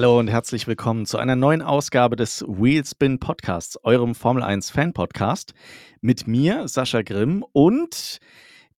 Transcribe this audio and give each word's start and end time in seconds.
Hallo 0.00 0.18
und 0.18 0.28
herzlich 0.28 0.66
willkommen 0.66 1.04
zu 1.04 1.18
einer 1.18 1.36
neuen 1.36 1.60
Ausgabe 1.60 2.16
des 2.16 2.42
Wheelspin 2.48 3.18
Podcasts, 3.18 3.78
eurem 3.84 4.14
Formel 4.14 4.42
1 4.42 4.70
Fan 4.70 4.94
Podcast. 4.94 5.52
Mit 6.00 6.26
mir, 6.26 6.68
Sascha 6.68 7.02
Grimm, 7.02 7.44
und 7.52 8.18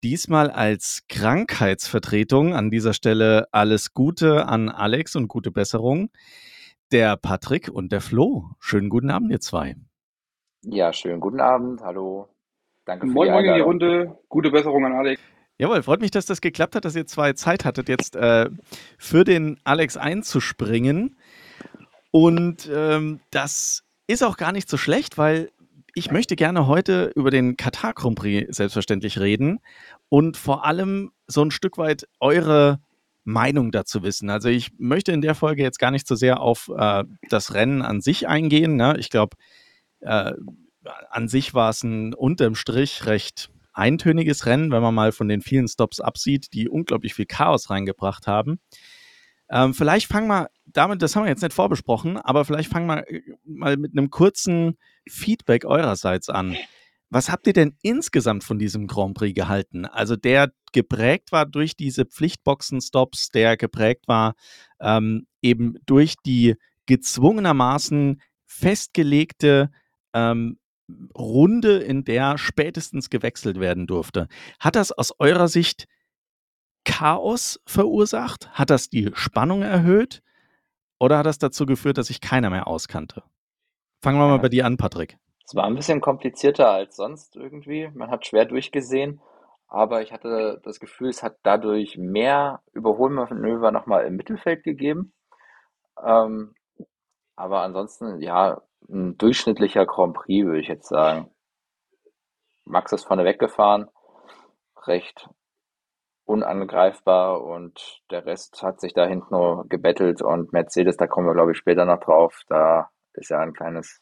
diesmal 0.02 0.50
als 0.50 1.04
Krankheitsvertretung 1.08 2.56
an 2.56 2.72
dieser 2.72 2.92
Stelle 2.92 3.46
alles 3.52 3.94
Gute 3.94 4.46
an 4.48 4.68
Alex 4.68 5.14
und 5.14 5.28
gute 5.28 5.52
Besserung. 5.52 6.10
Der 6.90 7.16
Patrick 7.16 7.68
und 7.68 7.92
der 7.92 8.00
Flo. 8.00 8.46
Schönen 8.58 8.88
guten 8.88 9.10
Abend, 9.12 9.30
ihr 9.30 9.38
zwei. 9.38 9.76
Ja, 10.62 10.92
schönen 10.92 11.20
guten 11.20 11.40
Abend. 11.40 11.82
Hallo. 11.82 12.30
Danke 12.84 13.06
für 13.06 13.12
moin, 13.12 13.28
die 13.28 13.32
Moin 13.32 13.44
in 13.44 13.54
die 13.54 13.60
Runde. 13.60 14.18
Gute 14.28 14.50
Besserung 14.50 14.84
an 14.86 14.94
Alex. 14.94 15.22
Jawohl, 15.58 15.82
freut 15.82 16.00
mich, 16.00 16.10
dass 16.10 16.26
das 16.26 16.40
geklappt 16.40 16.74
hat, 16.74 16.84
dass 16.84 16.96
ihr 16.96 17.06
zwei 17.06 17.34
Zeit 17.34 17.64
hattet, 17.64 17.88
jetzt 17.88 18.16
äh, 18.16 18.48
für 18.98 19.24
den 19.24 19.60
Alex 19.64 19.96
einzuspringen. 19.96 21.16
Und 22.10 22.68
ähm, 22.72 23.20
das 23.30 23.84
ist 24.06 24.22
auch 24.22 24.36
gar 24.36 24.52
nicht 24.52 24.68
so 24.68 24.76
schlecht, 24.76 25.18
weil 25.18 25.50
ich 25.94 26.10
möchte 26.10 26.36
gerne 26.36 26.66
heute 26.66 27.12
über 27.14 27.30
den 27.30 27.56
Katar 27.56 27.92
Grand 27.92 28.16
Prix 28.16 28.56
selbstverständlich 28.56 29.20
reden 29.20 29.60
und 30.08 30.36
vor 30.36 30.64
allem 30.64 31.12
so 31.26 31.42
ein 31.42 31.50
Stück 31.50 31.78
weit 31.78 32.08
eure 32.18 32.80
Meinung 33.24 33.70
dazu 33.72 34.02
wissen. 34.02 34.30
Also 34.30 34.48
ich 34.48 34.72
möchte 34.78 35.12
in 35.12 35.20
der 35.20 35.34
Folge 35.34 35.62
jetzt 35.62 35.78
gar 35.78 35.90
nicht 35.90 36.08
so 36.08 36.14
sehr 36.14 36.40
auf 36.40 36.70
äh, 36.76 37.04
das 37.28 37.54
Rennen 37.54 37.82
an 37.82 38.00
sich 38.00 38.26
eingehen. 38.26 38.76
Ne? 38.76 38.96
Ich 38.98 39.10
glaube, 39.10 39.36
äh, 40.00 40.32
an 41.10 41.28
sich 41.28 41.54
war 41.54 41.70
es 41.70 41.82
ein 41.82 42.14
unterm 42.14 42.54
Strich 42.54 43.06
recht 43.06 43.51
eintöniges 43.72 44.46
Rennen, 44.46 44.70
wenn 44.70 44.82
man 44.82 44.94
mal 44.94 45.12
von 45.12 45.28
den 45.28 45.42
vielen 45.42 45.68
Stops 45.68 46.00
absieht, 46.00 46.52
die 46.52 46.68
unglaublich 46.68 47.14
viel 47.14 47.26
Chaos 47.26 47.70
reingebracht 47.70 48.26
haben. 48.26 48.60
Ähm, 49.50 49.74
vielleicht 49.74 50.06
fangen 50.06 50.28
wir 50.28 50.48
damit, 50.64 51.02
das 51.02 51.14
haben 51.14 51.24
wir 51.24 51.30
jetzt 51.30 51.42
nicht 51.42 51.52
vorbesprochen, 51.52 52.16
aber 52.16 52.44
vielleicht 52.44 52.70
fangen 52.70 52.86
wir 52.86 53.06
äh, 53.08 53.20
mal 53.44 53.76
mit 53.76 53.92
einem 53.92 54.10
kurzen 54.10 54.78
Feedback 55.06 55.64
eurerseits 55.64 56.28
an. 56.30 56.56
Was 57.10 57.30
habt 57.30 57.46
ihr 57.46 57.52
denn 57.52 57.76
insgesamt 57.82 58.44
von 58.44 58.58
diesem 58.58 58.86
Grand 58.86 59.14
Prix 59.14 59.34
gehalten? 59.34 59.84
Also 59.84 60.16
der 60.16 60.52
geprägt 60.72 61.30
war 61.30 61.44
durch 61.44 61.76
diese 61.76 62.06
Pflichtboxen-Stops, 62.06 63.28
der 63.28 63.58
geprägt 63.58 64.08
war 64.08 64.34
ähm, 64.80 65.26
eben 65.42 65.74
durch 65.84 66.14
die 66.24 66.56
gezwungenermaßen 66.86 68.22
festgelegte 68.46 69.70
ähm, 70.14 70.58
Runde, 71.16 71.78
in 71.78 72.04
der 72.04 72.38
spätestens 72.38 73.10
gewechselt 73.10 73.60
werden 73.60 73.86
durfte. 73.86 74.28
Hat 74.60 74.76
das 74.76 74.92
aus 74.92 75.12
eurer 75.18 75.48
Sicht 75.48 75.86
Chaos 76.84 77.60
verursacht? 77.66 78.50
Hat 78.52 78.70
das 78.70 78.88
die 78.88 79.10
Spannung 79.14 79.62
erhöht? 79.62 80.22
Oder 80.98 81.18
hat 81.18 81.26
das 81.26 81.38
dazu 81.38 81.66
geführt, 81.66 81.98
dass 81.98 82.08
sich 82.08 82.20
keiner 82.20 82.50
mehr 82.50 82.66
auskannte? 82.66 83.22
Fangen 84.02 84.18
wir 84.18 84.28
mal 84.28 84.38
bei 84.38 84.48
dir 84.48 84.66
an, 84.66 84.76
Patrick. 84.76 85.16
Es 85.44 85.54
war 85.54 85.64
ein 85.64 85.74
bisschen 85.74 86.00
komplizierter 86.00 86.70
als 86.70 86.96
sonst 86.96 87.36
irgendwie. 87.36 87.88
Man 87.94 88.10
hat 88.10 88.26
schwer 88.26 88.44
durchgesehen, 88.44 89.20
aber 89.68 90.02
ich 90.02 90.12
hatte 90.12 90.60
das 90.64 90.80
Gefühl, 90.80 91.08
es 91.08 91.22
hat 91.22 91.38
dadurch 91.42 91.98
mehr 91.98 92.62
Überholmanöver 92.72 93.70
nochmal 93.70 94.06
im 94.06 94.16
Mittelfeld 94.16 94.64
gegeben. 94.64 95.12
Ähm, 96.02 96.54
aber 97.36 97.62
ansonsten, 97.62 98.20
ja, 98.20 98.62
ein 98.92 99.16
durchschnittlicher 99.18 99.86
Grand 99.86 100.14
Prix, 100.14 100.46
würde 100.46 100.60
ich 100.60 100.68
jetzt 100.68 100.88
sagen. 100.88 101.30
Max 102.64 102.92
ist 102.92 103.04
vorne 103.04 103.24
weggefahren, 103.24 103.88
recht 104.86 105.28
unangreifbar 106.24 107.42
und 107.42 108.02
der 108.10 108.24
Rest 108.24 108.62
hat 108.62 108.80
sich 108.80 108.94
da 108.94 109.06
hinten 109.06 109.34
nur 109.34 109.66
gebettelt 109.68 110.22
und 110.22 110.52
Mercedes, 110.52 110.96
da 110.96 111.06
kommen 111.06 111.26
wir 111.26 111.34
glaube 111.34 111.52
ich 111.52 111.58
später 111.58 111.84
noch 111.84 112.00
drauf, 112.00 112.42
da 112.48 112.90
ist 113.14 113.30
ja 113.30 113.40
ein 113.40 113.52
kleines 113.52 114.00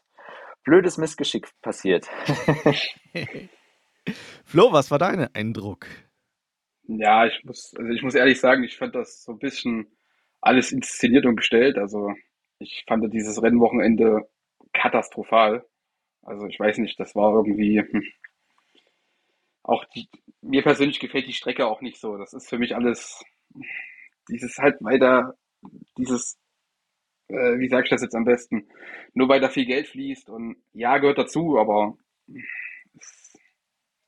blödes 0.63 0.99
Missgeschick 0.99 1.49
passiert. 1.63 2.07
Flo, 4.45 4.73
was 4.73 4.91
war 4.91 4.99
dein 4.99 5.35
Eindruck? 5.35 5.87
Ja, 6.83 7.27
ich 7.27 7.43
muss, 7.45 7.73
also 7.77 7.91
ich 7.91 8.03
muss 8.03 8.15
ehrlich 8.15 8.41
sagen, 8.41 8.65
ich 8.65 8.77
fand 8.77 8.95
das 8.95 9.23
so 9.23 9.33
ein 9.33 9.39
bisschen 9.39 9.97
alles 10.41 10.73
inszeniert 10.73 11.25
und 11.25 11.37
gestellt. 11.37 11.79
Also 11.79 12.13
ich 12.59 12.85
fand 12.87 13.13
dieses 13.13 13.43
Rennwochenende 13.43 14.29
katastrophal. 14.73 15.65
Also 16.23 16.47
ich 16.47 16.59
weiß 16.59 16.79
nicht, 16.79 16.99
das 17.01 17.15
war 17.15 17.35
irgendwie 17.35 17.81
hm, 17.81 18.05
auch 19.63 19.85
die, 19.95 20.09
mir 20.43 20.63
persönlich 20.63 21.01
gefällt 21.01 21.27
die 21.27 21.33
Strecke 21.33 21.67
auch 21.67 21.81
nicht 21.81 22.01
so. 22.01 22.17
Das 22.17 22.33
ist 22.33 22.49
für 22.49 22.59
mich 22.59 22.75
alles 22.75 23.23
dieses 24.29 24.59
halt 24.59 24.77
weiter, 24.81 25.35
dieses, 25.99 26.39
äh, 27.29 27.59
wie 27.59 27.69
sag 27.69 27.85
ich 27.85 27.91
das 27.91 28.03
jetzt 28.03 28.15
am 28.15 28.25
besten, 28.25 28.69
nur 29.15 29.29
weil 29.29 29.41
da 29.41 29.49
viel 29.49 29.67
Geld 29.67 29.89
fließt 29.89 30.31
und 30.31 30.57
ja, 30.73 30.99
gehört 30.99 31.19
dazu, 31.19 31.59
aber 31.59 31.97
es 32.99 33.37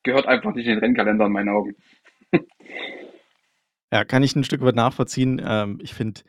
gehört 0.03 0.27
einfach 0.27 0.55
nicht 0.55 0.67
in 0.67 0.75
den 0.75 0.81
Rennkalender 0.81 1.27
in 1.27 1.33
meinen 1.33 1.49
Augen. 1.49 1.77
ja, 3.93 4.05
kann 4.05 4.23
ich 4.23 4.35
ein 4.37 4.45
Stück 4.45 4.63
weit 4.63 4.77
nachvollziehen. 4.77 5.41
Ähm, 5.45 5.79
ich 5.83 5.95
finde, 5.95 6.23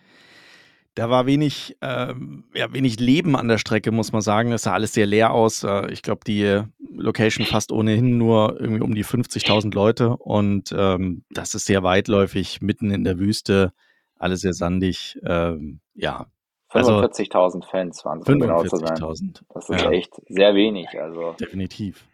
da 0.96 1.10
war 1.10 1.26
wenig, 1.26 1.76
ähm, 1.82 2.46
ja, 2.54 2.72
wenig 2.72 3.00
Leben 3.00 3.36
an 3.36 3.48
der 3.48 3.58
Strecke, 3.58 3.92
muss 3.92 4.12
man 4.12 4.22
sagen. 4.22 4.52
Es 4.52 4.64
sah 4.64 4.74
alles 4.74 4.94
sehr 4.94 5.06
leer 5.06 5.32
aus. 5.32 5.64
Äh, 5.64 5.92
ich 5.92 6.04
glaube, 6.04 6.22
die 6.26 6.62
Location 6.96 7.46
fast 7.46 7.72
ohnehin 7.72 8.18
nur 8.18 8.60
irgendwie 8.60 8.84
um 8.84 8.94
die 8.94 9.06
50.000 9.06 9.74
Leute 9.74 10.16
und 10.18 10.74
ähm, 10.78 11.24
das 11.32 11.56
ist 11.56 11.66
sehr 11.66 11.82
weitläufig, 11.82 12.62
mitten 12.62 12.92
in 12.92 13.04
der 13.04 13.18
Wüste, 13.18 13.74
alles 14.18 14.42
sehr 14.42 14.54
sandig. 14.54 15.20
Ähm, 15.26 15.80
ja. 15.96 16.28
45.000 16.72 17.36
also, 17.36 17.62
Fans 17.62 18.06
waren 18.06 18.20
es, 18.20 18.28
45.000. 18.28 18.88
Genau 18.88 19.14
das 19.54 19.70
ist 19.70 19.82
ja. 19.82 19.92
echt 19.92 20.14
sehr 20.28 20.56
wenig. 20.56 20.88
Also. 21.00 21.36
Definitiv. 21.40 22.06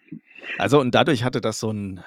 Also 0.57 0.79
und 0.79 0.95
dadurch 0.95 1.23
hatte 1.23 1.41
das 1.41 1.59
so 1.59 1.71
ein, 1.71 2.01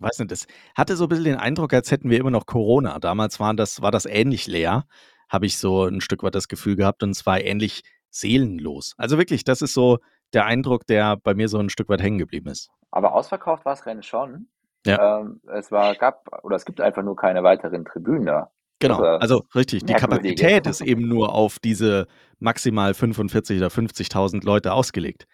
weiß 0.00 0.18
nicht, 0.18 0.30
das 0.30 0.46
hatte 0.74 0.96
so 0.96 1.04
ein 1.04 1.08
bisschen 1.08 1.24
den 1.24 1.36
Eindruck, 1.36 1.72
als 1.72 1.90
hätten 1.90 2.10
wir 2.10 2.18
immer 2.18 2.30
noch 2.30 2.46
Corona. 2.46 2.98
Damals 2.98 3.40
war 3.40 3.54
das, 3.54 3.82
war 3.82 3.90
das 3.90 4.06
ähnlich 4.06 4.46
leer 4.46 4.86
habe 5.28 5.46
ich 5.46 5.58
so 5.58 5.84
ein 5.84 6.00
Stück 6.00 6.22
weit 6.22 6.34
das 6.34 6.48
Gefühl 6.48 6.76
gehabt 6.76 7.02
und 7.02 7.14
zwar 7.14 7.40
ähnlich 7.40 7.82
seelenlos. 8.10 8.94
Also 8.96 9.18
wirklich, 9.18 9.44
das 9.44 9.62
ist 9.62 9.74
so 9.74 9.98
der 10.32 10.46
Eindruck, 10.46 10.86
der 10.86 11.16
bei 11.16 11.34
mir 11.34 11.48
so 11.48 11.58
ein 11.58 11.70
Stück 11.70 11.88
weit 11.88 12.02
hängen 12.02 12.18
geblieben 12.18 12.48
ist. 12.48 12.70
Aber 12.90 13.14
ausverkauft 13.14 13.64
war 13.64 13.74
das 13.74 13.86
Rennen 13.86 14.02
schon. 14.02 14.48
Ja. 14.86 15.20
Ähm, 15.20 15.40
es 15.52 15.70
war, 15.72 15.94
gab, 15.96 16.28
oder 16.44 16.56
es 16.56 16.64
gibt 16.64 16.80
einfach 16.80 17.02
nur 17.02 17.16
keine 17.16 17.42
weiteren 17.42 17.84
Tribünen 17.84 18.26
da. 18.26 18.50
Genau, 18.78 18.98
also, 18.98 19.38
also 19.38 19.44
richtig. 19.54 19.84
Die 19.84 19.94
Kapazität 19.94 20.66
ist 20.66 20.82
eben 20.82 21.08
nur 21.08 21.34
auf 21.34 21.58
diese 21.58 22.06
maximal 22.38 22.92
45 22.92 23.58
oder 23.58 23.68
50.000 23.68 24.44
Leute 24.44 24.72
ausgelegt. 24.72 25.26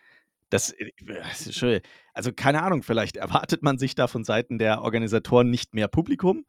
Das, 0.49 0.71
äh, 0.73 0.91
das 1.07 1.47
ist 1.47 1.57
schön. 1.57 1.81
Also 2.15 2.33
keine 2.33 2.63
Ahnung, 2.63 2.83
vielleicht 2.83 3.17
erwartet 3.17 3.63
man 3.63 3.79
sich 3.79 3.95
da 3.95 4.07
von 4.07 4.25
Seiten 4.25 4.59
der 4.59 4.83
Organisatoren 4.83 5.51
nicht 5.51 5.75
mehr 5.75 5.89
Publikum 5.89 6.45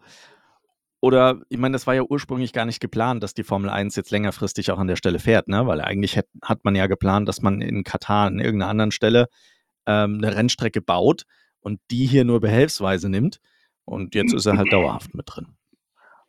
oder, 1.04 1.42
ich 1.50 1.58
meine, 1.58 1.74
das 1.74 1.86
war 1.86 1.94
ja 1.94 2.04
ursprünglich 2.04 2.54
gar 2.54 2.64
nicht 2.64 2.80
geplant, 2.80 3.24
dass 3.24 3.34
die 3.34 3.44
Formel 3.44 3.70
1 3.70 3.98
jetzt 3.98 4.12
längerfristig 4.12 4.72
auch 4.72 4.80
an 4.80 4.88
der 4.88 4.96
Stelle 4.96 5.20
fährt, 5.20 5.50
ne? 5.50 5.68
Weil 5.68 5.82
eigentlich 5.82 6.18
hat, 6.18 6.28
hat 6.42 6.64
man 6.64 6.76
ja 6.76 6.88
geplant, 6.88 7.28
dass 7.28 7.42
man 7.42 7.60
in 7.60 7.84
Katar 7.84 8.28
an 8.28 8.40
irgendeiner 8.40 8.72
anderen 8.72 8.92
Stelle 8.92 9.28
ähm, 9.86 10.22
eine 10.24 10.34
Rennstrecke 10.34 10.82
baut 10.82 11.24
und 11.60 11.82
die 11.92 12.06
hier 12.06 12.24
nur 12.24 12.40
behelfsweise 12.40 13.10
nimmt. 13.10 13.42
Und 13.84 14.16
jetzt 14.16 14.34
ist 14.34 14.46
er 14.46 14.56
halt 14.56 14.72
dauerhaft 14.72 15.14
mit 15.14 15.26
drin. 15.28 15.58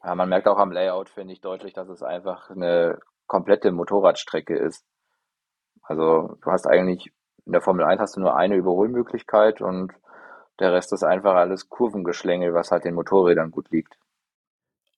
Ja, 0.02 0.16
man 0.16 0.28
merkt 0.28 0.48
auch 0.48 0.58
am 0.58 0.72
Layout, 0.72 1.08
finde 1.08 1.34
ich 1.34 1.40
deutlich, 1.40 1.72
dass 1.72 1.88
es 1.88 2.02
einfach 2.02 2.50
eine 2.50 2.98
komplette 3.28 3.70
Motorradstrecke 3.70 4.56
ist. 4.56 4.84
Also 5.82 6.36
du 6.42 6.50
hast 6.50 6.66
eigentlich, 6.66 7.12
in 7.46 7.52
der 7.52 7.62
Formel 7.62 7.84
1 7.84 8.00
hast 8.00 8.16
du 8.16 8.20
nur 8.20 8.34
eine 8.36 8.56
Überholmöglichkeit 8.56 9.60
und 9.60 9.92
der 10.58 10.72
Rest 10.72 10.92
ist 10.92 11.04
einfach 11.04 11.36
alles 11.36 11.68
Kurvengeschlängel, 11.68 12.54
was 12.54 12.72
halt 12.72 12.84
den 12.84 12.94
Motorrädern 12.94 13.52
gut 13.52 13.70
liegt. 13.70 13.96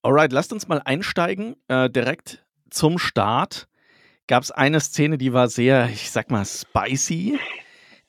Alright, 0.03 0.31
lasst 0.31 0.53
uns 0.53 0.67
mal 0.67 0.81
einsteigen. 0.85 1.55
Äh, 1.67 1.89
direkt 1.89 2.45
zum 2.69 2.97
Start 2.99 3.67
gab 4.27 4.43
es 4.43 4.51
eine 4.51 4.79
Szene, 4.79 5.17
die 5.17 5.33
war 5.33 5.47
sehr, 5.47 5.89
ich 5.89 6.11
sag 6.11 6.29
mal, 6.29 6.45
spicy. 6.45 7.39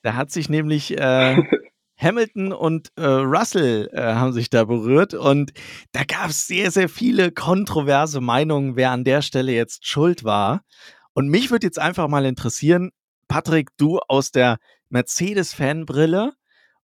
Da 0.03 0.15
hat 0.15 0.31
sich 0.31 0.49
nämlich 0.49 0.97
äh, 0.99 1.43
Hamilton 1.99 2.53
und 2.53 2.93
äh, 2.97 3.05
Russell 3.05 3.89
äh, 3.93 4.01
haben 4.01 4.33
sich 4.33 4.51
da 4.51 4.65
berührt 4.65 5.15
und 5.15 5.53
da 5.93 6.05
gab 6.05 6.31
es 6.31 6.47
sehr, 6.47 6.71
sehr 6.71 6.89
viele 6.89 7.33
kontroverse 7.33 8.21
Meinungen, 8.21 8.77
wer 8.77 8.91
an 8.91 9.05
der 9.05 9.23
Stelle 9.23 9.53
jetzt 9.53 9.87
schuld 9.87 10.25
war. 10.25 10.63
Und 11.15 11.29
mich 11.29 11.51
würde 11.51 11.67
jetzt 11.67 11.79
einfach 11.79 12.07
mal 12.07 12.25
interessieren, 12.25 12.91
Patrick, 13.27 13.71
du 13.77 13.99
aus 14.09 14.31
der 14.31 14.59
Mercedes-Fanbrille 14.91 16.33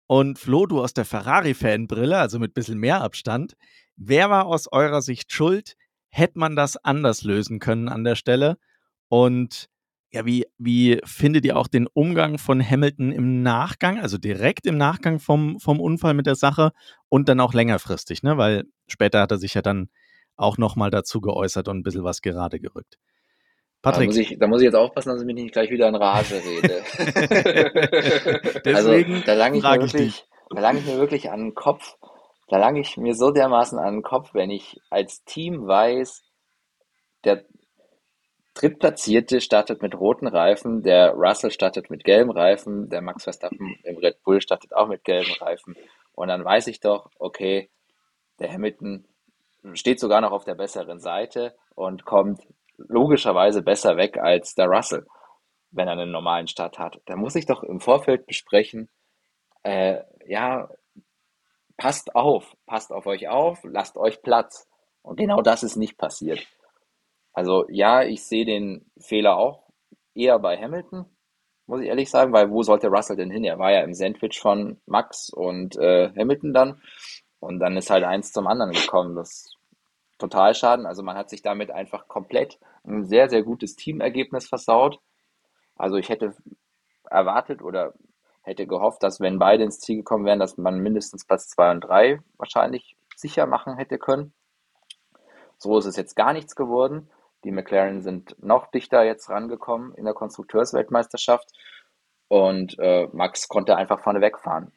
und 0.07 0.39
Flo, 0.39 0.65
du 0.65 0.81
aus 0.81 0.93
der 0.93 1.05
Ferrari-Fanbrille, 1.05 2.17
also 2.17 2.39
mit 2.39 2.51
ein 2.51 2.53
bisschen 2.53 2.79
mehr 2.79 3.01
Abstand. 3.01 3.53
Wer 3.95 4.29
war 4.29 4.45
aus 4.45 4.71
eurer 4.71 5.01
Sicht 5.01 5.31
schuld? 5.31 5.75
Hätte 6.09 6.39
man 6.39 6.55
das 6.55 6.77
anders 6.77 7.23
lösen 7.23 7.59
können 7.59 7.89
an 7.89 8.03
der 8.03 8.15
Stelle? 8.15 8.57
Und 9.07 9.67
ja, 10.11 10.25
wie, 10.25 10.45
wie 10.59 10.99
findet 11.05 11.43
ihr 11.43 11.57
auch 11.57 11.67
den 11.67 11.87
Umgang 11.87 12.37
von 12.37 12.61
Hamilton 12.61 13.11
im 13.11 13.41
Nachgang, 13.41 13.99
also 13.99 14.19
direkt 14.19 14.67
im 14.67 14.77
Nachgang 14.77 15.19
vom, 15.19 15.59
vom 15.59 15.79
Unfall 15.79 16.13
mit 16.13 16.27
der 16.27 16.35
Sache 16.35 16.71
und 17.09 17.29
dann 17.29 17.39
auch 17.39 17.53
längerfristig, 17.53 18.21
ne? 18.21 18.37
Weil 18.37 18.65
später 18.87 19.21
hat 19.21 19.31
er 19.31 19.39
sich 19.39 19.55
ja 19.55 19.63
dann 19.63 19.89
auch 20.35 20.59
nochmal 20.59 20.91
dazu 20.91 21.19
geäußert 21.19 21.67
und 21.67 21.79
ein 21.79 21.83
bisschen 21.83 22.03
was 22.03 22.21
gerade 22.21 22.59
gerückt. 22.59 22.99
Da 23.81 23.99
muss, 23.99 24.15
ich, 24.15 24.37
da 24.39 24.47
muss 24.47 24.61
ich 24.61 24.65
jetzt 24.65 24.75
aufpassen, 24.75 25.09
dass 25.09 25.19
ich 25.19 25.25
mich 25.25 25.35
nicht 25.35 25.51
gleich 25.51 25.69
wieder 25.69 25.89
in 25.89 25.95
Rage 25.95 26.35
rede. 26.35 26.83
also 28.75 29.21
da 29.25 29.33
lange 29.33 29.57
ich, 29.57 29.63
mir 29.63 29.79
wirklich, 29.79 30.25
da 30.51 30.61
lang 30.61 30.77
ich 30.77 30.85
mir 30.85 30.97
wirklich 30.99 31.31
an 31.31 31.39
den 31.39 31.53
Kopf, 31.53 31.97
da 32.53 32.59
lange 32.59 32.81
ich 32.81 32.97
mir 32.97 33.15
so 33.15 33.31
dermaßen 33.31 33.79
an 33.79 33.95
den 33.95 34.03
Kopf, 34.03 34.35
wenn 34.35 34.51
ich 34.51 34.79
als 34.91 35.23
Team 35.23 35.65
weiß, 35.65 36.21
der 37.23 37.45
Drittplatzierte 38.53 39.41
startet 39.41 39.81
mit 39.81 39.95
roten 39.99 40.27
Reifen, 40.27 40.83
der 40.83 41.13
Russell 41.13 41.49
startet 41.49 41.89
mit 41.89 42.03
gelben 42.03 42.29
Reifen, 42.29 42.89
der 42.89 43.01
Max 43.01 43.23
Verstappen 43.23 43.75
im 43.83 43.97
Red 43.97 44.21
Bull 44.21 44.39
startet 44.39 44.71
auch 44.75 44.87
mit 44.87 45.03
gelben 45.03 45.33
Reifen. 45.39 45.75
Und 46.11 46.27
dann 46.27 46.45
weiß 46.45 46.67
ich 46.67 46.79
doch, 46.79 47.09
okay, 47.17 47.71
der 48.37 48.53
Hamilton 48.53 49.07
steht 49.73 49.99
sogar 49.99 50.21
noch 50.21 50.31
auf 50.31 50.43
der 50.43 50.53
besseren 50.53 50.99
Seite 50.99 51.55
und 51.73 52.05
kommt 52.05 52.45
logischerweise 52.77 53.63
besser 53.63 53.97
weg 53.97 54.19
als 54.19 54.53
der 54.53 54.67
Russell, 54.67 55.07
wenn 55.71 55.87
er 55.87 55.93
einen 55.93 56.11
normalen 56.11 56.45
Start 56.45 56.77
hat. 56.77 57.01
Da 57.07 57.15
muss 57.15 57.33
ich 57.33 57.47
doch 57.47 57.63
im 57.63 57.79
Vorfeld 57.79 58.27
besprechen, 58.27 58.91
äh, 59.63 60.01
ja, 60.27 60.69
passt 61.77 62.15
auf, 62.15 62.55
passt 62.65 62.91
auf 62.91 63.05
euch 63.05 63.27
auf, 63.27 63.59
lasst 63.63 63.97
euch 63.97 64.21
Platz. 64.21 64.67
Und 65.01 65.17
genau 65.17 65.41
das 65.41 65.63
ist 65.63 65.75
nicht 65.75 65.97
passiert. 65.97 66.45
Also 67.33 67.65
ja, 67.69 68.03
ich 68.03 68.23
sehe 68.23 68.45
den 68.45 68.85
Fehler 68.99 69.37
auch 69.37 69.63
eher 70.13 70.39
bei 70.39 70.57
Hamilton, 70.57 71.05
muss 71.65 71.81
ich 71.81 71.87
ehrlich 71.87 72.09
sagen, 72.09 72.33
weil 72.33 72.51
wo 72.51 72.61
sollte 72.61 72.87
Russell 72.87 73.15
denn 73.15 73.31
hin? 73.31 73.43
Er 73.43 73.57
war 73.57 73.71
ja 73.71 73.81
im 73.81 73.93
Sandwich 73.93 74.39
von 74.39 74.79
Max 74.85 75.29
und 75.29 75.77
äh, 75.77 76.11
Hamilton 76.15 76.53
dann. 76.53 76.81
Und 77.39 77.59
dann 77.59 77.75
ist 77.77 77.89
halt 77.89 78.03
eins 78.03 78.31
zum 78.31 78.47
anderen 78.47 78.71
gekommen. 78.71 79.15
Das 79.15 79.49
total 80.17 80.53
schaden. 80.53 80.85
Also 80.85 81.03
man 81.03 81.17
hat 81.17 81.29
sich 81.29 81.41
damit 81.41 81.71
einfach 81.71 82.07
komplett 82.07 82.59
ein 82.85 83.05
sehr, 83.05 83.29
sehr 83.29 83.43
gutes 83.43 83.75
Teamergebnis 83.75 84.47
versaut. 84.47 84.99
Also 85.75 85.97
ich 85.97 86.09
hätte 86.09 86.35
erwartet 87.09 87.61
oder 87.61 87.93
hätte 88.43 88.67
gehofft, 88.67 89.03
dass 89.03 89.19
wenn 89.19 89.39
beide 89.39 89.63
ins 89.63 89.79
Ziel 89.79 89.97
gekommen 89.97 90.25
wären, 90.25 90.39
dass 90.39 90.57
man 90.57 90.79
mindestens 90.79 91.25
Platz 91.25 91.47
2 91.49 91.71
und 91.71 91.81
3 91.81 92.19
wahrscheinlich 92.37 92.95
sicher 93.15 93.47
machen 93.47 93.77
hätte 93.77 93.97
können. 93.97 94.33
So 95.57 95.77
ist 95.77 95.85
es 95.85 95.95
jetzt 95.95 96.15
gar 96.15 96.33
nichts 96.33 96.55
geworden. 96.55 97.09
Die 97.43 97.51
McLaren 97.51 98.01
sind 98.01 98.35
noch 98.41 98.67
dichter 98.67 99.03
jetzt 99.03 99.29
rangekommen 99.29 99.93
in 99.95 100.05
der 100.05 100.13
Konstrukteursweltmeisterschaft 100.13 101.49
und 102.27 102.77
äh, 102.79 103.07
Max 103.13 103.47
konnte 103.47 103.75
einfach 103.75 103.99
vorne 103.99 104.21
wegfahren. 104.21 104.71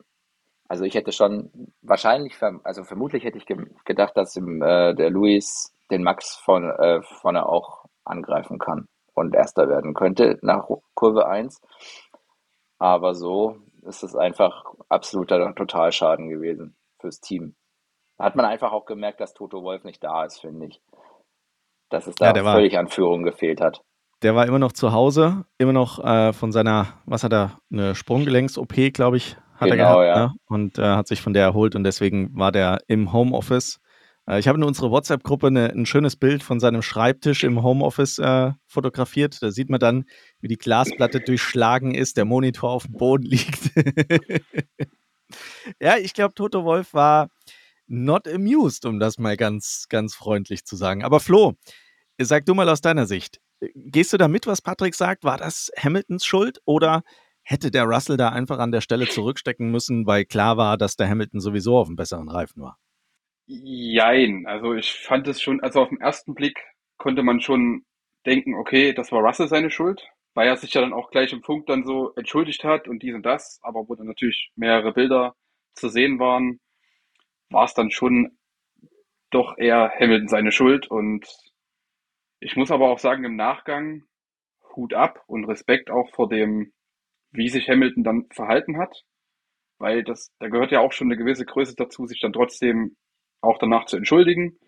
Also 0.68 0.84
ich 0.84 0.94
hätte 0.94 1.12
schon 1.12 1.50
wahrscheinlich, 1.82 2.34
also 2.64 2.84
vermutlich 2.84 3.24
hätte 3.24 3.38
ich 3.38 3.46
gedacht, 3.84 4.16
dass 4.16 4.36
im, 4.36 4.62
äh, 4.62 4.94
der 4.94 5.10
Luis 5.10 5.72
den 5.90 6.02
Max 6.02 6.36
von, 6.36 6.68
äh, 6.70 7.02
vorne 7.02 7.46
auch 7.46 7.84
angreifen 8.04 8.58
kann 8.58 8.88
und 9.14 9.34
Erster 9.34 9.68
werden 9.68 9.94
könnte 9.94 10.38
nach 10.42 10.68
Kurve 10.94 11.26
1. 11.28 11.60
Aber 12.78 13.14
so 13.14 13.58
ist 13.82 14.02
es 14.02 14.14
einfach 14.14 14.64
absoluter 14.88 15.54
Totalschaden 15.54 16.28
gewesen 16.28 16.76
fürs 17.00 17.20
Team. 17.20 17.54
Da 18.18 18.24
hat 18.24 18.36
man 18.36 18.46
einfach 18.46 18.72
auch 18.72 18.86
gemerkt, 18.86 19.20
dass 19.20 19.34
Toto 19.34 19.62
Wolf 19.62 19.84
nicht 19.84 20.02
da 20.02 20.24
ist, 20.24 20.40
finde 20.40 20.66
ich. 20.66 20.80
Dass 21.90 22.06
es 22.06 22.14
da 22.16 22.34
ja, 22.34 22.52
völlig 22.52 22.72
war, 22.72 22.80
an 22.80 22.88
Führung 22.88 23.22
gefehlt 23.22 23.60
hat. 23.60 23.82
Der 24.22 24.34
war 24.34 24.46
immer 24.46 24.58
noch 24.58 24.72
zu 24.72 24.92
Hause, 24.92 25.44
immer 25.58 25.74
noch 25.74 26.02
äh, 26.02 26.32
von 26.32 26.50
seiner, 26.50 26.94
was 27.04 27.22
hat 27.22 27.32
er, 27.32 27.58
eine 27.70 27.94
Sprunggelenks-OP, 27.94 28.92
glaube 28.94 29.18
ich, 29.18 29.36
hat 29.56 29.70
genau, 29.70 30.00
er 30.00 30.06
gehabt. 30.06 30.06
Ja. 30.06 30.26
Ne? 30.26 30.34
Und 30.46 30.78
äh, 30.78 30.82
hat 30.82 31.06
sich 31.06 31.20
von 31.20 31.34
der 31.34 31.44
erholt 31.44 31.74
und 31.76 31.84
deswegen 31.84 32.36
war 32.36 32.50
der 32.50 32.78
im 32.88 33.12
Homeoffice. 33.12 33.80
Äh, 34.28 34.38
ich 34.38 34.48
habe 34.48 34.58
in 34.58 34.64
unserer 34.64 34.90
WhatsApp-Gruppe 34.90 35.48
ein 35.48 35.86
schönes 35.86 36.16
Bild 36.16 36.42
von 36.42 36.60
seinem 36.60 36.82
Schreibtisch 36.82 37.44
im 37.44 37.62
Homeoffice 37.62 38.18
äh, 38.18 38.52
fotografiert. 38.66 39.42
Da 39.42 39.50
sieht 39.50 39.70
man 39.70 39.80
dann, 39.80 40.04
wie 40.40 40.48
die 40.48 40.58
Glasplatte 40.58 41.20
durchschlagen 41.20 41.94
ist, 41.94 42.16
der 42.16 42.24
Monitor 42.24 42.70
auf 42.70 42.84
dem 42.84 42.94
Boden 42.94 43.24
liegt. 43.26 43.70
ja, 45.80 45.96
ich 45.96 46.14
glaube, 46.14 46.34
Toto 46.34 46.64
Wolf 46.64 46.94
war 46.94 47.28
not 47.86 48.26
amused, 48.28 48.84
um 48.84 48.98
das 48.98 49.18
mal 49.18 49.36
ganz, 49.36 49.86
ganz 49.88 50.14
freundlich 50.14 50.64
zu 50.64 50.76
sagen. 50.76 51.04
Aber 51.04 51.20
Flo, 51.20 51.54
sag 52.18 52.46
du 52.46 52.54
mal 52.54 52.68
aus 52.68 52.80
deiner 52.80 53.06
Sicht, 53.06 53.40
gehst 53.74 54.12
du 54.12 54.16
da 54.16 54.28
mit, 54.28 54.46
was 54.46 54.60
Patrick 54.60 54.94
sagt? 54.94 55.24
War 55.24 55.38
das 55.38 55.70
Hamiltons 55.78 56.24
Schuld 56.24 56.58
oder 56.64 57.02
hätte 57.42 57.70
der 57.70 57.84
Russell 57.84 58.16
da 58.16 58.30
einfach 58.30 58.58
an 58.58 58.72
der 58.72 58.80
Stelle 58.80 59.08
zurückstecken 59.08 59.70
müssen, 59.70 60.04
weil 60.06 60.24
klar 60.24 60.56
war, 60.56 60.76
dass 60.76 60.96
der 60.96 61.08
Hamilton 61.08 61.40
sowieso 61.40 61.78
auf 61.78 61.86
einem 61.86 61.96
besseren 61.96 62.28
Reifen 62.28 62.62
war? 62.62 62.76
Jein, 63.48 64.46
also 64.46 64.74
ich 64.74 64.92
fand 64.92 65.26
es 65.28 65.40
schon, 65.42 65.60
also 65.60 65.80
auf 65.82 65.88
den 65.90 66.00
ersten 66.00 66.34
Blick 66.34 66.58
konnte 66.96 67.22
man 67.22 67.40
schon 67.40 67.84
denken, 68.24 68.54
okay, 68.54 68.92
das 68.92 69.12
war 69.12 69.20
Russell 69.22 69.48
seine 69.48 69.70
Schuld, 69.70 70.02
weil 70.34 70.48
er 70.48 70.56
sich 70.56 70.74
ja 70.74 70.80
dann 70.80 70.92
auch 70.92 71.10
gleich 71.10 71.32
im 71.32 71.42
Funk 71.42 71.66
dann 71.66 71.84
so 71.84 72.12
entschuldigt 72.14 72.64
hat 72.64 72.88
und 72.88 73.02
dies 73.02 73.14
und 73.14 73.22
das, 73.24 73.60
aber 73.62 73.88
wo 73.88 73.94
dann 73.94 74.06
natürlich 74.06 74.50
mehrere 74.56 74.92
Bilder 74.92 75.34
zu 75.74 75.88
sehen 75.88 76.18
waren, 76.18 76.60
war 77.50 77.64
es 77.64 77.74
dann 77.74 77.90
schon 77.90 78.38
doch 79.30 79.58
eher 79.58 79.92
Hamilton 79.98 80.28
seine 80.28 80.52
Schuld 80.52 80.88
und 80.90 81.26
ich 82.40 82.56
muss 82.56 82.70
aber 82.70 82.88
auch 82.90 82.98
sagen, 82.98 83.24
im 83.24 83.36
Nachgang 83.36 84.02
Hut 84.76 84.94
ab 84.94 85.22
und 85.26 85.44
Respekt 85.44 85.90
auch 85.90 86.10
vor 86.14 86.28
dem 86.28 86.72
wie 87.32 87.48
sich 87.50 87.68
Hamilton 87.68 88.04
dann 88.04 88.26
verhalten 88.32 88.78
hat, 88.78 89.04
weil 89.78 90.04
das, 90.04 90.32
da 90.40 90.48
gehört 90.48 90.72
ja 90.72 90.80
auch 90.80 90.92
schon 90.92 91.08
eine 91.08 91.16
gewisse 91.18 91.46
Größe 91.46 91.74
dazu, 91.76 92.06
sich 92.06 92.20
dann 92.20 92.32
trotzdem 92.32 92.96
auch 93.40 93.58
danach 93.58 93.86
zu 93.86 93.96
entschuldigen 93.96 94.58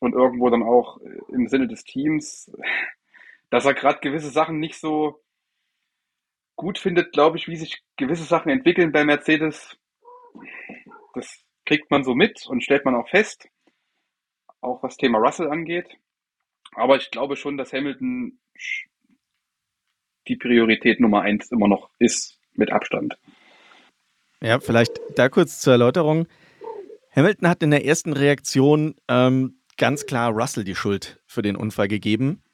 und 0.00 0.14
irgendwo 0.14 0.50
dann 0.50 0.62
auch 0.62 1.00
äh, 1.00 1.18
im 1.32 1.48
Sinne 1.48 1.68
des 1.68 1.84
Teams, 1.84 2.50
dass 3.50 3.64
er 3.64 3.74
gerade 3.74 4.00
gewisse 4.00 4.30
Sachen 4.30 4.58
nicht 4.58 4.78
so 4.78 5.22
gut 6.56 6.78
findet, 6.78 7.12
glaube 7.12 7.38
ich, 7.38 7.48
wie 7.48 7.56
sich 7.56 7.82
gewisse 7.96 8.24
Sachen 8.24 8.50
entwickeln 8.50 8.92
bei 8.92 9.04
Mercedes. 9.04 9.78
Das 11.14 11.44
kriegt 11.64 11.90
man 11.90 12.04
so 12.04 12.14
mit 12.14 12.46
und 12.46 12.64
stellt 12.64 12.84
man 12.84 12.94
auch 12.94 13.08
fest, 13.08 13.48
auch 14.60 14.82
was 14.82 14.96
Thema 14.96 15.18
Russell 15.18 15.50
angeht. 15.50 15.88
Aber 16.74 16.96
ich 16.96 17.10
glaube 17.10 17.36
schon, 17.36 17.56
dass 17.56 17.72
Hamilton 17.72 18.38
die 20.26 20.36
Priorität 20.36 21.00
Nummer 21.00 21.22
eins 21.22 21.50
immer 21.50 21.68
noch 21.68 21.90
ist, 21.98 22.38
mit 22.54 22.72
Abstand. 22.72 23.18
Ja, 24.40 24.60
vielleicht 24.60 25.00
da 25.16 25.28
kurz 25.28 25.60
zur 25.60 25.72
Erläuterung. 25.72 26.26
Hamilton 27.18 27.48
hat 27.48 27.64
in 27.64 27.72
der 27.72 27.84
ersten 27.84 28.12
Reaktion 28.12 28.94
ähm, 29.08 29.58
ganz 29.76 30.06
klar 30.06 30.30
Russell 30.30 30.62
die 30.62 30.76
Schuld 30.76 31.20
für 31.26 31.42
den 31.42 31.56
Unfall 31.56 31.88
gegeben 31.88 32.44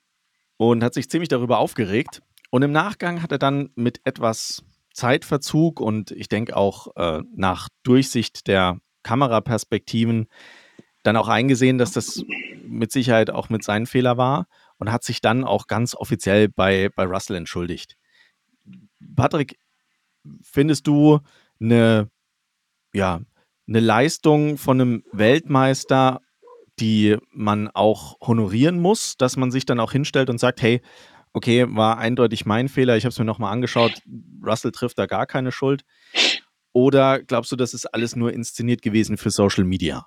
und 0.56 0.82
hat 0.82 0.94
sich 0.94 1.10
ziemlich 1.10 1.28
darüber 1.28 1.58
aufgeregt. 1.58 2.22
Und 2.50 2.62
im 2.62 2.72
Nachgang 2.72 3.20
hat 3.20 3.30
er 3.30 3.38
dann 3.38 3.68
mit 3.74 4.00
etwas 4.04 4.64
Zeitverzug 4.94 5.80
und 5.80 6.12
ich 6.12 6.30
denke 6.30 6.56
auch 6.56 6.96
äh, 6.96 7.22
nach 7.36 7.68
Durchsicht 7.82 8.46
der 8.46 8.78
Kameraperspektiven 9.02 10.28
dann 11.02 11.18
auch 11.18 11.28
eingesehen, 11.28 11.76
dass 11.76 11.92
das 11.92 12.24
mit 12.66 12.90
Sicherheit 12.90 13.28
auch 13.28 13.50
mit 13.50 13.62
seinem 13.62 13.84
Fehler 13.84 14.16
war 14.16 14.46
und 14.78 14.90
hat 14.90 15.04
sich 15.04 15.20
dann 15.20 15.44
auch 15.44 15.66
ganz 15.66 15.94
offiziell 15.94 16.48
bei, 16.48 16.88
bei 16.96 17.04
Russell 17.04 17.36
entschuldigt. 17.36 17.98
Patrick, 19.14 19.58
findest 20.42 20.86
du 20.86 21.20
eine, 21.60 22.08
ja, 22.94 23.20
eine 23.66 23.80
Leistung 23.80 24.58
von 24.58 24.80
einem 24.80 25.04
Weltmeister, 25.12 26.20
die 26.80 27.16
man 27.30 27.68
auch 27.68 28.16
honorieren 28.20 28.80
muss, 28.80 29.16
dass 29.16 29.36
man 29.36 29.50
sich 29.50 29.64
dann 29.64 29.80
auch 29.80 29.92
hinstellt 29.92 30.28
und 30.30 30.38
sagt, 30.38 30.60
hey, 30.60 30.82
okay, 31.32 31.66
war 31.68 31.98
eindeutig 31.98 32.46
mein 32.46 32.68
Fehler, 32.68 32.96
ich 32.96 33.04
habe 33.04 33.10
es 33.10 33.18
mir 33.18 33.24
nochmal 33.24 33.52
angeschaut, 33.52 33.92
Russell 34.44 34.72
trifft 34.72 34.98
da 34.98 35.06
gar 35.06 35.26
keine 35.26 35.52
Schuld. 35.52 35.82
Oder 36.72 37.22
glaubst 37.22 37.52
du, 37.52 37.56
das 37.56 37.74
ist 37.74 37.86
alles 37.86 38.16
nur 38.16 38.32
inszeniert 38.32 38.82
gewesen 38.82 39.16
für 39.16 39.30
Social 39.30 39.64
Media? 39.64 40.06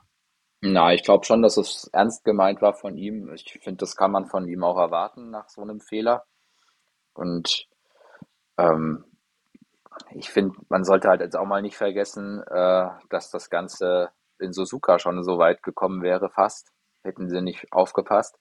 Na, 0.61 0.93
ich 0.93 1.03
glaube 1.03 1.25
schon, 1.25 1.41
dass 1.41 1.55
es 1.57 1.89
ernst 1.93 2.23
gemeint 2.23 2.61
war 2.61 2.73
von 2.73 2.97
ihm. 2.97 3.31
Ich 3.33 3.59
finde, 3.61 3.77
das 3.77 3.95
kann 3.95 4.11
man 4.11 4.25
von 4.25 4.47
ihm 4.47 4.63
auch 4.63 4.77
erwarten 4.77 5.29
nach 5.29 5.49
so 5.49 5.61
einem 5.61 5.79
Fehler. 5.79 6.25
Und 7.13 7.67
ähm, 8.57 9.05
ich 10.13 10.29
finde, 10.29 10.57
man 10.69 10.83
sollte 10.83 11.09
halt 11.09 11.21
jetzt 11.21 11.35
auch 11.35 11.45
mal 11.45 11.61
nicht 11.61 11.77
vergessen, 11.77 12.41
äh, 12.49 12.87
dass 13.09 13.31
das 13.31 13.49
Ganze 13.49 14.09
in 14.39 14.53
Suzuka 14.53 14.99
schon 14.99 15.23
so 15.23 15.37
weit 15.37 15.63
gekommen 15.63 16.01
wäre, 16.01 16.29
fast. 16.29 16.71
Hätten 17.03 17.29
sie 17.29 17.41
nicht 17.41 17.71
aufgepasst. 17.71 18.37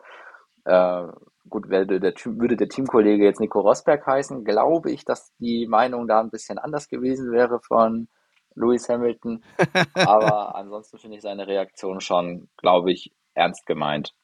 Äh, 0.65 1.07
gut, 1.49 1.69
würde 1.69 2.01
der, 2.01 2.15
würde 2.25 2.57
der 2.57 2.69
Teamkollege 2.69 3.25
jetzt 3.25 3.41
Nico 3.41 3.61
Rosberg 3.61 4.05
heißen, 4.07 4.45
glaube 4.45 4.91
ich, 4.91 5.05
dass 5.05 5.33
die 5.39 5.67
Meinung 5.69 6.09
da 6.09 6.21
ein 6.21 6.31
bisschen 6.31 6.59
anders 6.59 6.89
gewesen 6.89 7.31
wäre 7.33 7.61
von 7.61 8.09
Lewis 8.55 8.89
Hamilton. 8.89 9.45
Aber 9.95 10.57
ansonsten 10.57 10.99
finde 10.99 11.17
ich 11.17 11.23
seine 11.23 11.47
Reaktion 11.47 12.01
schon, 12.01 12.49
glaube 12.57 12.93
ich, 12.93 13.13
ernst 13.35 13.67
gemeint 13.67 14.15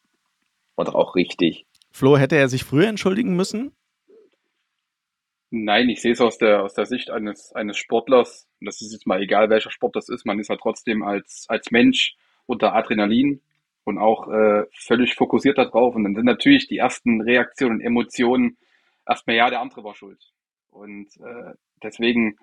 und 0.74 0.94
auch 0.94 1.14
richtig. 1.14 1.66
Flo, 1.92 2.16
hätte 2.16 2.36
er 2.36 2.48
sich 2.48 2.64
früher 2.64 2.88
entschuldigen 2.88 3.36
müssen? 3.36 3.72
Nein, 5.54 5.90
ich 5.90 6.00
sehe 6.00 6.12
es 6.12 6.20
aus 6.22 6.38
der, 6.38 6.62
aus 6.62 6.72
der 6.72 6.86
Sicht 6.86 7.10
eines, 7.10 7.52
eines 7.52 7.76
Sportlers. 7.76 8.48
Und 8.58 8.66
das 8.66 8.80
ist 8.80 8.92
jetzt 8.92 9.06
mal 9.06 9.20
egal, 9.20 9.50
welcher 9.50 9.70
Sport 9.70 9.96
das 9.96 10.08
ist. 10.08 10.24
Man 10.24 10.38
ist 10.38 10.48
halt 10.48 10.60
trotzdem 10.60 11.02
als, 11.02 11.44
als 11.48 11.70
Mensch 11.70 12.16
unter 12.46 12.74
Adrenalin. 12.74 13.42
und 13.84 13.98
auch 13.98 14.28
äh, 14.28 14.64
völlig 14.72 15.14
fokussiert 15.14 15.58
darauf. 15.58 15.94
Und 15.94 16.04
dann 16.04 16.14
sind 16.14 16.24
natürlich 16.24 16.68
die 16.68 16.78
ersten 16.78 17.20
Reaktionen 17.20 17.76
und 17.76 17.80
Emotionen 17.82 18.56
erstmal, 19.06 19.36
ja, 19.36 19.50
der 19.50 19.60
andere 19.60 19.84
war 19.84 19.94
schuld. 19.94 20.32
Und 20.70 21.08
äh, 21.18 21.52
deswegen, 21.82 22.38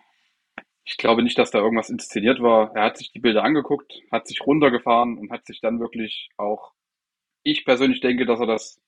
ich 0.86 0.98
glaube 0.98 1.24
nicht, 1.24 1.38
dass 1.40 1.52
da 1.52 1.60
irgendwas 1.60 1.90
inszeniert 1.90 2.42
war. 2.42 2.76
Er 2.76 2.84
hat 2.86 2.98
sich 2.98 3.12
die 3.12 3.20
Bilder 3.20 3.44
angeguckt, 3.44 3.92
hat 4.12 4.28
sich 4.28 4.42
runtergefahren 4.46 5.18
und 5.18 5.32
hat 5.32 5.46
sich 5.48 5.62
dann 5.62 5.80
wirklich 5.80 6.30
auch, 6.38 6.74
ich 7.44 7.66
persönlich 7.66 8.02
denke, 8.02 8.26
dass 8.26 8.40
er 8.40 8.48
das 8.48 8.80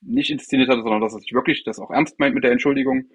nicht 0.00 0.30
inszeniert 0.30 0.68
hat, 0.68 0.82
sondern 0.82 1.00
dass 1.00 1.14
er 1.14 1.20
sich 1.20 1.32
wirklich 1.32 1.64
das 1.64 1.78
auch 1.78 1.90
ernst 1.90 2.18
meint 2.18 2.34
mit 2.34 2.44
der 2.44 2.52
Entschuldigung. 2.52 3.10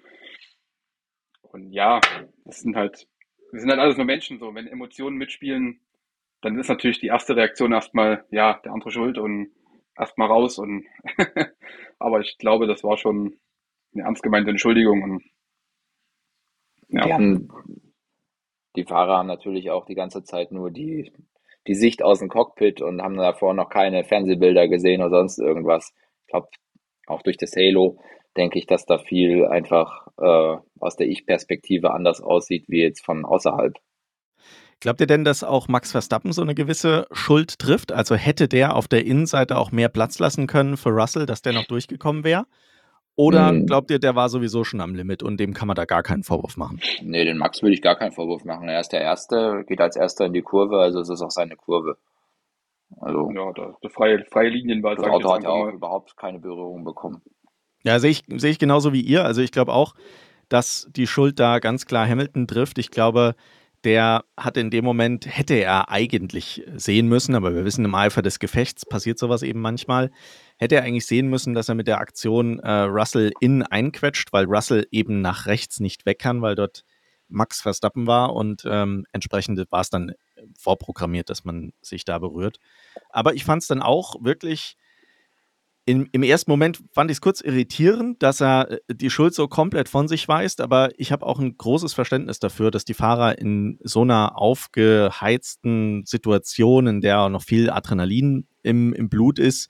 Und 1.42 1.72
ja, 1.72 2.00
das 2.44 2.60
sind 2.60 2.76
halt, 2.76 3.06
wir 3.50 3.60
sind 3.60 3.70
halt 3.70 3.80
alles 3.80 3.96
nur 3.96 4.06
Menschen 4.06 4.38
so. 4.38 4.54
Wenn 4.54 4.66
Emotionen 4.66 5.16
mitspielen, 5.16 5.80
dann 6.40 6.58
ist 6.58 6.68
natürlich 6.68 7.00
die 7.00 7.06
erste 7.08 7.36
Reaktion 7.36 7.72
erstmal, 7.72 8.24
ja, 8.30 8.60
der 8.64 8.72
andere 8.72 8.90
schuld 8.90 9.18
und 9.18 9.52
erstmal 9.96 10.28
raus 10.28 10.58
und 10.58 10.86
aber 11.98 12.20
ich 12.20 12.38
glaube, 12.38 12.66
das 12.66 12.82
war 12.82 12.96
schon 12.96 13.38
eine 13.94 14.04
ernst 14.04 14.22
gemeinte 14.22 14.50
Entschuldigung 14.50 15.02
und 15.02 15.22
ja. 16.88 17.06
Die, 17.06 17.12
haben, 17.12 17.48
die 18.76 18.84
Fahrer 18.84 19.18
haben 19.18 19.26
natürlich 19.26 19.70
auch 19.70 19.86
die 19.86 19.94
ganze 19.94 20.24
Zeit 20.24 20.52
nur 20.52 20.70
die, 20.70 21.12
die 21.66 21.74
Sicht 21.74 22.02
aus 22.02 22.18
dem 22.18 22.28
Cockpit 22.28 22.82
und 22.82 23.00
haben 23.00 23.16
davor 23.16 23.54
noch 23.54 23.70
keine 23.70 24.04
Fernsehbilder 24.04 24.68
gesehen 24.68 25.00
oder 25.00 25.20
sonst 25.20 25.38
irgendwas. 25.38 25.94
Ich 26.22 26.26
glaube, 26.28 26.48
auch 27.06 27.22
durch 27.22 27.36
das 27.36 27.54
Halo 27.56 27.98
denke 28.36 28.58
ich, 28.58 28.66
dass 28.66 28.86
da 28.86 28.98
viel 28.98 29.46
einfach 29.46 30.08
äh, 30.18 30.56
aus 30.80 30.96
der 30.96 31.08
Ich-Perspektive 31.08 31.92
anders 31.92 32.20
aussieht, 32.20 32.64
wie 32.68 32.82
jetzt 32.82 33.04
von 33.04 33.24
außerhalb. 33.24 33.74
Glaubt 34.80 35.00
ihr 35.00 35.06
denn, 35.06 35.24
dass 35.24 35.44
auch 35.44 35.68
Max 35.68 35.92
Verstappen 35.92 36.32
so 36.32 36.42
eine 36.42 36.54
gewisse 36.54 37.06
Schuld 37.12 37.58
trifft? 37.58 37.92
Also 37.92 38.16
hätte 38.16 38.48
der 38.48 38.74
auf 38.74 38.88
der 38.88 39.06
Innenseite 39.06 39.56
auch 39.56 39.70
mehr 39.70 39.88
Platz 39.88 40.18
lassen 40.18 40.46
können 40.46 40.76
für 40.76 40.88
Russell, 40.88 41.26
dass 41.26 41.42
der 41.42 41.52
noch 41.52 41.66
durchgekommen 41.66 42.24
wäre? 42.24 42.46
Oder 43.14 43.50
hm. 43.50 43.66
glaubt 43.66 43.90
ihr, 43.90 43.98
der 43.98 44.16
war 44.16 44.28
sowieso 44.28 44.64
schon 44.64 44.80
am 44.80 44.94
Limit 44.94 45.22
und 45.22 45.38
dem 45.38 45.52
kann 45.52 45.68
man 45.68 45.76
da 45.76 45.84
gar 45.84 46.02
keinen 46.02 46.24
Vorwurf 46.24 46.56
machen? 46.56 46.80
Nee, 47.02 47.24
den 47.24 47.36
Max 47.36 47.62
würde 47.62 47.74
ich 47.74 47.82
gar 47.82 47.96
keinen 47.96 48.12
Vorwurf 48.12 48.44
machen. 48.44 48.68
Er 48.68 48.80
ist 48.80 48.88
der 48.88 49.02
Erste, 49.02 49.64
geht 49.68 49.80
als 49.80 49.96
Erster 49.96 50.26
in 50.26 50.32
die 50.32 50.42
Kurve, 50.42 50.78
also 50.80 51.00
es 51.00 51.10
ist 51.10 51.20
auch 51.20 51.30
seine 51.30 51.54
Kurve. 51.56 51.98
Also, 53.00 53.30
ja, 53.32 53.52
da, 53.52 53.74
der 53.82 53.90
freie, 53.90 54.24
freie 54.24 54.50
Linienwahl. 54.50 54.96
Das 54.96 55.06
Auto 55.06 55.32
hat 55.32 55.42
ja 55.42 55.50
auch 55.50 55.68
überhaupt 55.68 56.16
keine 56.16 56.38
Berührung 56.38 56.84
bekommen. 56.84 57.22
Ja, 57.84 57.98
sehe 57.98 58.10
ich, 58.10 58.22
sehe 58.28 58.50
ich 58.50 58.58
genauso 58.58 58.92
wie 58.92 59.00
ihr. 59.00 59.24
Also 59.24 59.40
ich 59.40 59.50
glaube 59.50 59.72
auch, 59.72 59.94
dass 60.48 60.88
die 60.94 61.06
Schuld 61.06 61.40
da 61.40 61.58
ganz 61.58 61.86
klar 61.86 62.06
Hamilton 62.08 62.46
trifft. 62.46 62.78
Ich 62.78 62.90
glaube, 62.90 63.34
der 63.84 64.24
hat 64.36 64.56
in 64.56 64.70
dem 64.70 64.84
Moment, 64.84 65.26
hätte 65.26 65.54
er 65.54 65.90
eigentlich 65.90 66.62
sehen 66.76 67.08
müssen, 67.08 67.34
aber 67.34 67.54
wir 67.54 67.64
wissen, 67.64 67.84
im 67.84 67.94
Eifer 67.94 68.22
des 68.22 68.38
Gefechts 68.38 68.86
passiert 68.86 69.18
sowas 69.18 69.42
eben 69.42 69.60
manchmal, 69.60 70.10
hätte 70.58 70.76
er 70.76 70.84
eigentlich 70.84 71.06
sehen 71.06 71.28
müssen, 71.28 71.54
dass 71.54 71.68
er 71.68 71.74
mit 71.74 71.88
der 71.88 71.98
Aktion 71.98 72.60
äh, 72.60 72.70
Russell 72.70 73.32
in 73.40 73.62
einquetscht, 73.64 74.32
weil 74.32 74.44
Russell 74.44 74.86
eben 74.92 75.20
nach 75.20 75.46
rechts 75.46 75.80
nicht 75.80 76.06
weg 76.06 76.20
kann, 76.20 76.42
weil 76.42 76.54
dort 76.54 76.84
Max 77.28 77.60
Verstappen 77.60 78.06
war 78.06 78.34
und 78.34 78.62
ähm, 78.66 79.04
entsprechend 79.12 79.58
war 79.70 79.80
es 79.80 79.90
dann 79.90 80.12
vorprogrammiert, 80.58 81.30
dass 81.30 81.44
man 81.44 81.72
sich 81.80 82.04
da 82.04 82.18
berührt. 82.18 82.58
Aber 83.10 83.34
ich 83.34 83.44
fand 83.44 83.62
es 83.62 83.68
dann 83.68 83.82
auch 83.82 84.22
wirklich 84.22 84.76
im, 85.84 86.08
im 86.12 86.22
ersten 86.22 86.50
Moment 86.50 86.82
fand 86.92 87.10
ich 87.10 87.16
es 87.16 87.20
kurz 87.20 87.40
irritierend, 87.40 88.22
dass 88.22 88.40
er 88.40 88.70
äh, 88.70 88.94
die 88.94 89.10
Schuld 89.10 89.34
so 89.34 89.48
komplett 89.48 89.88
von 89.88 90.06
sich 90.06 90.28
weist, 90.28 90.60
aber 90.60 90.90
ich 90.96 91.10
habe 91.10 91.26
auch 91.26 91.40
ein 91.40 91.56
großes 91.56 91.92
Verständnis 91.92 92.38
dafür, 92.38 92.70
dass 92.70 92.84
die 92.84 92.94
Fahrer 92.94 93.38
in 93.38 93.78
so 93.82 94.02
einer 94.02 94.38
aufgeheizten 94.38 96.04
Situation, 96.06 96.86
in 96.86 97.00
der 97.00 97.20
auch 97.20 97.28
noch 97.28 97.42
viel 97.42 97.68
Adrenalin 97.70 98.46
im, 98.62 98.92
im 98.92 99.08
Blut 99.08 99.38
ist 99.38 99.68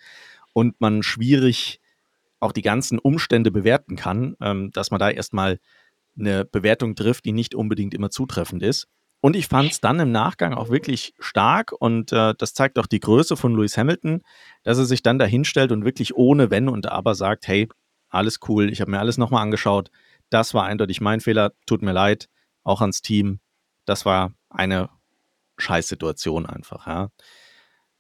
und 0.52 0.80
man 0.80 1.02
schwierig 1.02 1.80
auch 2.40 2.52
die 2.52 2.62
ganzen 2.62 2.98
Umstände 2.98 3.50
bewerten 3.50 3.96
kann, 3.96 4.36
ähm, 4.40 4.70
dass 4.72 4.90
man 4.90 5.00
da 5.00 5.08
erstmal 5.10 5.60
eine 6.18 6.44
Bewertung 6.44 6.94
trifft, 6.94 7.24
die 7.24 7.32
nicht 7.32 7.54
unbedingt 7.54 7.94
immer 7.94 8.10
zutreffend 8.10 8.62
ist. 8.62 8.86
Und 9.24 9.36
ich 9.36 9.46
fand 9.46 9.70
es 9.70 9.80
dann 9.80 10.00
im 10.00 10.10
Nachgang 10.10 10.52
auch 10.52 10.68
wirklich 10.68 11.14
stark 11.20 11.70
und 11.70 12.10
äh, 12.10 12.34
das 12.36 12.54
zeigt 12.54 12.76
auch 12.80 12.88
die 12.88 12.98
Größe 12.98 13.36
von 13.36 13.54
Lewis 13.54 13.78
Hamilton, 13.78 14.20
dass 14.64 14.78
er 14.78 14.84
sich 14.84 15.00
dann 15.00 15.20
dahinstellt 15.20 15.70
und 15.70 15.84
wirklich 15.84 16.16
ohne 16.16 16.50
Wenn 16.50 16.68
und 16.68 16.90
Aber 16.90 17.14
sagt, 17.14 17.46
hey, 17.46 17.68
alles 18.08 18.40
cool, 18.48 18.68
ich 18.68 18.80
habe 18.80 18.90
mir 18.90 18.98
alles 18.98 19.18
nochmal 19.18 19.42
angeschaut, 19.42 19.92
das 20.28 20.54
war 20.54 20.64
eindeutig 20.64 21.00
mein 21.00 21.20
Fehler, 21.20 21.52
tut 21.66 21.82
mir 21.82 21.92
leid, 21.92 22.28
auch 22.64 22.80
ans 22.80 23.00
Team, 23.00 23.38
das 23.84 24.04
war 24.04 24.32
eine 24.50 24.90
Scheißsituation 25.56 26.44
einfach. 26.44 26.88
Ja. 26.88 27.10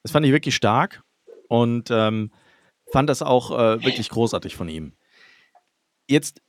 Das 0.02 0.10
fand 0.10 0.26
ich 0.26 0.32
wirklich 0.32 0.56
stark 0.56 1.04
und 1.46 1.88
ähm, 1.92 2.32
fand 2.90 3.08
das 3.08 3.22
auch 3.22 3.52
äh, 3.52 3.84
wirklich 3.84 4.08
großartig 4.08 4.56
von 4.56 4.68
ihm. 4.68 4.96
Jetzt 6.08 6.42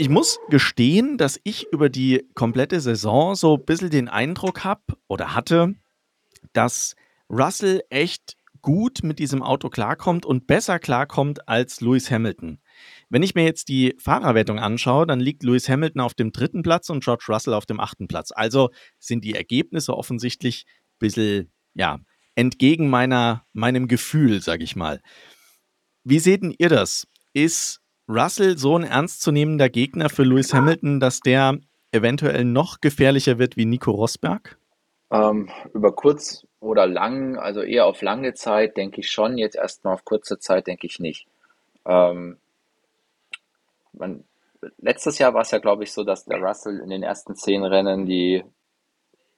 ich 0.00 0.08
muss 0.08 0.40
gestehen, 0.48 1.18
dass 1.18 1.38
ich 1.44 1.66
über 1.72 1.90
die 1.90 2.26
komplette 2.34 2.80
Saison 2.80 3.34
so 3.34 3.58
ein 3.58 3.64
bisschen 3.66 3.90
den 3.90 4.08
Eindruck 4.08 4.64
habe 4.64 4.80
oder 5.08 5.34
hatte, 5.34 5.74
dass 6.54 6.96
Russell 7.28 7.82
echt 7.90 8.38
gut 8.62 9.00
mit 9.02 9.18
diesem 9.18 9.42
Auto 9.42 9.68
klarkommt 9.68 10.24
und 10.24 10.46
besser 10.46 10.78
klarkommt 10.78 11.46
als 11.48 11.82
Lewis 11.82 12.10
Hamilton. 12.10 12.60
Wenn 13.10 13.22
ich 13.22 13.34
mir 13.34 13.44
jetzt 13.44 13.68
die 13.68 13.94
Fahrerwertung 13.98 14.58
anschaue, 14.58 15.06
dann 15.06 15.20
liegt 15.20 15.42
Lewis 15.42 15.68
Hamilton 15.68 16.00
auf 16.00 16.14
dem 16.14 16.32
dritten 16.32 16.62
Platz 16.62 16.88
und 16.88 17.04
George 17.04 17.26
Russell 17.28 17.52
auf 17.52 17.66
dem 17.66 17.78
achten 17.78 18.08
Platz. 18.08 18.32
Also 18.32 18.70
sind 18.98 19.22
die 19.22 19.34
Ergebnisse 19.34 19.94
offensichtlich 19.94 20.64
ein 20.66 20.98
bisschen, 20.98 21.52
ja, 21.74 22.00
entgegen 22.36 22.88
meiner, 22.88 23.44
meinem 23.52 23.86
Gefühl, 23.86 24.40
sage 24.40 24.64
ich 24.64 24.76
mal. 24.76 25.02
Wie 26.04 26.20
seht 26.20 26.42
ihr 26.58 26.70
das? 26.70 27.06
Ist 27.34 27.79
Russell 28.10 28.58
so 28.58 28.76
ein 28.76 28.82
ernstzunehmender 28.82 29.68
Gegner 29.68 30.08
für 30.08 30.24
Lewis 30.24 30.52
Hamilton, 30.52 30.98
dass 30.98 31.20
der 31.20 31.58
eventuell 31.92 32.44
noch 32.44 32.80
gefährlicher 32.80 33.38
wird 33.38 33.56
wie 33.56 33.66
Nico 33.66 33.92
Rosberg? 33.92 34.58
Ähm, 35.12 35.48
über 35.72 35.92
kurz 35.92 36.46
oder 36.58 36.86
lang, 36.86 37.38
also 37.38 37.62
eher 37.62 37.86
auf 37.86 38.02
lange 38.02 38.34
Zeit, 38.34 38.76
denke 38.76 39.00
ich 39.00 39.10
schon. 39.10 39.38
Jetzt 39.38 39.56
erstmal 39.56 39.94
auf 39.94 40.04
kurze 40.04 40.38
Zeit, 40.38 40.66
denke 40.66 40.86
ich 40.86 40.98
nicht. 40.98 41.26
Ähm, 41.86 42.38
man, 43.92 44.24
letztes 44.78 45.18
Jahr 45.18 45.32
war 45.34 45.42
es 45.42 45.52
ja, 45.52 45.58
glaube 45.58 45.84
ich, 45.84 45.92
so, 45.92 46.04
dass 46.04 46.24
der 46.24 46.40
Russell 46.40 46.80
in 46.80 46.90
den 46.90 47.02
ersten 47.02 47.36
zehn 47.36 47.64
Rennen 47.64 48.06
die 48.06 48.44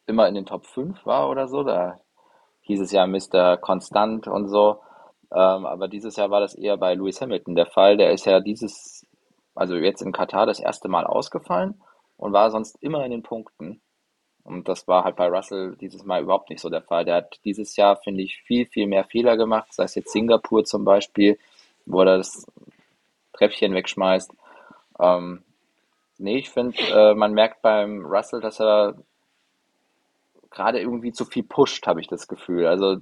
immer 0.07 0.26
in 0.29 0.35
den 0.35 0.47
Top 0.47 0.67
5 0.67 1.05
war 1.07 1.29
oder 1.29 1.47
so. 1.47 1.62
Da 1.62 2.00
hieß 2.62 2.81
es 2.81 2.93
ja 2.93 3.07
Mr. 3.07 3.57
Konstant 3.59 4.29
und 4.29 4.49
so. 4.49 4.81
Ähm, 5.35 5.67
aber 5.67 5.89
dieses 5.89 6.17
Jahr 6.17 6.31
war 6.31 6.41
das 6.41 6.55
eher 6.55 6.77
bei 6.77 6.95
Lewis 6.95 7.21
Hamilton 7.21 7.55
der 7.55 7.67
Fall. 7.67 7.97
Der 7.97 8.12
ist 8.12 8.27
ja 8.27 8.41
dieses, 8.41 9.07
also 9.55 9.77
jetzt 9.77 10.03
in 10.03 10.12
Katar 10.12 10.47
das 10.47 10.61
erste 10.61 10.89
Mal 10.89 11.05
ausgefallen 11.05 11.81
und 12.19 12.33
war 12.33 12.51
sonst 12.51 12.77
immer 12.83 13.05
in 13.05 13.11
den 13.11 13.23
Punkten. 13.23 13.81
Und 14.45 14.69
das 14.69 14.89
war 14.89 15.05
halt 15.05 15.17
bei 15.17 15.29
Russell 15.29 15.77
dieses 15.81 16.05
Mal 16.05 16.23
überhaupt 16.23 16.51
nicht 16.51 16.61
so 16.61 16.69
der 16.69 16.83
Fall. 16.83 17.05
Der 17.05 17.17
hat 17.17 17.41
dieses 17.45 17.77
Jahr, 17.77 17.97
finde 17.97 18.23
ich, 18.23 18.43
viel, 18.43 18.67
viel 18.67 18.87
mehr 18.87 19.05
Fehler 19.05 19.37
gemacht, 19.37 19.73
sei 19.73 19.85
es 19.85 19.95
jetzt 19.95 20.12
Singapur 20.12 20.65
zum 20.65 20.85
Beispiel, 20.85 21.39
wo 21.87 22.01
er 22.01 22.19
das 22.19 22.45
Treppchen 23.33 23.75
wegschmeißt. 23.75 24.33
Ähm, 24.99 25.43
nee, 26.19 26.39
ich 26.39 26.51
finde, 26.51 26.77
äh, 26.91 27.15
man 27.15 27.33
merkt 27.33 27.62
beim 27.62 28.05
Russell, 28.05 28.41
dass 28.41 28.61
er 28.61 28.97
gerade 30.51 30.81
irgendwie 30.81 31.12
zu 31.12 31.25
viel 31.25 31.45
pusht, 31.45 31.87
habe 31.87 32.01
ich 32.01 32.09
das 32.09 32.29
Gefühl. 32.29 32.67
Also 32.67 32.99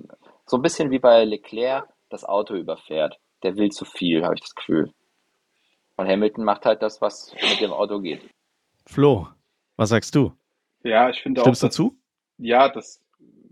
so 0.47 0.57
ein 0.57 0.63
bisschen 0.63 0.91
wie 0.91 0.99
bei 0.99 1.25
Leclerc, 1.25 1.89
das 2.11 2.25
Auto 2.25 2.55
überfährt. 2.55 3.19
Der 3.43 3.57
will 3.57 3.71
zu 3.71 3.85
viel, 3.85 4.25
habe 4.25 4.35
ich 4.35 4.43
das 4.43 4.55
Gefühl. 4.55 4.93
Und 5.97 6.09
Hamilton 6.09 6.45
macht 6.45 6.67
halt 6.67 6.83
das, 6.83 7.01
was 7.01 7.35
mit 7.35 7.61
dem 7.61 7.73
Auto 7.73 8.01
geht. 8.01 8.29
Flo, 8.87 9.29
was 9.77 9.91
sagst 9.91 10.15
du? 10.15 10.33
Ja, 10.83 11.11
ich 11.11 11.23
finde 11.23 11.41
auch. 11.41 11.45
Stimmst 11.45 11.63
du 11.63 11.71
zu? 11.71 11.97
Ja, 12.39 12.69
das 12.69 13.03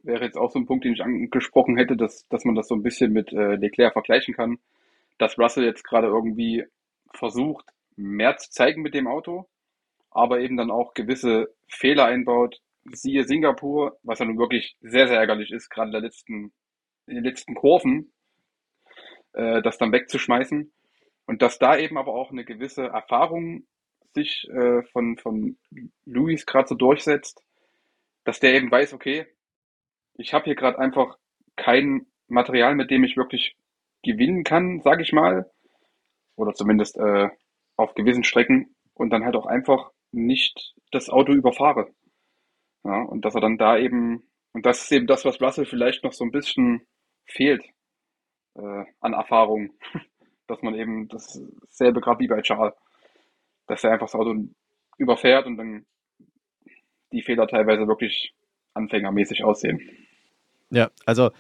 wäre 0.03 0.25
jetzt 0.25 0.37
auch 0.37 0.51
so 0.51 0.59
ein 0.59 0.67
Punkt, 0.67 0.85
den 0.85 0.95
ich 0.95 1.03
angesprochen 1.03 1.77
hätte, 1.77 1.97
dass, 1.97 2.27
dass 2.29 2.45
man 2.45 2.55
das 2.55 2.69
so 2.69 2.75
ein 2.75 2.83
bisschen 2.83 3.13
mit 3.13 3.33
äh, 3.33 3.57
Leclerc 3.57 3.93
vergleichen 3.93 4.35
kann. 4.35 4.59
Dass 5.19 5.39
Russell 5.39 5.65
jetzt 5.65 5.85
gerade 5.85 6.07
irgendwie 6.07 6.65
versucht, 7.13 7.67
mehr 7.97 8.37
zu 8.37 8.51
zeigen 8.51 8.83
mit 8.83 8.95
dem 8.95 9.07
Auto, 9.07 9.49
aber 10.11 10.41
eben 10.41 10.57
dann 10.57 10.71
auch 10.71 10.95
gewisse 10.95 11.55
Fehler 11.69 12.07
einbaut. 12.07 12.61
Siehe 12.91 13.25
Singapur, 13.25 13.99
was 14.03 14.21
ja 14.21 14.25
nun 14.25 14.39
wirklich 14.39 14.77
sehr, 14.81 15.09
sehr 15.09 15.19
ärgerlich 15.19 15.51
ist, 15.51 15.69
gerade 15.69 15.89
in, 15.89 15.93
der 15.93 16.01
letzten, 16.01 16.53
in 17.07 17.17
den 17.17 17.25
letzten 17.25 17.55
Kurven, 17.55 18.13
äh, 19.39 19.63
das 19.63 19.79
dann 19.79 19.93
wegzuschmeißen. 19.93 20.73
Und 21.27 21.43
dass 21.43 21.59
da 21.59 21.79
eben 21.79 21.97
aber 21.97 22.13
auch 22.15 22.31
eine 22.31 22.45
gewisse 22.45 22.87
Erfahrung 22.87 23.67
sich 24.15 24.49
äh, 24.51 24.83
von, 24.93 25.17
von 25.19 25.57
Luis 26.05 26.45
gerade 26.47 26.69
so 26.69 26.75
durchsetzt, 26.75 27.43
dass 28.25 28.41
der 28.41 28.55
eben 28.55 28.71
weiß, 28.71 28.95
okay, 28.95 29.27
ich 30.15 30.35
habe 30.35 30.47
hier 30.47 30.55
gerade 30.55 30.79
einfach 30.79 31.17
kein 31.57 32.07
Material, 32.27 32.75
mit 32.75 32.91
dem 32.91 33.05
ich 33.05 33.17
wirklich 33.17 33.57
gewinnen 34.03 34.45
kann, 34.45 34.81
sage 34.81 35.03
ich 35.03 35.13
mal, 35.13 35.51
oder 36.37 36.53
zumindest 36.53 36.97
äh, 36.99 37.29
auf 37.77 37.95
gewissen 37.95 38.25
Strecken 38.25 38.75
und 38.95 39.11
dann 39.11 39.25
halt 39.25 39.37
auch 39.37 39.47
einfach 39.47 39.93
nicht 40.11 40.75
das 40.91 41.11
Auto 41.11 41.33
überfahre. 41.33 41.93
Ja, 42.85 43.03
und 43.03 43.25
dass 43.25 43.35
er 43.35 43.41
dann 43.41 43.59
da 43.59 43.79
eben, 43.79 44.29
und 44.53 44.67
das 44.67 44.83
ist 44.83 44.93
eben 44.93 45.07
das, 45.07 45.25
was 45.25 45.41
Russell 45.41 45.67
vielleicht 45.67 46.05
noch 46.05 46.13
so 46.13 46.25
ein 46.25 46.33
bisschen 46.33 46.87
fehlt 47.27 47.63
äh, 48.59 48.85
an 49.01 49.13
Erfahrung, 49.13 49.71
dass 50.47 50.63
man 50.63 50.75
eben 50.75 51.09
dasselbe 51.09 52.01
gerade 52.01 52.21
wie 52.21 52.29
bei 52.29 52.43
Charles, 52.43 52.75
dass 53.67 53.85
er 53.85 53.93
einfach 53.93 54.07
das 54.07 54.15
Auto 54.15 54.35
überfährt 54.97 55.47
und 55.47 55.57
dann 55.57 55.87
die 57.13 57.23
Fehler 57.23 57.47
teilweise 57.47 57.87
wirklich 57.87 58.35
anfängermäßig 58.75 59.45
aussehen. 59.45 59.81
Ja, 60.71 60.91
also 61.07 61.31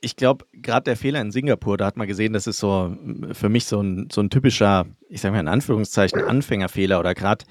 ich 0.00 0.16
glaube, 0.16 0.46
gerade 0.52 0.84
der 0.84 0.96
Fehler 0.96 1.20
in 1.20 1.30
Singapur, 1.30 1.76
da 1.76 1.86
hat 1.86 1.96
man 1.96 2.06
gesehen, 2.06 2.32
das 2.32 2.46
ist 2.46 2.58
so 2.58 2.96
für 3.32 3.48
mich 3.48 3.66
so 3.66 3.80
ein, 3.80 4.08
so 4.10 4.20
ein 4.20 4.30
typischer, 4.30 4.86
ich 5.08 5.20
sage 5.20 5.34
mal 5.34 5.40
in 5.40 5.48
Anführungszeichen, 5.48 6.22
Anfängerfehler 6.22 6.98
oder 6.98 7.14
gerade 7.14 7.44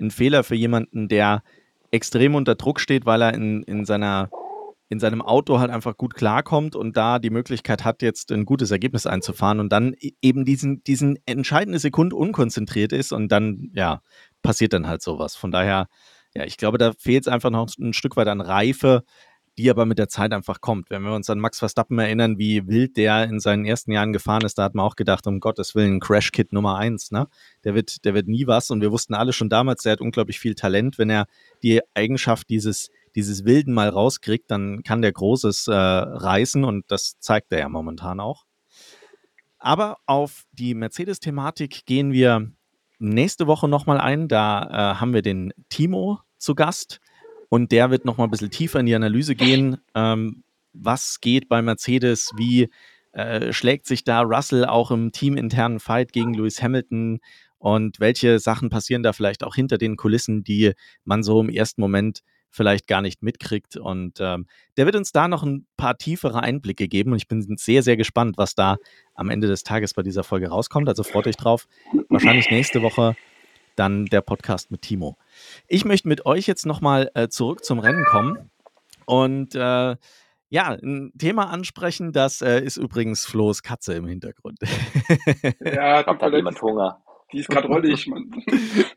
ein 0.00 0.10
Fehler 0.10 0.44
für 0.44 0.54
jemanden, 0.54 1.08
der 1.08 1.42
extrem 1.90 2.34
unter 2.34 2.54
Druck 2.54 2.80
steht, 2.80 3.04
weil 3.04 3.22
er 3.22 3.34
in, 3.34 3.62
in, 3.64 3.84
seiner, 3.84 4.30
in 4.90 4.98
seinem 4.98 5.22
Auto 5.22 5.60
halt 5.60 5.70
einfach 5.70 5.96
gut 5.96 6.14
klarkommt 6.14 6.74
und 6.74 6.96
da 6.96 7.20
die 7.20 7.30
Möglichkeit 7.30 7.84
hat, 7.84 8.02
jetzt 8.02 8.32
ein 8.32 8.44
gutes 8.44 8.72
Ergebnis 8.72 9.06
einzufahren 9.06 9.60
und 9.60 9.70
dann 9.70 9.94
e-, 9.98 10.12
eben 10.20 10.44
diesen, 10.44 10.82
diesen 10.82 11.16
entscheidende 11.26 11.78
Sekunde 11.78 12.16
unkonzentriert 12.16 12.92
ist 12.92 13.12
und 13.12 13.28
dann, 13.30 13.70
ja, 13.72 14.02
passiert 14.42 14.72
dann 14.72 14.88
halt 14.88 15.00
sowas. 15.00 15.36
Von 15.36 15.52
daher, 15.52 15.86
ja, 16.34 16.44
ich 16.44 16.56
glaube, 16.56 16.76
da 16.76 16.92
fehlt 16.98 17.26
es 17.26 17.32
einfach 17.32 17.50
noch 17.50 17.68
ein 17.78 17.92
Stück 17.92 18.16
weit 18.16 18.26
an 18.26 18.40
Reife, 18.40 19.04
die 19.58 19.70
aber 19.70 19.86
mit 19.86 19.98
der 19.98 20.08
Zeit 20.08 20.32
einfach 20.32 20.60
kommt. 20.60 20.90
Wenn 20.90 21.02
wir 21.02 21.12
uns 21.12 21.30
an 21.30 21.38
Max 21.38 21.60
Verstappen 21.60 21.98
erinnern, 21.98 22.38
wie 22.38 22.66
wild 22.66 22.96
der 22.96 23.24
in 23.24 23.38
seinen 23.38 23.66
ersten 23.66 23.92
Jahren 23.92 24.12
gefahren 24.12 24.44
ist, 24.44 24.58
da 24.58 24.64
hat 24.64 24.74
man 24.74 24.84
auch 24.84 24.96
gedacht, 24.96 25.26
um 25.28 25.38
Gottes 25.38 25.76
Willen, 25.76 26.00
Crash-Kit 26.00 26.52
Nummer 26.52 26.78
eins, 26.78 27.12
ne? 27.12 27.28
Der 27.62 27.74
wird, 27.76 28.04
der 28.04 28.14
wird 28.14 28.26
nie 28.26 28.48
was. 28.48 28.70
Und 28.70 28.80
wir 28.80 28.90
wussten 28.90 29.14
alle 29.14 29.32
schon 29.32 29.48
damals, 29.48 29.82
der 29.82 29.92
hat 29.92 30.00
unglaublich 30.00 30.40
viel 30.40 30.54
Talent. 30.54 30.98
Wenn 30.98 31.10
er 31.10 31.26
die 31.62 31.80
Eigenschaft 31.94 32.48
dieses, 32.48 32.90
dieses 33.14 33.44
Wilden 33.44 33.74
mal 33.74 33.88
rauskriegt, 33.88 34.50
dann 34.50 34.82
kann 34.82 35.02
der 35.02 35.12
Großes 35.12 35.68
äh, 35.68 35.74
reißen 35.74 36.64
und 36.64 36.90
das 36.90 37.18
zeigt 37.18 37.52
er 37.52 37.60
ja 37.60 37.68
momentan 37.68 38.20
auch. 38.20 38.44
Aber 39.58 39.98
auf 40.06 40.44
die 40.52 40.74
Mercedes-Thematik 40.74 41.84
gehen 41.84 42.12
wir 42.12 42.50
nächste 42.98 43.46
Woche 43.46 43.68
nochmal 43.68 43.98
ein. 43.98 44.28
Da 44.28 44.62
äh, 44.62 45.00
haben 45.00 45.12
wir 45.12 45.22
den 45.22 45.52
Timo 45.68 46.20
zu 46.38 46.54
Gast 46.54 47.00
und 47.48 47.72
der 47.72 47.90
wird 47.90 48.04
nochmal 48.04 48.26
ein 48.26 48.30
bisschen 48.30 48.50
tiefer 48.50 48.80
in 48.80 48.86
die 48.86 48.94
Analyse 48.94 49.34
gehen. 49.34 49.78
Ähm, 49.94 50.44
was 50.72 51.20
geht 51.20 51.48
bei 51.48 51.60
Mercedes? 51.62 52.30
Wie 52.36 52.70
äh, 53.12 53.52
schlägt 53.52 53.86
sich 53.86 54.04
da 54.04 54.22
Russell 54.22 54.64
auch 54.64 54.90
im 54.90 55.12
teaminternen 55.12 55.80
Fight 55.80 56.12
gegen 56.12 56.32
Lewis 56.32 56.62
Hamilton? 56.62 57.18
Und 57.58 58.00
welche 58.00 58.38
Sachen 58.38 58.70
passieren 58.70 59.02
da 59.02 59.12
vielleicht 59.12 59.44
auch 59.44 59.54
hinter 59.54 59.76
den 59.76 59.96
Kulissen, 59.96 60.44
die 60.44 60.72
man 61.04 61.22
so 61.22 61.40
im 61.40 61.50
ersten 61.50 61.82
Moment 61.82 62.22
vielleicht 62.50 62.86
gar 62.86 63.00
nicht 63.00 63.22
mitkriegt. 63.22 63.76
Und 63.76 64.18
ähm, 64.20 64.46
der 64.76 64.86
wird 64.86 64.96
uns 64.96 65.12
da 65.12 65.28
noch 65.28 65.42
ein 65.42 65.66
paar 65.76 65.96
tiefere 65.96 66.42
Einblicke 66.42 66.88
geben. 66.88 67.12
Und 67.12 67.18
ich 67.18 67.28
bin 67.28 67.42
sehr, 67.56 67.82
sehr 67.82 67.96
gespannt, 67.96 68.36
was 68.38 68.54
da 68.54 68.76
am 69.14 69.30
Ende 69.30 69.48
des 69.48 69.62
Tages 69.62 69.94
bei 69.94 70.02
dieser 70.02 70.24
Folge 70.24 70.48
rauskommt. 70.48 70.88
Also 70.88 71.02
freut 71.02 71.26
euch 71.26 71.36
drauf. 71.36 71.66
Wahrscheinlich 72.08 72.50
nächste 72.50 72.82
Woche 72.82 73.16
dann 73.76 74.06
der 74.06 74.20
Podcast 74.20 74.70
mit 74.70 74.82
Timo. 74.82 75.16
Ich 75.68 75.84
möchte 75.84 76.08
mit 76.08 76.26
euch 76.26 76.46
jetzt 76.46 76.66
nochmal 76.66 77.10
äh, 77.14 77.28
zurück 77.28 77.64
zum 77.64 77.78
Rennen 77.78 78.04
kommen. 78.04 78.50
Und 79.06 79.54
äh, 79.54 79.96
ja, 80.52 80.68
ein 80.82 81.12
Thema 81.16 81.50
ansprechen, 81.50 82.12
das 82.12 82.42
äh, 82.42 82.60
ist 82.60 82.76
übrigens 82.76 83.24
Flo's 83.24 83.62
Katze 83.62 83.94
im 83.94 84.06
Hintergrund. 84.06 84.58
Ja, 85.60 86.04
hat 86.04 86.32
jemand 86.32 86.60
Hunger. 86.60 87.02
Die 87.32 87.38
ist 87.38 87.48
gerade 87.48 87.68
rollig, 87.68 88.06
Mann. 88.08 88.30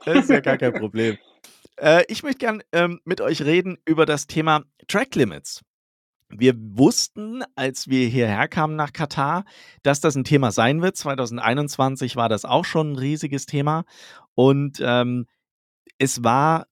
Das 0.05 0.17
ist 0.17 0.29
ja 0.29 0.39
gar 0.39 0.57
kein 0.57 0.73
Problem. 0.73 1.17
Äh, 1.77 2.03
ich 2.07 2.23
möchte 2.23 2.39
gern 2.39 2.63
ähm, 2.71 2.99
mit 3.05 3.21
euch 3.21 3.41
reden 3.43 3.77
über 3.85 4.05
das 4.05 4.27
Thema 4.27 4.63
Track 4.87 5.15
Limits. 5.15 5.61
Wir 6.29 6.55
wussten, 6.57 7.43
als 7.55 7.87
wir 7.87 8.07
hierher 8.07 8.47
kamen 8.47 8.75
nach 8.75 8.91
Katar, 8.91 9.45
dass 9.83 10.01
das 10.01 10.15
ein 10.15 10.23
Thema 10.23 10.51
sein 10.51 10.81
wird. 10.81 10.97
2021 10.97 12.15
war 12.15 12.27
das 12.27 12.45
auch 12.45 12.65
schon 12.65 12.93
ein 12.93 12.97
riesiges 12.97 13.45
Thema. 13.45 13.85
Und 14.33 14.81
ähm, 14.83 15.27
es 15.99 16.23
war 16.23 16.67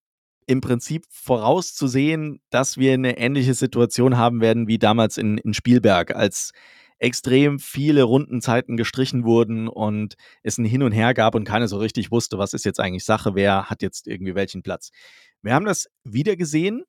im 0.47 0.61
Prinzip 0.61 1.05
vorauszusehen, 1.09 2.41
dass 2.49 2.77
wir 2.77 2.93
eine 2.93 3.17
ähnliche 3.17 3.53
Situation 3.53 4.17
haben 4.17 4.41
werden 4.41 4.67
wie 4.67 4.79
damals 4.79 5.17
in, 5.17 5.37
in 5.37 5.53
Spielberg, 5.53 6.15
als 6.15 6.51
extrem 7.01 7.57
viele 7.57 8.03
Rundenzeiten 8.03 8.77
gestrichen 8.77 9.23
wurden 9.23 9.67
und 9.67 10.15
es 10.43 10.59
ein 10.59 10.65
Hin 10.65 10.83
und 10.83 10.91
Her 10.91 11.15
gab 11.15 11.33
und 11.33 11.45
keiner 11.45 11.67
so 11.67 11.77
richtig 11.77 12.11
wusste, 12.11 12.37
was 12.37 12.53
ist 12.53 12.63
jetzt 12.63 12.79
eigentlich 12.79 13.03
Sache, 13.03 13.33
wer 13.33 13.69
hat 13.69 13.81
jetzt 13.81 14.07
irgendwie 14.07 14.35
welchen 14.35 14.61
Platz. 14.61 14.91
Wir 15.41 15.55
haben 15.55 15.65
das 15.65 15.87
wieder 16.03 16.35
gesehen. 16.35 16.83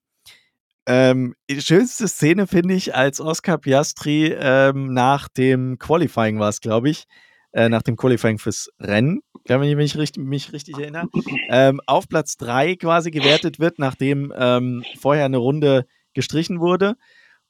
Ähm, 0.85 1.35
die 1.49 1.63
schönste 1.63 2.09
Szene 2.09 2.47
finde 2.47 2.75
ich, 2.75 2.95
als 2.95 3.21
Oscar 3.21 3.57
Piastri 3.57 4.35
ähm, 4.39 4.93
nach 4.93 5.29
dem 5.29 5.79
Qualifying 5.79 6.39
war 6.39 6.51
es, 6.51 6.61
glaube 6.61 6.91
ich, 6.91 7.05
äh, 7.53 7.71
nach 7.71 7.83
dem 7.83 7.97
Qualifying 7.97 8.39
fürs 8.39 8.69
Rennen, 8.79 9.21
wenn 9.47 9.63
ich 9.63 9.77
mich 9.77 9.97
richtig, 9.97 10.23
mich 10.25 10.53
richtig 10.53 10.77
erinnere, 10.79 11.09
ähm, 11.49 11.81
auf 11.87 12.07
Platz 12.07 12.37
3 12.37 12.77
quasi 12.77 13.11
gewertet 13.11 13.61
wird, 13.61 13.79
nachdem 13.79 14.31
ähm, 14.37 14.85
vorher 15.01 15.25
eine 15.25 15.39
Runde 15.39 15.87
gestrichen 16.13 16.61
wurde. 16.61 16.97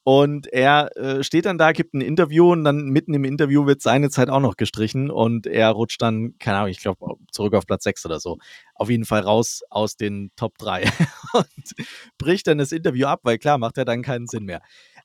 Und 0.04 0.52
er 0.52 0.96
äh, 0.96 1.22
steht 1.22 1.46
dann 1.46 1.58
da, 1.58 1.70
gibt 1.70 1.94
ein 1.94 2.00
Interview 2.00 2.50
und 2.50 2.64
dann 2.64 2.86
mitten 2.86 3.14
im 3.14 3.24
Interview 3.24 3.66
wird 3.66 3.82
seine 3.82 4.10
Zeit 4.10 4.30
auch 4.30 4.40
noch 4.40 4.56
gestrichen 4.56 5.10
und 5.12 5.46
er 5.46 5.70
rutscht 5.70 6.02
dann, 6.02 6.36
keine 6.38 6.58
Ahnung, 6.58 6.70
ich 6.70 6.80
glaube, 6.80 7.16
zurück 7.30 7.54
auf 7.54 7.66
Platz 7.66 7.84
6 7.84 8.06
oder 8.06 8.18
so. 8.18 8.38
Auf 8.74 8.90
jeden 8.90 9.04
Fall 9.04 9.20
raus 9.20 9.62
aus 9.70 9.96
den 9.96 10.32
Top 10.34 10.58
3 10.58 10.90
und 11.34 11.86
bricht 12.18 12.48
dann 12.48 12.58
das 12.58 12.72
Interview 12.72 13.06
ab, 13.06 13.20
weil 13.22 13.38
klar, 13.38 13.58
macht 13.58 13.78
er 13.78 13.84
dann 13.84 14.02
keinen 14.02 14.26
Sinn 14.26 14.44
mehr. 14.44 14.60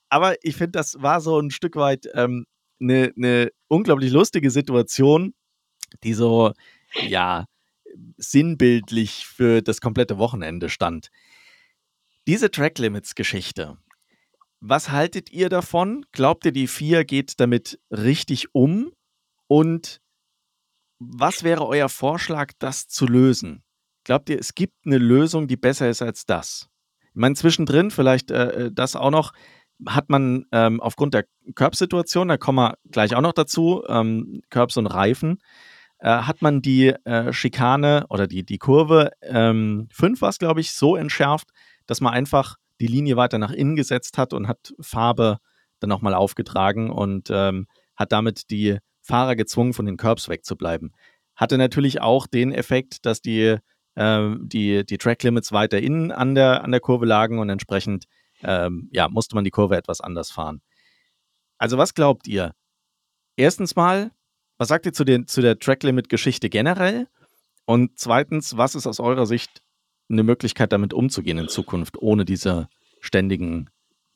Aber 0.10 0.36
ich 0.42 0.56
finde, 0.56 0.72
das 0.72 1.00
war 1.00 1.22
so 1.22 1.40
ein 1.40 1.52
Stück 1.52 1.76
weit 1.76 2.08
ähm, 2.16 2.46
eine, 2.80 3.14
eine 3.16 3.52
unglaublich 3.68 4.12
lustige 4.12 4.50
Situation, 4.50 5.36
die 6.04 6.14
so, 6.14 6.54
ja, 7.08 7.46
sinnbildlich 8.18 9.26
für 9.26 9.62
das 9.62 9.82
komplette 9.82 10.18
Wochenende 10.18 10.70
stand. 10.70 11.10
Diese 12.28 12.52
Track 12.52 12.78
Limits 12.80 13.16
Geschichte, 13.16 13.78
was 14.60 14.90
haltet 14.90 15.32
ihr 15.32 15.50
davon? 15.50 16.06
Glaubt 16.12 16.46
ihr, 16.46 16.52
die 16.52 16.68
FIA 16.68 17.04
geht 17.04 17.40
damit 17.40 17.80
richtig 17.92 18.54
um? 18.54 18.92
Und 19.48 20.02
was 21.00 21.44
wäre 21.44 21.66
euer 21.68 21.90
Vorschlag, 21.90 22.54
das 22.60 22.88
zu 22.88 23.06
lösen? 23.06 23.64
Glaubt 24.04 24.30
ihr, 24.30 24.40
es 24.40 24.56
gibt 24.56 24.86
eine 24.86 24.98
Lösung, 24.98 25.48
die 25.48 25.58
besser 25.58 25.90
ist 25.90 26.02
als 26.02 26.26
das? 26.26 26.70
Ich 27.02 27.16
meine, 27.16 27.36
zwischendrin, 27.36 27.92
vielleicht 27.92 28.32
äh, 28.32 28.66
äh 28.66 28.72
das 28.72 28.96
auch 28.96 29.12
noch, 29.12 29.34
hat 29.86 30.10
man 30.10 30.46
ähm, 30.52 30.82
aufgrund 30.82 31.14
der 31.14 31.26
Curbs-Situation, 31.54 32.30
da 32.30 32.38
kommen 32.38 32.58
wir 32.58 32.78
gleich 32.90 33.16
auch 33.16 33.22
noch 33.22 33.34
dazu, 33.34 33.84
ähm, 33.88 34.42
Curbs 34.50 34.78
und 34.78 34.88
Reifen, 34.88 35.38
äh, 36.00 36.10
hat 36.10 36.42
man 36.42 36.62
die 36.62 36.88
äh, 37.06 37.32
Schikane 37.32 38.06
oder 38.10 38.28
die, 38.28 38.44
die 38.44 38.58
Kurve 38.58 39.12
5 39.22 39.32
ähm, 40.02 40.22
war 40.22 40.30
es, 40.30 40.40
glaube 40.40 40.62
ich, 40.62 40.72
so 40.72 40.96
entschärft, 40.96 41.50
dass 41.86 42.02
man 42.02 42.14
einfach 42.14 42.56
die 42.80 42.88
Linie 42.88 43.18
weiter 43.18 43.38
nach 43.38 43.52
innen 43.52 43.76
gesetzt 43.76 44.18
hat 44.18 44.34
und 44.34 44.48
hat 44.48 44.74
Farbe 44.80 45.38
dann 45.80 45.90
nochmal 45.90 46.14
aufgetragen 46.14 46.90
und 46.90 47.30
ähm, 47.32 47.68
hat 47.96 48.12
damit 48.12 48.50
die 48.50 48.78
Fahrer 49.02 49.36
gezwungen, 49.36 49.74
von 49.74 49.86
den 49.86 49.98
Curbs 49.98 50.28
wegzubleiben. 50.30 50.94
Hatte 51.36 51.58
natürlich 51.58 52.02
auch 52.02 52.28
den 52.28 52.52
Effekt, 52.52 53.06
dass 53.06 53.22
die, 53.22 53.58
äh, 53.96 54.36
die, 54.40 54.86
die 54.86 54.98
Track 54.98 55.24
Limits 55.24 55.52
weiter 55.52 55.80
innen 55.80 56.12
an 56.12 56.36
der, 56.36 56.64
an 56.64 56.72
der 56.72 56.82
Kurve 56.82 57.06
lagen 57.06 57.40
und 57.40 57.50
entsprechend 57.50 58.06
ähm, 58.44 58.90
ja, 58.92 59.08
musste 59.10 59.36
man 59.36 59.44
die 59.44 59.52
Kurve 59.52 59.78
etwas 59.78 60.02
anders 60.02 60.30
fahren. 60.30 60.62
Also 61.58 61.78
was 61.78 61.94
glaubt 61.94 62.28
ihr? 62.28 62.54
Erstens 63.36 63.76
mal, 63.76 64.12
was 64.58 64.68
sagt 64.68 64.86
ihr 64.86 64.94
zu, 64.94 65.04
den, 65.04 65.28
zu 65.28 65.42
der 65.42 65.58
Track-Limit-Geschichte 65.58 66.50
generell? 66.50 67.08
Und 67.66 67.98
zweitens, 67.98 68.58
was 68.58 68.76
ist 68.76 68.88
aus 68.88 69.00
eurer 69.00 69.26
Sicht 69.26 69.62
eine 70.10 70.24
Möglichkeit, 70.24 70.72
damit 70.72 70.94
umzugehen 70.94 71.38
in 71.38 71.48
Zukunft, 71.48 71.98
ohne 71.98 72.26
diese 72.26 72.70
ständigen 73.00 73.70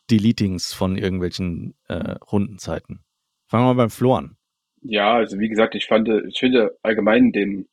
Deletings 0.10 0.73
von 0.73 0.97
irgendwelchen 0.97 1.75
äh, 1.88 2.15
Rundenzeiten? 2.32 3.04
Fangen 3.47 3.63
wir 3.65 3.73
mal 3.73 3.84
beim 3.84 3.89
Flo 3.89 4.15
an. 4.15 4.38
Ja, 4.82 5.13
also 5.13 5.39
wie 5.39 5.49
gesagt, 5.49 5.75
ich 5.75 5.86
fand, 5.86 6.10
ich 6.10 6.39
finde 6.39 6.77
allgemein 6.82 7.32
den, 7.32 7.67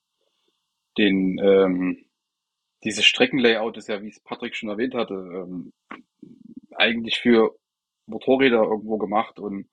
den, 0.99 1.39
ähm, 1.39 2.05
dieses 2.85 3.05
Streckenlayout 3.05 3.77
ist 3.77 3.89
ja, 3.89 4.03
wie 4.03 4.09
es 4.09 4.21
Patrick 4.21 4.55
schon 4.55 4.69
erwähnt 4.69 4.95
hatte, 4.95 5.15
ähm, 5.15 5.73
eigentlich 6.77 7.19
für 7.19 7.57
Motorräder 8.07 8.63
irgendwo 8.63 8.99
gemacht 8.99 9.39
und 9.39 9.69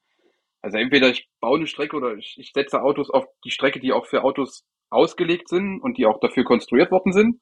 also 0.62 0.77
entweder 0.77 1.10
ich 1.10 1.29
baue 1.39 1.58
eine 1.58 1.67
Strecke 1.67 1.95
oder 1.95 2.15
ich, 2.15 2.38
ich 2.39 2.51
setze 2.51 2.81
Autos 2.81 3.12
auf 3.12 3.27
die 3.43 3.51
Strecke, 3.51 3.79
die 3.79 3.93
auch 3.93 4.08
für 4.08 4.23
Autos 4.23 4.65
ausgelegt 4.89 5.47
sind 5.47 5.79
und 5.79 5.99
die 5.99 6.08
auch 6.08 6.19
dafür 6.19 6.43
konstruiert 6.43 6.89
worden 6.89 7.13
sind. 7.13 7.39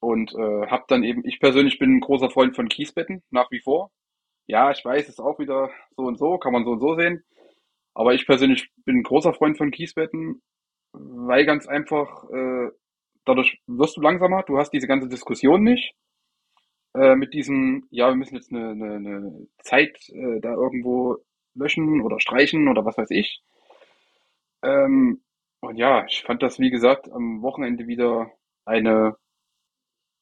Und 0.00 0.32
äh, 0.34 0.66
habe 0.68 0.84
dann 0.88 1.04
eben, 1.04 1.24
ich 1.24 1.40
persönlich 1.40 1.78
bin 1.78 1.96
ein 1.96 2.00
großer 2.00 2.30
Freund 2.30 2.54
von 2.54 2.68
Kiesbetten, 2.68 3.22
nach 3.30 3.50
wie 3.50 3.60
vor. 3.60 3.90
Ja, 4.46 4.70
ich 4.70 4.84
weiß, 4.84 5.08
ist 5.08 5.20
auch 5.20 5.38
wieder 5.38 5.70
so 5.96 6.04
und 6.04 6.18
so, 6.18 6.38
kann 6.38 6.52
man 6.52 6.64
so 6.64 6.72
und 6.72 6.80
so 6.80 6.94
sehen. 6.94 7.24
Aber 7.94 8.14
ich 8.14 8.26
persönlich 8.26 8.70
bin 8.84 8.98
ein 8.98 9.02
großer 9.02 9.34
Freund 9.34 9.56
von 9.58 9.70
Kiesbetten, 9.70 10.42
weil 10.92 11.46
ganz 11.46 11.66
einfach, 11.66 12.24
äh, 12.30 12.70
dadurch 13.24 13.60
wirst 13.66 13.96
du 13.96 14.02
langsamer, 14.02 14.42
du 14.44 14.58
hast 14.58 14.70
diese 14.70 14.86
ganze 14.86 15.08
Diskussion 15.08 15.62
nicht 15.62 15.94
äh, 16.96 17.16
mit 17.16 17.34
diesem, 17.34 17.86
ja, 17.90 18.08
wir 18.08 18.16
müssen 18.16 18.36
jetzt 18.36 18.52
eine, 18.52 18.70
eine, 18.70 18.94
eine 18.96 19.46
Zeit 19.62 19.96
äh, 20.10 20.40
da 20.40 20.54
irgendwo 20.54 21.18
löschen 21.54 22.00
oder 22.02 22.20
streichen 22.20 22.68
oder 22.68 22.84
was 22.84 22.98
weiß 22.98 23.10
ich. 23.10 23.42
Ähm, 24.62 25.22
und 25.60 25.76
ja, 25.76 26.04
ich 26.06 26.22
fand 26.22 26.42
das, 26.42 26.58
wie 26.58 26.70
gesagt, 26.70 27.10
am 27.12 27.42
Wochenende 27.42 27.86
wieder 27.86 28.30
eine, 28.64 29.16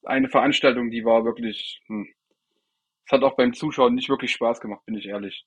eine 0.06 0.28
Veranstaltung, 0.28 0.90
die 0.90 1.04
war 1.04 1.24
wirklich, 1.24 1.80
hm, 1.86 2.08
es 3.06 3.12
hat 3.12 3.22
auch 3.22 3.36
beim 3.36 3.52
Zuschauen 3.52 3.94
nicht 3.94 4.08
wirklich 4.08 4.32
Spaß 4.32 4.60
gemacht, 4.60 4.84
bin 4.86 4.96
ich 4.96 5.06
ehrlich. 5.06 5.46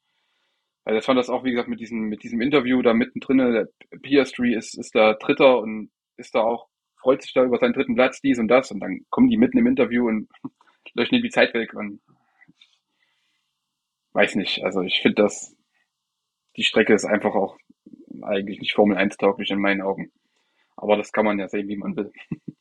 Also 0.86 1.00
ich 1.00 1.06
fand 1.06 1.20
das 1.20 1.30
auch, 1.30 1.44
wie 1.44 1.52
gesagt, 1.52 1.70
mit 1.70 1.80
diesem, 1.80 2.04
mit 2.04 2.24
diesem 2.24 2.40
Interview 2.42 2.82
da 2.82 2.94
mittendrin, 2.94 3.38
der 3.38 3.68
Piastri 4.02 4.56
ist, 4.56 4.78
ist 4.78 4.96
da 4.96 5.14
Dritter 5.14 5.60
und 5.60 5.92
ist 6.16 6.34
da 6.34 6.42
auch, 6.42 6.70
freut 6.96 7.22
sich 7.22 7.34
da 7.34 7.44
über 7.44 7.58
seinen 7.58 7.74
dritten 7.74 7.96
Platz, 7.96 8.22
dies 8.22 8.40
und 8.40 8.48
das 8.48 8.72
und 8.72 8.80
dann 8.80 9.02
kommen 9.10 9.30
die 9.30 9.38
mitten 9.38 9.58
im 9.58 9.68
Interview 9.68 10.08
und 10.08 10.30
löschen 10.94 11.22
die 11.22 11.30
Zeit 11.30 11.54
weg 11.54 11.74
und 11.74 12.02
weiß 14.14 14.36
nicht, 14.36 14.64
also 14.64 14.82
ich 14.82 15.02
finde 15.02 15.24
das, 15.24 15.56
die 16.56 16.64
Strecke 16.64 16.94
ist 16.94 17.06
einfach 17.06 17.36
auch 17.36 17.58
eigentlich 18.24 18.60
nicht 18.60 18.74
Formel 18.74 18.98
1 18.98 19.18
tauglich 19.18 19.52
in 19.52 19.60
meinen 19.60 19.82
Augen. 19.82 20.12
Aber 20.76 20.96
das 20.96 21.12
kann 21.12 21.26
man 21.26 21.40
ja 21.40 21.48
sehen, 21.48 21.68
wie 21.68 21.78
man 21.78 21.96
will. 21.96 22.12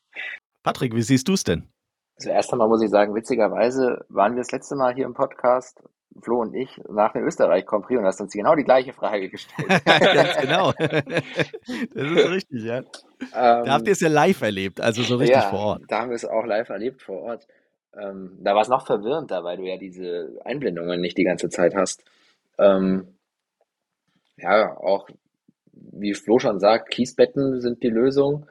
Patrick, 0.63 0.93
wie 0.95 1.01
siehst 1.01 1.27
du 1.27 1.33
es 1.33 1.43
denn? 1.43 1.69
Also 2.17 2.29
erst 2.29 2.51
einmal 2.51 2.67
muss 2.67 2.81
ich 2.81 2.89
sagen, 2.89 3.13
witzigerweise 3.13 4.05
waren 4.09 4.33
wir 4.33 4.41
das 4.41 4.51
letzte 4.51 4.75
Mal 4.75 4.93
hier 4.95 5.05
im 5.05 5.13
Podcast, 5.13 5.83
Flo 6.21 6.41
und 6.41 6.55
ich, 6.55 6.81
nach 6.89 7.13
dem 7.13 7.23
Österreich 7.23 7.65
Grand 7.65 7.85
Prix 7.85 7.99
und 7.99 8.05
hast 8.05 8.19
uns 8.19 8.33
genau 8.33 8.55
die 8.55 8.63
gleiche 8.63 8.91
Frage 8.91 9.29
gestellt. 9.29 9.69
Ganz 9.85 10.37
genau. 10.41 10.73
das 10.73 12.11
ist 12.11 12.29
richtig, 12.29 12.63
ja. 12.63 12.77
Ähm, 12.77 12.85
da 13.31 13.67
habt 13.67 13.85
ihr 13.85 13.93
es 13.93 13.99
ja 13.99 14.09
live 14.09 14.41
erlebt, 14.41 14.81
also 14.81 15.03
so 15.03 15.17
richtig 15.17 15.35
ja, 15.35 15.49
vor 15.49 15.59
Ort. 15.59 15.83
Da 15.87 16.01
haben 16.01 16.09
wir 16.09 16.15
es 16.15 16.25
auch 16.25 16.43
live 16.43 16.69
erlebt 16.69 17.03
vor 17.03 17.21
Ort. 17.21 17.47
Ähm, 17.95 18.37
da 18.39 18.55
war 18.55 18.61
es 18.61 18.67
noch 18.67 18.85
verwirrender, 18.85 19.43
weil 19.43 19.57
du 19.57 19.63
ja 19.63 19.77
diese 19.77 20.39
Einblendungen 20.43 20.99
nicht 20.99 21.17
die 21.17 21.23
ganze 21.23 21.49
Zeit 21.49 21.75
hast. 21.75 22.03
Ähm, 22.57 23.15
ja, 24.37 24.75
auch 24.77 25.07
wie 25.73 26.13
Flo 26.13 26.39
schon 26.39 26.59
sagt, 26.59 26.89
Kiesbetten 26.89 27.61
sind 27.61 27.83
die 27.83 27.89
Lösung. 27.89 28.47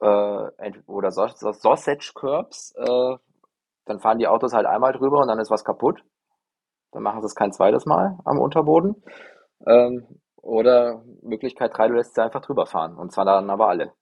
Äh, 0.00 0.72
oder 0.86 1.10
Sausage 1.10 2.12
Curbs. 2.14 2.74
Äh, 2.76 3.16
dann 3.86 4.00
fahren 4.00 4.18
die 4.18 4.26
Autos 4.26 4.52
halt 4.52 4.66
einmal 4.66 4.92
drüber 4.92 5.20
und 5.20 5.28
dann 5.28 5.38
ist 5.38 5.50
was 5.50 5.64
kaputt. 5.64 6.02
Dann 6.92 7.02
machen 7.02 7.20
sie 7.22 7.26
es 7.26 7.34
kein 7.34 7.52
zweites 7.52 7.86
Mal 7.86 8.18
am 8.24 8.38
Unterboden. 8.38 9.02
Ähm, 9.66 10.06
oder 10.36 11.02
Möglichkeit 11.22 11.76
3, 11.76 11.88
du 11.88 11.94
lässt 11.94 12.14
sie 12.14 12.22
einfach 12.22 12.40
drüber 12.40 12.66
fahren. 12.66 12.96
Und 12.96 13.12
zwar 13.12 13.24
dann 13.24 13.50
aber 13.50 13.68
alle. 13.68 13.92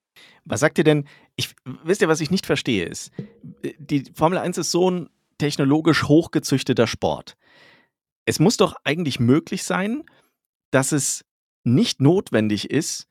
Was 0.45 0.59
sagt 0.59 0.77
ihr 0.77 0.83
denn? 0.83 1.07
Ich, 1.35 1.55
wisst 1.83 2.01
ihr, 2.01 2.07
was 2.07 2.21
ich 2.21 2.31
nicht 2.31 2.45
verstehe, 2.45 2.85
ist, 2.85 3.11
die 3.79 4.11
Formel 4.13 4.37
1 4.37 4.57
ist 4.57 4.71
so 4.71 4.89
ein 4.89 5.09
technologisch 5.37 6.03
hochgezüchteter 6.07 6.87
Sport. 6.87 7.35
Es 8.25 8.39
muss 8.39 8.57
doch 8.57 8.75
eigentlich 8.83 9.19
möglich 9.19 9.63
sein, 9.63 10.03
dass 10.71 10.91
es 10.91 11.25
nicht 11.63 11.99
notwendig 11.99 12.69
ist, 12.69 13.07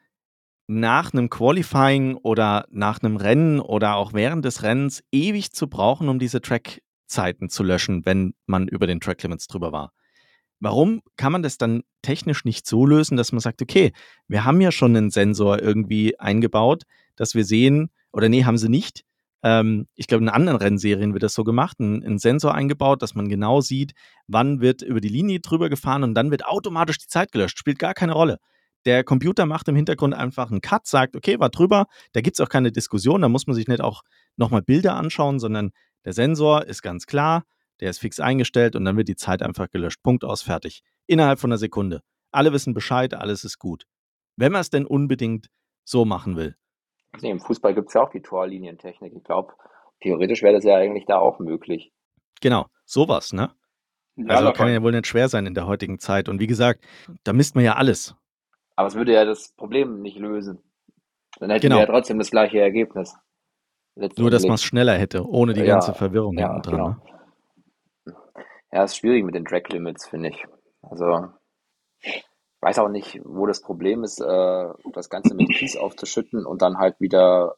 nach 0.66 1.12
einem 1.12 1.28
Qualifying 1.28 2.16
oder 2.16 2.66
nach 2.70 3.02
einem 3.02 3.16
Rennen 3.16 3.60
oder 3.60 3.96
auch 3.96 4.12
während 4.12 4.44
des 4.44 4.62
Rennens 4.62 5.02
ewig 5.12 5.52
zu 5.52 5.68
brauchen, 5.68 6.08
um 6.08 6.18
diese 6.18 6.40
Trackzeiten 6.40 7.50
zu 7.50 7.62
löschen, 7.62 8.06
wenn 8.06 8.34
man 8.46 8.68
über 8.68 8.86
den 8.86 9.00
Track 9.00 9.22
Limits 9.22 9.46
drüber 9.46 9.72
war. 9.72 9.92
Warum 10.60 11.02
kann 11.16 11.32
man 11.32 11.42
das 11.42 11.58
dann 11.58 11.82
technisch 12.00 12.44
nicht 12.44 12.66
so 12.66 12.86
lösen, 12.86 13.16
dass 13.16 13.32
man 13.32 13.40
sagt, 13.40 13.60
okay, 13.60 13.92
wir 14.28 14.44
haben 14.44 14.60
ja 14.60 14.72
schon 14.72 14.96
einen 14.96 15.10
Sensor 15.10 15.60
irgendwie 15.60 16.18
eingebaut, 16.18 16.84
dass 17.16 17.34
wir 17.34 17.44
sehen, 17.44 17.90
oder 18.12 18.28
nee, 18.28 18.44
haben 18.44 18.56
sie 18.56 18.70
nicht. 18.70 19.04
Ähm, 19.42 19.86
ich 19.94 20.06
glaube, 20.06 20.24
in 20.24 20.30
anderen 20.30 20.56
Rennserien 20.56 21.12
wird 21.12 21.22
das 21.22 21.34
so 21.34 21.44
gemacht, 21.44 21.78
einen 21.80 22.18
Sensor 22.18 22.54
eingebaut, 22.54 23.02
dass 23.02 23.14
man 23.14 23.28
genau 23.28 23.60
sieht, 23.60 23.92
wann 24.26 24.62
wird 24.62 24.80
über 24.80 25.02
die 25.02 25.08
Linie 25.08 25.40
drüber 25.40 25.68
gefahren 25.68 26.02
und 26.02 26.14
dann 26.14 26.30
wird 26.30 26.46
automatisch 26.46 26.98
die 26.98 27.08
Zeit 27.08 27.30
gelöscht. 27.32 27.58
Spielt 27.58 27.78
gar 27.78 27.92
keine 27.92 28.14
Rolle. 28.14 28.38
Der 28.84 29.04
Computer 29.04 29.46
macht 29.46 29.68
im 29.68 29.76
Hintergrund 29.76 30.14
einfach 30.14 30.50
einen 30.50 30.60
Cut, 30.60 30.86
sagt, 30.86 31.16
okay, 31.16 31.40
war 31.40 31.48
drüber, 31.48 31.86
da 32.12 32.20
gibt 32.20 32.38
es 32.38 32.44
auch 32.44 32.50
keine 32.50 32.70
Diskussion, 32.70 33.22
da 33.22 33.28
muss 33.28 33.46
man 33.46 33.54
sich 33.54 33.66
nicht 33.66 33.80
auch 33.80 34.02
nochmal 34.36 34.62
Bilder 34.62 34.94
anschauen, 34.94 35.38
sondern 35.38 35.70
der 36.04 36.12
Sensor 36.12 36.66
ist 36.66 36.82
ganz 36.82 37.06
klar, 37.06 37.44
der 37.80 37.90
ist 37.90 37.98
fix 37.98 38.20
eingestellt 38.20 38.76
und 38.76 38.84
dann 38.84 38.96
wird 38.96 39.08
die 39.08 39.16
Zeit 39.16 39.42
einfach 39.42 39.70
gelöscht. 39.70 40.02
Punkt 40.02 40.24
aus, 40.24 40.42
fertig. 40.42 40.82
Innerhalb 41.06 41.40
von 41.40 41.50
einer 41.50 41.58
Sekunde. 41.58 42.00
Alle 42.30 42.52
wissen 42.52 42.74
Bescheid, 42.74 43.14
alles 43.14 43.44
ist 43.44 43.58
gut. 43.58 43.84
Wenn 44.36 44.52
man 44.52 44.60
es 44.60 44.70
denn 44.70 44.86
unbedingt 44.86 45.48
so 45.84 46.04
machen 46.04 46.36
will. 46.36 46.56
Nee, 47.20 47.30
Im 47.30 47.40
Fußball 47.40 47.74
gibt 47.74 47.88
es 47.88 47.94
ja 47.94 48.02
auch 48.02 48.10
die 48.10 48.22
Torlinientechnik. 48.22 49.12
Ich 49.14 49.24
glaube, 49.24 49.54
theoretisch 50.00 50.42
wäre 50.42 50.54
das 50.54 50.64
ja 50.64 50.76
eigentlich 50.76 51.06
da 51.06 51.18
auch 51.18 51.38
möglich. 51.38 51.92
Genau, 52.40 52.66
sowas, 52.84 53.32
ne? 53.32 53.54
Ja, 54.16 54.36
also 54.36 54.52
kann 54.52 54.68
ja 54.68 54.82
wohl 54.82 54.92
nicht 54.92 55.06
schwer 55.06 55.28
sein 55.28 55.46
in 55.46 55.54
der 55.54 55.66
heutigen 55.66 55.98
Zeit. 55.98 56.28
Und 56.28 56.40
wie 56.40 56.46
gesagt, 56.46 56.84
da 57.24 57.32
misst 57.32 57.54
man 57.54 57.64
ja 57.64 57.74
alles. 57.74 58.14
Aber 58.76 58.88
es 58.88 58.94
würde 58.94 59.12
ja 59.12 59.24
das 59.24 59.52
Problem 59.56 60.00
nicht 60.00 60.18
lösen. 60.18 60.62
Dann 61.38 61.50
hätten 61.50 61.62
genau. 61.62 61.76
wir 61.76 61.80
ja 61.82 61.86
trotzdem 61.86 62.18
das 62.18 62.30
gleiche 62.30 62.60
Ergebnis. 62.60 63.14
Nur, 64.16 64.30
dass 64.30 64.44
man 64.44 64.54
es 64.54 64.64
schneller 64.64 64.94
hätte, 64.94 65.24
ohne 65.24 65.52
die 65.52 65.60
ja, 65.60 65.66
ganze 65.66 65.94
Verwirrung 65.94 66.36
ja, 66.36 66.58
dran. 66.60 66.76
Genau. 66.76 66.88
Ne? 66.88 68.16
Ja, 68.72 68.82
ist 68.82 68.96
schwierig 68.96 69.24
mit 69.24 69.36
den 69.36 69.44
Track 69.44 69.72
Limits, 69.72 70.08
finde 70.08 70.30
ich. 70.30 70.44
Also, 70.82 71.28
ich 72.00 72.24
weiß 72.60 72.80
auch 72.80 72.88
nicht, 72.88 73.20
wo 73.24 73.46
das 73.46 73.62
Problem 73.62 74.02
ist, 74.02 74.20
äh, 74.20 74.68
das 74.92 75.08
Ganze 75.08 75.34
mit 75.34 75.48
Kies 75.50 75.76
aufzuschütten 75.76 76.44
und 76.44 76.60
dann 76.60 76.78
halt 76.78 77.00
wieder 77.00 77.56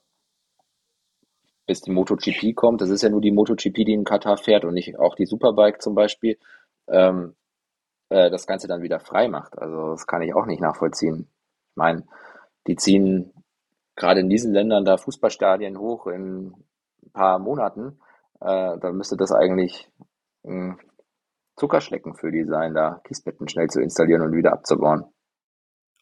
bis 1.66 1.81
die 1.81 1.90
MotoGP 1.90 2.55
kommt. 2.55 2.81
Das 2.81 2.90
ist 2.90 3.02
ja 3.02 3.09
nur 3.09 3.20
die 3.20 3.33
MotoGP, 3.33 3.85
die 3.85 3.92
in 3.92 4.05
Katar 4.05 4.37
fährt 4.37 4.64
und 4.64 4.74
nicht 4.74 4.98
auch 4.98 5.14
die 5.14 5.26
Superbike 5.26 5.83
zum 5.83 5.94
Beispiel. 5.94 6.38
Ähm, 6.88 7.35
äh, 8.08 8.30
das 8.30 8.46
Ganze 8.46 8.68
dann 8.68 8.82
wieder 8.82 9.00
frei 9.00 9.28
macht. 9.28 9.58
Also, 9.58 9.90
das 9.90 10.06
kann 10.06 10.22
ich 10.22 10.34
auch 10.34 10.46
nicht 10.46 10.60
nachvollziehen. 10.60 11.28
Ich 11.70 11.76
meine, 11.76 12.04
die 12.66 12.76
ziehen 12.76 13.32
gerade 13.96 14.20
in 14.20 14.28
diesen 14.28 14.52
Ländern 14.52 14.84
da 14.84 14.96
Fußballstadien 14.96 15.78
hoch 15.78 16.06
in 16.06 16.54
ein 17.04 17.12
paar 17.12 17.38
Monaten. 17.38 17.98
Äh, 18.40 18.78
da 18.78 18.92
müsste 18.92 19.16
das 19.16 19.32
eigentlich 19.32 19.90
mh, 20.44 20.76
Zuckerschlecken 21.56 22.14
für 22.14 22.30
die 22.30 22.44
sein, 22.44 22.74
da 22.74 23.00
Kiesbetten 23.04 23.48
schnell 23.48 23.68
zu 23.68 23.80
installieren 23.80 24.22
und 24.22 24.34
wieder 24.34 24.52
abzubauen. 24.52 25.04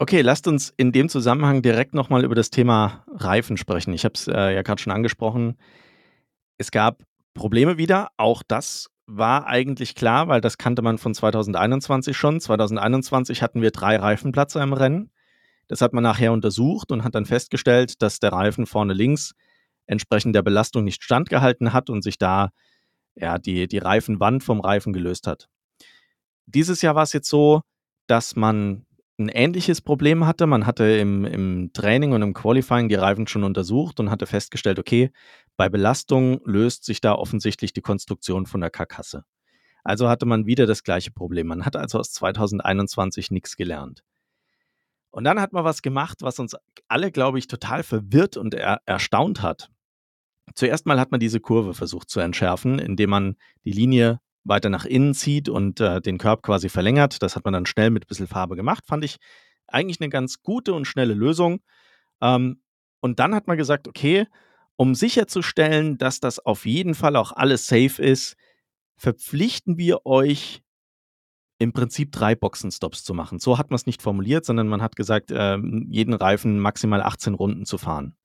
Okay, 0.00 0.22
lasst 0.22 0.48
uns 0.48 0.74
in 0.76 0.90
dem 0.90 1.08
Zusammenhang 1.08 1.62
direkt 1.62 1.94
nochmal 1.94 2.24
über 2.24 2.34
das 2.34 2.50
Thema 2.50 3.04
Reifen 3.12 3.56
sprechen. 3.56 3.92
Ich 3.92 4.04
habe 4.04 4.14
es 4.14 4.26
äh, 4.26 4.52
ja 4.52 4.62
gerade 4.62 4.82
schon 4.82 4.92
angesprochen. 4.92 5.56
Es 6.58 6.72
gab 6.72 7.04
Probleme 7.32 7.78
wieder. 7.78 8.08
Auch 8.16 8.42
das 8.42 8.90
war 9.06 9.46
eigentlich 9.46 9.94
klar, 9.94 10.28
weil 10.28 10.40
das 10.40 10.58
kannte 10.58 10.82
man 10.82 10.98
von 10.98 11.14
2021 11.14 12.16
schon. 12.16 12.40
2021 12.40 13.42
hatten 13.42 13.60
wir 13.62 13.70
drei 13.70 13.96
Reifenplatzer 13.96 14.62
im 14.62 14.72
Rennen. 14.72 15.10
Das 15.68 15.80
hat 15.80 15.92
man 15.92 16.02
nachher 16.02 16.32
untersucht 16.32 16.92
und 16.92 17.04
hat 17.04 17.14
dann 17.14 17.26
festgestellt, 17.26 18.02
dass 18.02 18.20
der 18.20 18.32
Reifen 18.32 18.66
vorne 18.66 18.92
links 18.92 19.34
entsprechend 19.86 20.34
der 20.34 20.42
Belastung 20.42 20.84
nicht 20.84 21.02
standgehalten 21.02 21.72
hat 21.72 21.90
und 21.90 22.02
sich 22.02 22.18
da 22.18 22.50
ja, 23.16 23.38
die, 23.38 23.68
die 23.68 23.78
Reifenwand 23.78 24.42
vom 24.42 24.60
Reifen 24.60 24.92
gelöst 24.92 25.26
hat. 25.26 25.48
Dieses 26.46 26.82
Jahr 26.82 26.94
war 26.94 27.04
es 27.04 27.12
jetzt 27.12 27.28
so, 27.28 27.62
dass 28.06 28.36
man 28.36 28.84
ein 29.18 29.28
ähnliches 29.28 29.80
Problem 29.80 30.26
hatte. 30.26 30.46
Man 30.46 30.66
hatte 30.66 30.84
im, 30.84 31.24
im 31.24 31.70
Training 31.72 32.12
und 32.12 32.22
im 32.22 32.34
Qualifying 32.34 32.88
die 32.88 32.96
Reifen 32.96 33.26
schon 33.26 33.44
untersucht 33.44 34.00
und 34.00 34.10
hatte 34.10 34.26
festgestellt, 34.26 34.78
okay, 34.78 35.10
bei 35.56 35.68
Belastung 35.68 36.40
löst 36.44 36.84
sich 36.84 37.00
da 37.00 37.14
offensichtlich 37.14 37.72
die 37.72 37.82
Konstruktion 37.82 38.46
von 38.46 38.60
der 38.60 38.70
Karkasse. 38.70 39.24
Also 39.84 40.08
hatte 40.08 40.26
man 40.26 40.46
wieder 40.46 40.66
das 40.66 40.82
gleiche 40.82 41.10
Problem. 41.10 41.46
Man 41.46 41.64
hat 41.64 41.76
also 41.76 41.98
aus 41.98 42.12
2021 42.12 43.30
nichts 43.30 43.56
gelernt. 43.56 44.02
Und 45.10 45.24
dann 45.24 45.40
hat 45.40 45.52
man 45.52 45.64
was 45.64 45.82
gemacht, 45.82 46.18
was 46.22 46.40
uns 46.40 46.56
alle, 46.88 47.12
glaube 47.12 47.38
ich, 47.38 47.46
total 47.46 47.82
verwirrt 47.82 48.36
und 48.36 48.54
er 48.54 48.80
erstaunt 48.86 49.42
hat. 49.42 49.70
Zuerst 50.54 50.86
mal 50.86 50.98
hat 50.98 51.10
man 51.10 51.20
diese 51.20 51.38
Kurve 51.40 51.74
versucht 51.74 52.10
zu 52.10 52.20
entschärfen, 52.20 52.78
indem 52.78 53.10
man 53.10 53.36
die 53.64 53.72
Linie 53.72 54.20
weiter 54.42 54.70
nach 54.70 54.84
innen 54.84 55.14
zieht 55.14 55.48
und 55.48 55.80
äh, 55.80 56.00
den 56.00 56.18
Körb 56.18 56.42
quasi 56.42 56.68
verlängert. 56.68 57.22
Das 57.22 57.36
hat 57.36 57.44
man 57.44 57.54
dann 57.54 57.66
schnell 57.66 57.90
mit 57.90 58.04
ein 58.04 58.08
bisschen 58.08 58.26
Farbe 58.26 58.56
gemacht. 58.56 58.84
Fand 58.86 59.04
ich 59.04 59.18
eigentlich 59.66 60.00
eine 60.00 60.10
ganz 60.10 60.42
gute 60.42 60.74
und 60.74 60.86
schnelle 60.86 61.14
Lösung. 61.14 61.60
Ähm, 62.20 62.62
und 63.00 63.20
dann 63.20 63.34
hat 63.34 63.46
man 63.46 63.56
gesagt, 63.56 63.86
okay, 63.88 64.26
um 64.76 64.94
sicherzustellen, 64.94 65.98
dass 65.98 66.20
das 66.20 66.38
auf 66.38 66.66
jeden 66.66 66.94
Fall 66.94 67.16
auch 67.16 67.32
alles 67.32 67.66
safe 67.66 68.02
ist, 68.02 68.36
verpflichten 68.96 69.78
wir 69.78 70.06
euch 70.06 70.62
im 71.58 71.72
Prinzip 71.72 72.12
drei 72.12 72.34
Boxenstops 72.34 73.04
zu 73.04 73.14
machen. 73.14 73.38
So 73.38 73.58
hat 73.58 73.70
man 73.70 73.76
es 73.76 73.86
nicht 73.86 74.02
formuliert, 74.02 74.44
sondern 74.44 74.68
man 74.68 74.82
hat 74.82 74.96
gesagt, 74.96 75.30
äh, 75.30 75.56
jeden 75.88 76.14
Reifen 76.14 76.58
maximal 76.58 77.02
18 77.02 77.34
Runden 77.34 77.64
zu 77.64 77.78
fahren. 77.78 78.16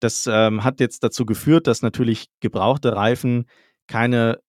Das 0.00 0.26
ähm, 0.26 0.64
hat 0.64 0.80
jetzt 0.80 1.04
dazu 1.04 1.26
geführt, 1.26 1.66
dass 1.66 1.82
natürlich 1.82 2.26
gebrauchte 2.40 2.96
Reifen 2.96 3.46
keine 3.86 4.40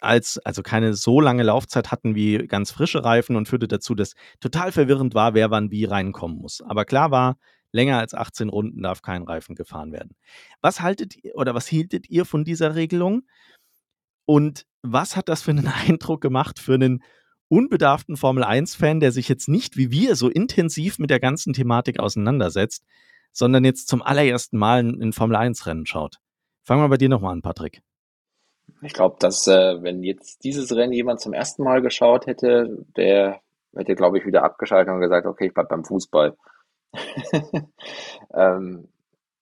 als, 0.00 0.38
also 0.38 0.62
keine 0.62 0.94
so 0.94 1.20
lange 1.20 1.42
Laufzeit 1.42 1.90
hatten 1.90 2.14
wie 2.14 2.38
ganz 2.46 2.70
frische 2.70 3.04
Reifen 3.04 3.34
und 3.34 3.48
führte 3.48 3.66
dazu, 3.66 3.94
dass 3.94 4.14
total 4.40 4.70
verwirrend 4.70 5.14
war, 5.14 5.34
wer 5.34 5.50
wann 5.50 5.70
wie 5.72 5.84
reinkommen 5.86 6.38
muss. 6.38 6.60
Aber 6.62 6.84
klar 6.84 7.10
war, 7.10 7.36
länger 7.72 7.98
als 7.98 8.14
18 8.14 8.48
Runden 8.48 8.82
darf 8.82 9.02
kein 9.02 9.22
Reifen 9.22 9.54
gefahren 9.54 9.92
werden. 9.92 10.16
Was 10.60 10.80
haltet 10.80 11.16
ihr 11.16 11.34
oder 11.34 11.54
was 11.54 11.66
hieltet 11.66 12.08
ihr 12.08 12.24
von 12.24 12.44
dieser 12.44 12.74
Regelung? 12.74 13.22
Und 14.24 14.66
was 14.82 15.16
hat 15.16 15.28
das 15.28 15.42
für 15.42 15.50
einen 15.50 15.66
Eindruck 15.88 16.20
gemacht 16.20 16.58
für 16.58 16.74
einen 16.74 17.02
unbedarften 17.48 18.16
Formel-1-Fan, 18.16 19.00
der 19.00 19.12
sich 19.12 19.28
jetzt 19.28 19.48
nicht 19.48 19.76
wie 19.76 19.90
wir 19.90 20.16
so 20.16 20.28
intensiv 20.28 20.98
mit 20.98 21.10
der 21.10 21.20
ganzen 21.20 21.54
Thematik 21.54 21.98
auseinandersetzt, 21.98 22.84
sondern 23.32 23.64
jetzt 23.64 23.88
zum 23.88 24.02
allerersten 24.02 24.58
Mal 24.58 24.80
ein 24.80 25.12
Formel-1-Rennen 25.12 25.86
schaut. 25.86 26.18
Fangen 26.64 26.82
wir 26.82 26.88
bei 26.88 26.98
dir 26.98 27.08
nochmal 27.08 27.32
an, 27.32 27.42
Patrick. 27.42 27.80
Ich 28.82 28.92
glaube, 28.92 29.16
dass 29.18 29.46
äh, 29.46 29.82
wenn 29.82 30.02
jetzt 30.02 30.44
dieses 30.44 30.74
Rennen 30.74 30.92
jemand 30.92 31.20
zum 31.20 31.32
ersten 31.32 31.62
Mal 31.62 31.80
geschaut 31.80 32.26
hätte, 32.26 32.84
der 32.96 33.40
hätte, 33.74 33.94
glaube 33.94 34.18
ich, 34.18 34.26
wieder 34.26 34.44
abgeschaltet 34.44 34.92
und 34.92 35.00
gesagt, 35.00 35.26
okay, 35.26 35.46
ich 35.46 35.54
bleib 35.54 35.68
beim 35.68 35.84
Fußball. 35.84 36.36
ähm, 38.34 38.88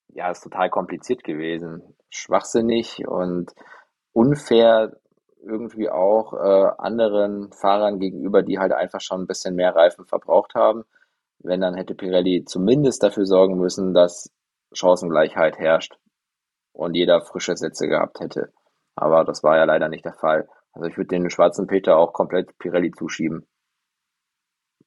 ja, 0.08 0.30
ist 0.30 0.42
total 0.42 0.70
kompliziert 0.70 1.24
gewesen. 1.24 1.82
Schwachsinnig 2.10 3.06
und 3.06 3.52
unfair 4.12 4.96
irgendwie 5.42 5.88
auch 5.90 6.32
äh, 6.32 6.70
anderen 6.78 7.52
Fahrern 7.52 7.98
gegenüber, 7.98 8.42
die 8.42 8.58
halt 8.58 8.72
einfach 8.72 9.00
schon 9.00 9.22
ein 9.22 9.26
bisschen 9.26 9.54
mehr 9.54 9.74
Reifen 9.74 10.06
verbraucht 10.06 10.54
haben. 10.54 10.84
Wenn, 11.38 11.60
dann 11.60 11.74
hätte 11.74 11.94
Pirelli 11.94 12.44
zumindest 12.44 13.02
dafür 13.02 13.26
sorgen 13.26 13.58
müssen, 13.58 13.94
dass 13.94 14.32
Chancengleichheit 14.72 15.58
herrscht 15.58 15.96
und 16.72 16.94
jeder 16.94 17.20
frische 17.20 17.56
Sätze 17.56 17.86
gehabt 17.88 18.20
hätte. 18.20 18.52
Aber 18.96 19.24
das 19.24 19.42
war 19.44 19.56
ja 19.56 19.64
leider 19.64 19.88
nicht 19.88 20.04
der 20.04 20.14
Fall. 20.14 20.48
Also 20.72 20.88
ich 20.88 20.96
würde 20.96 21.08
den 21.08 21.30
schwarzen 21.30 21.66
Peter 21.66 21.96
auch 21.96 22.12
komplett 22.12 22.58
Pirelli 22.58 22.90
zuschieben. 22.90 23.46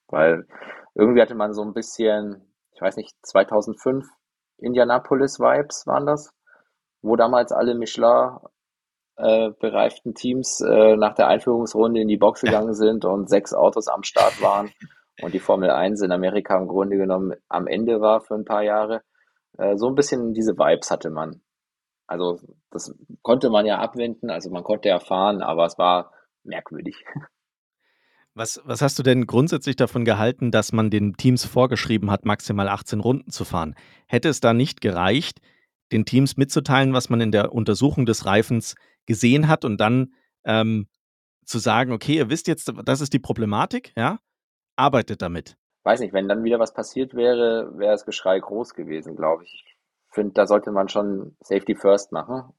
Weil 0.08 0.48
irgendwie 0.96 1.22
hatte 1.22 1.36
man 1.36 1.54
so 1.54 1.62
ein 1.62 1.74
bisschen, 1.74 2.49
ich 2.80 2.82
weiß 2.82 2.96
nicht, 2.96 3.14
2005 3.24 4.08
Indianapolis-Vibes 4.58 5.86
waren 5.86 6.06
das, 6.06 6.34
wo 7.02 7.18
damals 7.18 7.52
alle 7.52 7.76
Michelin 7.76 8.38
äh, 9.18 9.50
bereiften 9.60 10.14
Teams 10.14 10.62
äh, 10.62 10.96
nach 10.96 11.14
der 11.14 11.28
Einführungsrunde 11.28 12.00
in 12.00 12.08
die 12.08 12.16
Box 12.16 12.40
gegangen 12.40 12.74
sind 12.74 13.04
und 13.04 13.30
sechs 13.30 13.54
Autos 13.54 13.90
am 13.90 14.04
Start 14.04 14.42
waren 14.42 14.72
und 15.22 15.34
die 15.34 15.42
Formel 15.42 15.72
1 15.72 16.02
in 16.04 16.14
Amerika 16.14 16.58
im 16.58 16.70
Grunde 16.70 16.96
genommen 16.96 17.34
am 17.50 17.68
Ende 17.68 18.00
war 18.00 18.22
für 18.22 18.36
ein 18.36 18.46
paar 18.46 18.64
Jahre. 18.64 19.02
Äh, 19.58 19.76
so 19.76 19.90
ein 19.90 19.96
bisschen 19.96 20.34
diese 20.34 20.54
Vibes 20.54 20.90
hatte 20.90 21.10
man. 21.10 21.42
Also 22.08 22.40
das 22.72 22.96
konnte 23.24 23.50
man 23.50 23.66
ja 23.66 23.80
abwenden, 23.80 24.30
also 24.30 24.50
man 24.52 24.64
konnte 24.64 24.88
ja 24.88 25.00
fahren, 25.00 25.42
aber 25.42 25.66
es 25.66 25.78
war 25.78 26.14
merkwürdig. 26.46 27.04
Was, 28.40 28.62
was 28.64 28.82
hast 28.82 28.98
du 28.98 29.04
denn 29.04 29.28
grundsätzlich 29.28 29.76
davon 29.76 30.06
gehalten, 30.06 30.50
dass 30.50 30.72
man 30.72 30.90
den 30.90 31.18
Teams 31.18 31.44
vorgeschrieben 31.44 32.10
hat, 32.10 32.24
maximal 32.24 32.70
18 32.70 33.02
Runden 33.02 33.32
zu 33.32 33.44
fahren? 33.44 33.76
Hätte 34.08 34.30
es 34.30 34.40
da 34.40 34.54
nicht 34.54 34.80
gereicht, 34.80 35.42
den 35.92 36.06
Teams 36.06 36.38
mitzuteilen, 36.38 36.94
was 36.94 37.10
man 37.10 37.20
in 37.20 37.34
der 37.34 37.52
Untersuchung 37.52 38.06
des 38.06 38.26
Reifens 38.26 38.76
gesehen 39.06 39.50
hat 39.50 39.66
und 39.66 39.82
dann 39.82 40.14
ähm, 40.46 40.88
zu 41.44 41.60
sagen, 41.60 41.92
okay, 41.92 42.16
ihr 42.16 42.30
wisst 42.30 42.48
jetzt, 42.48 42.72
das 42.86 43.02
ist 43.02 43.12
die 43.12 43.20
Problematik, 43.20 43.92
ja, 43.98 44.20
arbeitet 44.78 45.22
damit. 45.22 45.58
Weiß 45.84 46.00
nicht, 46.00 46.14
wenn 46.14 46.30
dann 46.30 46.46
wieder 46.46 46.60
was 46.60 46.74
passiert 46.74 47.16
wäre, 47.16 47.78
wäre 47.78 47.92
das 47.92 48.06
Geschrei 48.06 48.40
groß 48.40 48.74
gewesen, 48.74 49.18
glaube 49.18 49.44
ich. 49.44 49.66
Ich 49.66 50.14
finde, 50.14 50.32
da 50.32 50.48
sollte 50.48 50.72
man 50.72 50.88
schon 50.88 51.36
Safety 51.42 51.76
First 51.76 52.14
machen. 52.14 52.54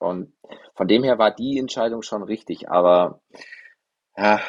Und 0.00 0.32
von 0.74 0.88
dem 0.88 1.04
her 1.04 1.18
war 1.18 1.32
die 1.32 1.56
Entscheidung 1.56 2.02
schon 2.02 2.24
richtig, 2.24 2.68
aber 2.68 3.20
ja, 4.16 4.40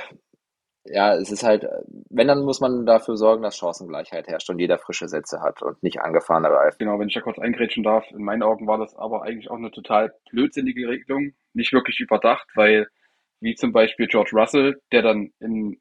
ja, 0.86 1.16
es 1.16 1.32
ist 1.32 1.44
halt, 1.44 1.66
wenn, 2.10 2.28
dann 2.28 2.44
muss 2.44 2.62
man 2.62 2.86
dafür 2.86 3.16
sorgen, 3.18 3.44
dass 3.44 3.58
Chancengleichheit 3.58 4.28
herrscht 4.28 4.50
und 4.50 4.60
jeder 4.60 4.78
frische 4.80 5.08
Sätze 5.08 5.42
hat 5.42 5.62
und 5.62 5.82
nicht 5.84 6.02
angefahrene 6.02 6.50
Reifen. 6.50 6.78
Genau, 6.80 7.00
wenn 7.00 7.10
ich 7.10 7.14
da 7.14 7.22
kurz 7.22 7.38
eingrätschen 7.40 7.84
darf, 7.84 8.10
in 8.12 8.24
meinen 8.24 8.44
Augen 8.44 8.68
war 8.68 8.78
das 8.78 8.96
aber 8.96 9.24
eigentlich 9.24 9.50
auch 9.52 9.58
eine 9.58 9.72
total 9.72 10.14
blödsinnige 10.32 10.88
Regelung, 10.88 11.34
nicht 11.54 11.74
wirklich 11.74 12.00
überdacht, 12.00 12.48
weil, 12.56 12.88
wie 13.42 13.56
zum 13.56 13.72
Beispiel 13.72 14.08
George 14.08 14.32
Russell, 14.34 14.82
der 14.92 15.02
dann 15.02 15.32
in, 15.40 15.80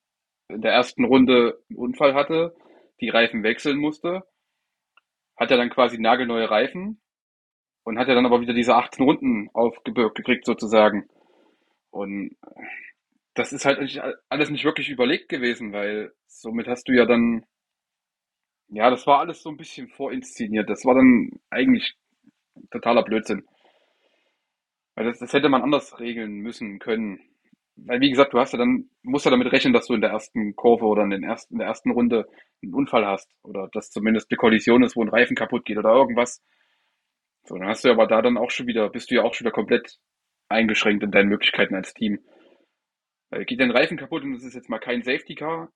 in 0.48 0.60
der 0.62 0.72
ersten 0.72 1.04
Runde 1.04 1.58
einen 1.70 1.78
Unfall 1.78 2.14
hatte, 2.14 2.54
die 3.00 3.08
Reifen 3.08 3.42
wechseln 3.42 3.78
musste, 3.78 4.24
hat 5.36 5.50
er 5.50 5.56
dann 5.56 5.70
quasi 5.70 5.98
nagelneue 5.98 6.50
Reifen 6.50 7.00
und 7.84 7.98
hat 7.98 8.08
er 8.08 8.14
dann 8.16 8.26
aber 8.26 8.40
wieder 8.40 8.54
diese 8.54 8.74
18 8.74 9.04
Runden 9.04 9.50
aufgebürgt 9.54 10.16
gekriegt 10.16 10.44
sozusagen. 10.44 11.08
Und 11.90 12.36
das 13.38 13.52
ist 13.52 13.64
halt 13.64 13.78
alles 14.28 14.50
nicht 14.50 14.64
wirklich 14.64 14.88
überlegt 14.90 15.28
gewesen, 15.28 15.72
weil 15.72 16.12
somit 16.26 16.66
hast 16.66 16.88
du 16.88 16.92
ja 16.92 17.06
dann, 17.06 17.44
ja, 18.68 18.90
das 18.90 19.06
war 19.06 19.20
alles 19.20 19.42
so 19.42 19.50
ein 19.50 19.56
bisschen 19.56 19.88
vorinszeniert. 19.88 20.68
Das 20.68 20.84
war 20.84 20.94
dann 20.96 21.30
eigentlich 21.48 21.94
totaler 22.72 23.04
Blödsinn. 23.04 23.46
Weil 24.96 25.06
das, 25.06 25.20
das 25.20 25.32
hätte 25.32 25.48
man 25.48 25.62
anders 25.62 26.00
regeln 26.00 26.38
müssen 26.38 26.80
können. 26.80 27.20
Weil, 27.76 28.00
wie 28.00 28.10
gesagt, 28.10 28.32
du 28.32 28.40
hast 28.40 28.52
ja 28.52 28.58
dann, 28.58 28.90
musst 29.02 29.24
ja 29.24 29.30
damit 29.30 29.52
rechnen, 29.52 29.72
dass 29.72 29.86
du 29.86 29.94
in 29.94 30.00
der 30.00 30.10
ersten 30.10 30.56
Kurve 30.56 30.86
oder 30.86 31.04
in, 31.04 31.10
den 31.10 31.22
ersten, 31.22 31.54
in 31.54 31.58
der 31.60 31.68
ersten 31.68 31.92
Runde 31.92 32.26
einen 32.60 32.74
Unfall 32.74 33.06
hast. 33.06 33.30
Oder 33.44 33.68
dass 33.72 33.90
zumindest 33.90 34.32
eine 34.32 34.36
Kollision 34.36 34.82
ist, 34.82 34.96
wo 34.96 35.02
ein 35.02 35.08
Reifen 35.08 35.36
kaputt 35.36 35.64
geht 35.64 35.78
oder 35.78 35.92
irgendwas. 35.92 36.42
So, 37.44 37.56
dann 37.56 37.68
hast 37.68 37.84
du 37.84 37.90
aber 37.90 38.08
da 38.08 38.20
dann 38.20 38.36
auch 38.36 38.50
schon 38.50 38.66
wieder, 38.66 38.90
bist 38.90 39.12
du 39.12 39.14
ja 39.14 39.22
auch 39.22 39.32
schon 39.32 39.44
wieder 39.44 39.54
komplett 39.54 39.96
eingeschränkt 40.48 41.04
in 41.04 41.12
deinen 41.12 41.28
Möglichkeiten 41.28 41.76
als 41.76 41.94
Team. 41.94 42.18
Geht 43.30 43.60
dein 43.60 43.70
Reifen 43.70 43.98
kaputt 43.98 44.22
und 44.22 44.32
das 44.32 44.44
ist 44.44 44.54
jetzt 44.54 44.70
mal 44.70 44.78
kein 44.78 45.02
Safety 45.02 45.34
Car, 45.34 45.70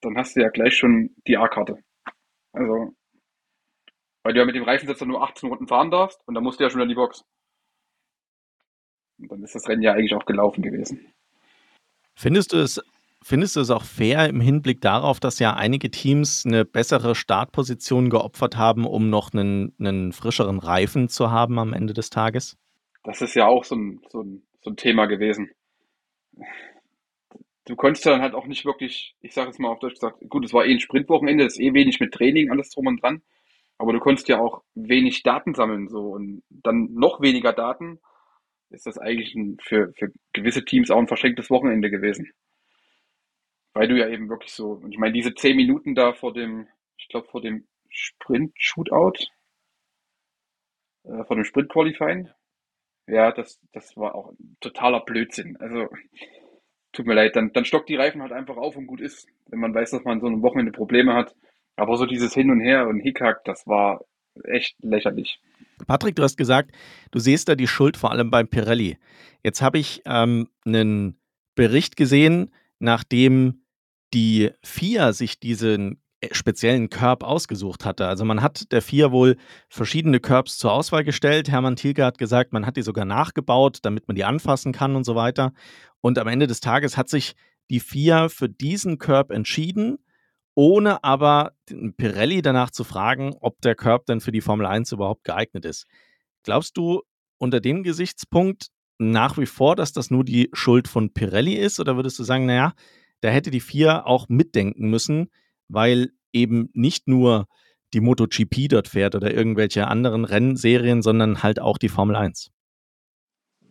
dann 0.00 0.16
hast 0.16 0.36
du 0.36 0.40
ja 0.40 0.48
gleich 0.48 0.76
schon 0.76 1.14
die 1.26 1.36
A-Karte. 1.36 1.78
Also, 2.52 2.94
weil 4.22 4.32
du 4.32 4.40
ja 4.40 4.46
mit 4.46 4.54
dem 4.54 4.64
Reifensatz 4.64 5.00
nur 5.02 5.22
18 5.22 5.48
Runden 5.48 5.68
fahren 5.68 5.90
darfst 5.90 6.20
und 6.26 6.34
dann 6.34 6.42
musst 6.42 6.58
du 6.58 6.64
ja 6.64 6.70
schon 6.70 6.80
in 6.80 6.88
die 6.88 6.94
Box. 6.94 7.24
Und 9.18 9.30
dann 9.30 9.42
ist 9.42 9.54
das 9.54 9.68
Rennen 9.68 9.82
ja 9.82 9.92
eigentlich 9.92 10.14
auch 10.14 10.24
gelaufen 10.24 10.62
gewesen. 10.62 11.12
Findest 12.14 12.54
du 12.54 12.56
es, 12.58 12.80
findest 13.22 13.56
du 13.56 13.60
es 13.60 13.70
auch 13.70 13.84
fair 13.84 14.26
im 14.28 14.40
Hinblick 14.40 14.80
darauf, 14.80 15.20
dass 15.20 15.38
ja 15.38 15.54
einige 15.54 15.90
Teams 15.90 16.44
eine 16.46 16.64
bessere 16.64 17.14
Startposition 17.14 18.08
geopfert 18.08 18.56
haben, 18.56 18.86
um 18.86 19.10
noch 19.10 19.32
einen, 19.34 19.74
einen 19.78 20.12
frischeren 20.12 20.58
Reifen 20.58 21.08
zu 21.08 21.30
haben 21.30 21.58
am 21.58 21.74
Ende 21.74 21.92
des 21.92 22.08
Tages? 22.08 22.56
Das 23.04 23.20
ist 23.20 23.34
ja 23.34 23.46
auch 23.46 23.64
so 23.64 23.76
ein, 23.76 24.00
so 24.08 24.22
ein, 24.22 24.42
so 24.62 24.70
ein 24.70 24.76
Thema 24.76 25.06
gewesen 25.06 25.50
du 27.66 27.76
konntest 27.76 28.06
dann 28.06 28.22
halt 28.22 28.34
auch 28.34 28.46
nicht 28.46 28.64
wirklich, 28.64 29.16
ich 29.20 29.34
sage 29.34 29.48
jetzt 29.48 29.58
mal 29.58 29.68
auf 29.68 29.80
Deutsch 29.80 29.94
gesagt, 29.94 30.18
gut, 30.28 30.44
es 30.44 30.52
war 30.52 30.64
eh 30.64 30.72
ein 30.72 30.80
Sprintwochenende, 30.80 31.44
das 31.44 31.54
ist 31.54 31.60
eh 31.60 31.74
wenig 31.74 32.00
mit 32.00 32.14
Training, 32.14 32.50
alles 32.50 32.70
drum 32.70 32.86
und 32.86 33.02
dran, 33.02 33.22
aber 33.78 33.92
du 33.92 33.98
konntest 33.98 34.28
ja 34.28 34.38
auch 34.38 34.62
wenig 34.74 35.22
Daten 35.22 35.54
sammeln, 35.54 35.88
so 35.88 36.12
und 36.12 36.42
dann 36.48 36.88
noch 36.92 37.20
weniger 37.20 37.52
Daten, 37.52 38.00
ist 38.70 38.86
das 38.86 38.98
eigentlich 38.98 39.34
ein, 39.34 39.58
für, 39.62 39.92
für 39.96 40.12
gewisse 40.32 40.64
Teams 40.64 40.90
auch 40.90 40.98
ein 40.98 41.08
verschenktes 41.08 41.50
Wochenende 41.50 41.90
gewesen. 41.90 42.32
Weil 43.74 43.88
du 43.88 43.98
ja 43.98 44.08
eben 44.08 44.28
wirklich 44.28 44.52
so, 44.52 44.72
und 44.72 44.92
ich 44.92 44.98
meine, 44.98 45.12
diese 45.12 45.34
zehn 45.34 45.56
Minuten 45.56 45.94
da 45.94 46.14
vor 46.14 46.32
dem, 46.32 46.66
ich 46.96 47.08
glaube, 47.08 47.28
vor 47.28 47.42
dem 47.42 47.66
Sprint-Shootout, 47.90 49.26
äh, 51.04 51.24
vor 51.24 51.36
dem 51.36 51.44
Sprint-Qualifying, 51.44 52.30
ja, 53.06 53.32
das, 53.32 53.60
das 53.72 53.96
war 53.96 54.14
auch 54.14 54.32
totaler 54.60 55.00
Blödsinn. 55.00 55.56
Also, 55.58 55.88
tut 56.92 57.06
mir 57.06 57.14
leid, 57.14 57.36
dann, 57.36 57.52
dann 57.52 57.64
stockt 57.64 57.88
die 57.88 57.96
Reifen 57.96 58.22
halt 58.22 58.32
einfach 58.32 58.56
auf 58.56 58.76
und 58.76 58.86
gut 58.86 59.00
ist, 59.00 59.28
wenn 59.48 59.60
man 59.60 59.74
weiß, 59.74 59.90
dass 59.90 60.04
man 60.04 60.20
so 60.20 60.26
ein 60.26 60.42
Wochenende 60.42 60.72
Probleme 60.72 61.14
hat. 61.14 61.34
Aber 61.76 61.96
so 61.96 62.06
dieses 62.06 62.32
Hin 62.32 62.50
und 62.50 62.60
Her 62.60 62.88
und 62.88 63.00
Hickhack, 63.00 63.44
das 63.44 63.66
war 63.66 64.00
echt 64.44 64.76
lächerlich. 64.82 65.40
Patrick, 65.86 66.16
du 66.16 66.22
hast 66.22 66.36
gesagt, 66.36 66.72
du 67.10 67.18
siehst 67.18 67.48
da 67.48 67.54
die 67.54 67.66
Schuld 67.66 67.96
vor 67.96 68.12
allem 68.12 68.30
beim 68.30 68.48
Pirelli. 68.48 68.98
Jetzt 69.42 69.60
habe 69.60 69.78
ich 69.78 70.02
ähm, 70.06 70.48
einen 70.64 71.18
Bericht 71.54 71.96
gesehen, 71.96 72.52
nachdem 72.78 73.62
die 74.14 74.50
FIA 74.62 75.12
sich 75.12 75.38
diesen 75.38 76.00
speziellen 76.32 76.88
Curb 76.88 77.22
ausgesucht 77.22 77.84
hatte. 77.84 78.06
Also 78.06 78.24
man 78.24 78.42
hat 78.42 78.72
der 78.72 78.82
FIA 78.82 79.12
wohl 79.12 79.36
verschiedene 79.68 80.20
Curbs 80.20 80.58
zur 80.58 80.72
Auswahl 80.72 81.04
gestellt. 81.04 81.50
Hermann 81.50 81.76
Thielke 81.76 82.04
hat 82.04 82.18
gesagt, 82.18 82.52
man 82.52 82.66
hat 82.66 82.76
die 82.76 82.82
sogar 82.82 83.04
nachgebaut, 83.04 83.80
damit 83.82 84.08
man 84.08 84.14
die 84.14 84.24
anfassen 84.24 84.72
kann 84.72 84.96
und 84.96 85.04
so 85.04 85.14
weiter. 85.14 85.52
Und 86.00 86.18
am 86.18 86.28
Ende 86.28 86.46
des 86.46 86.60
Tages 86.60 86.96
hat 86.96 87.08
sich 87.08 87.34
die 87.70 87.80
FIA 87.80 88.28
für 88.28 88.48
diesen 88.48 88.98
Curb 88.98 89.30
entschieden, 89.30 89.98
ohne 90.54 91.04
aber 91.04 91.52
Pirelli 91.96 92.40
danach 92.40 92.70
zu 92.70 92.84
fragen, 92.84 93.34
ob 93.40 93.60
der 93.60 93.74
Curb 93.74 94.06
denn 94.06 94.20
für 94.20 94.32
die 94.32 94.40
Formel 94.40 94.66
1 94.66 94.92
überhaupt 94.92 95.24
geeignet 95.24 95.64
ist. 95.64 95.86
Glaubst 96.44 96.76
du 96.76 97.02
unter 97.38 97.60
dem 97.60 97.82
Gesichtspunkt 97.82 98.68
nach 98.98 99.36
wie 99.36 99.46
vor, 99.46 99.76
dass 99.76 99.92
das 99.92 100.10
nur 100.10 100.24
die 100.24 100.48
Schuld 100.54 100.88
von 100.88 101.12
Pirelli 101.12 101.54
ist? 101.54 101.78
Oder 101.80 101.96
würdest 101.96 102.18
du 102.18 102.22
sagen, 102.24 102.46
naja, 102.46 102.72
da 103.20 103.28
hätte 103.28 103.50
die 103.50 103.60
FIA 103.60 104.04
auch 104.04 104.28
mitdenken 104.28 104.88
müssen, 104.88 105.28
weil 105.68 106.10
eben 106.32 106.70
nicht 106.74 107.08
nur 107.08 107.46
die 107.94 108.00
MotoGP 108.00 108.68
dort 108.68 108.88
fährt 108.88 109.14
oder 109.14 109.32
irgendwelche 109.32 109.88
anderen 109.88 110.24
Rennserien, 110.24 111.02
sondern 111.02 111.42
halt 111.42 111.60
auch 111.60 111.78
die 111.78 111.88
Formel 111.88 112.16
1. 112.16 112.50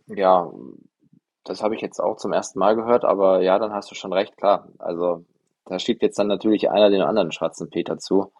Ja, 0.06 0.50
das 1.44 1.62
habe 1.62 1.74
ich 1.74 1.80
jetzt 1.80 2.00
auch 2.00 2.16
zum 2.16 2.32
ersten 2.32 2.58
Mal 2.58 2.74
gehört, 2.76 3.04
aber 3.04 3.40
ja, 3.42 3.58
dann 3.58 3.72
hast 3.72 3.90
du 3.90 3.94
schon 3.94 4.12
recht, 4.12 4.36
klar. 4.36 4.68
Also 4.78 5.24
da 5.64 5.78
schiebt 5.78 6.02
jetzt 6.02 6.18
dann 6.18 6.28
natürlich 6.28 6.70
einer 6.70 6.90
den 6.90 7.02
anderen 7.02 7.32
schwarzen 7.32 7.70
Peter 7.70 7.98
zu. 7.98 8.32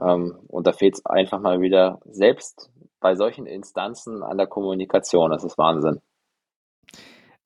Ähm, 0.00 0.38
und 0.48 0.66
da 0.66 0.72
fehlt 0.72 0.94
es 0.94 1.06
einfach 1.06 1.40
mal 1.40 1.60
wieder 1.60 2.00
selbst 2.04 2.70
bei 3.00 3.14
solchen 3.14 3.46
Instanzen 3.46 4.22
an 4.22 4.36
der 4.36 4.46
Kommunikation. 4.46 5.30
Das 5.30 5.44
ist 5.44 5.58
Wahnsinn. 5.58 6.00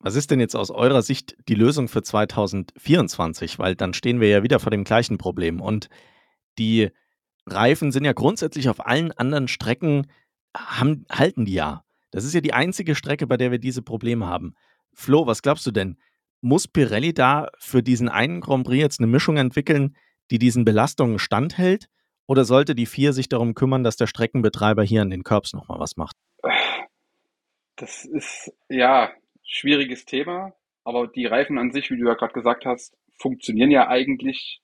Was 0.03 0.15
ist 0.15 0.31
denn 0.31 0.39
jetzt 0.39 0.55
aus 0.55 0.71
eurer 0.71 1.03
Sicht 1.03 1.35
die 1.47 1.53
Lösung 1.53 1.87
für 1.87 2.01
2024? 2.01 3.59
Weil 3.59 3.75
dann 3.75 3.93
stehen 3.93 4.19
wir 4.19 4.29
ja 4.29 4.41
wieder 4.41 4.59
vor 4.59 4.71
dem 4.71 4.83
gleichen 4.83 5.19
Problem. 5.19 5.61
Und 5.61 5.89
die 6.57 6.89
Reifen 7.45 7.91
sind 7.91 8.05
ja 8.05 8.13
grundsätzlich 8.13 8.67
auf 8.69 8.85
allen 8.85 9.11
anderen 9.11 9.47
Strecken, 9.47 10.07
haben, 10.57 11.05
halten 11.11 11.45
die 11.45 11.53
ja. 11.53 11.83
Das 12.09 12.25
ist 12.25 12.33
ja 12.33 12.41
die 12.41 12.53
einzige 12.53 12.95
Strecke, 12.95 13.27
bei 13.27 13.37
der 13.37 13.51
wir 13.51 13.59
diese 13.59 13.83
Probleme 13.83 14.25
haben. 14.25 14.55
Flo, 14.93 15.27
was 15.27 15.43
glaubst 15.43 15.65
du 15.67 15.71
denn? 15.71 15.97
Muss 16.41 16.67
Pirelli 16.67 17.13
da 17.13 17.49
für 17.59 17.83
diesen 17.83 18.09
einen 18.09 18.41
Grand 18.41 18.65
Prix 18.65 18.81
jetzt 18.81 18.99
eine 18.99 19.07
Mischung 19.07 19.37
entwickeln, 19.37 19.95
die 20.31 20.39
diesen 20.39 20.65
Belastungen 20.65 21.19
standhält? 21.19 21.89
Oder 22.25 22.43
sollte 22.43 22.73
die 22.73 22.87
vier 22.87 23.13
sich 23.13 23.29
darum 23.29 23.53
kümmern, 23.53 23.83
dass 23.83 23.97
der 23.97 24.07
Streckenbetreiber 24.07 24.83
hier 24.83 25.03
an 25.03 25.11
den 25.11 25.23
Curbs 25.23 25.53
nochmal 25.53 25.79
was 25.79 25.95
macht? 25.95 26.15
Das 27.75 28.05
ist 28.05 28.51
ja 28.67 29.11
schwieriges 29.51 30.05
Thema, 30.05 30.53
aber 30.83 31.07
die 31.07 31.25
Reifen 31.25 31.57
an 31.57 31.71
sich, 31.71 31.91
wie 31.91 31.97
du 31.97 32.07
ja 32.07 32.15
gerade 32.15 32.33
gesagt 32.33 32.65
hast, 32.65 32.97
funktionieren 33.17 33.69
ja 33.69 33.87
eigentlich 33.87 34.61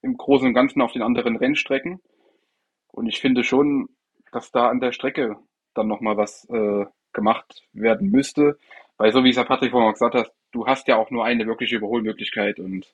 im 0.00 0.16
Großen 0.16 0.46
und 0.48 0.54
Ganzen 0.54 0.80
auf 0.80 0.92
den 0.92 1.02
anderen 1.02 1.36
Rennstrecken. 1.36 2.00
Und 2.88 3.06
ich 3.06 3.20
finde 3.20 3.44
schon, 3.44 3.88
dass 4.30 4.50
da 4.50 4.68
an 4.68 4.80
der 4.80 4.92
Strecke 4.92 5.36
dann 5.74 5.88
nochmal 5.88 6.16
was 6.16 6.48
äh, 6.50 6.86
gemacht 7.12 7.62
werden 7.72 8.10
müsste. 8.10 8.58
Weil 8.96 9.12
so 9.12 9.24
wie 9.24 9.30
es 9.30 9.36
ja 9.36 9.44
Patrick 9.44 9.72
vorhin 9.72 9.92
gesagt 9.92 10.14
hat, 10.14 10.32
du 10.52 10.66
hast 10.66 10.88
ja 10.88 10.96
auch 10.96 11.10
nur 11.10 11.24
eine 11.24 11.46
wirkliche 11.46 11.76
Überholmöglichkeit 11.76 12.60
und 12.60 12.86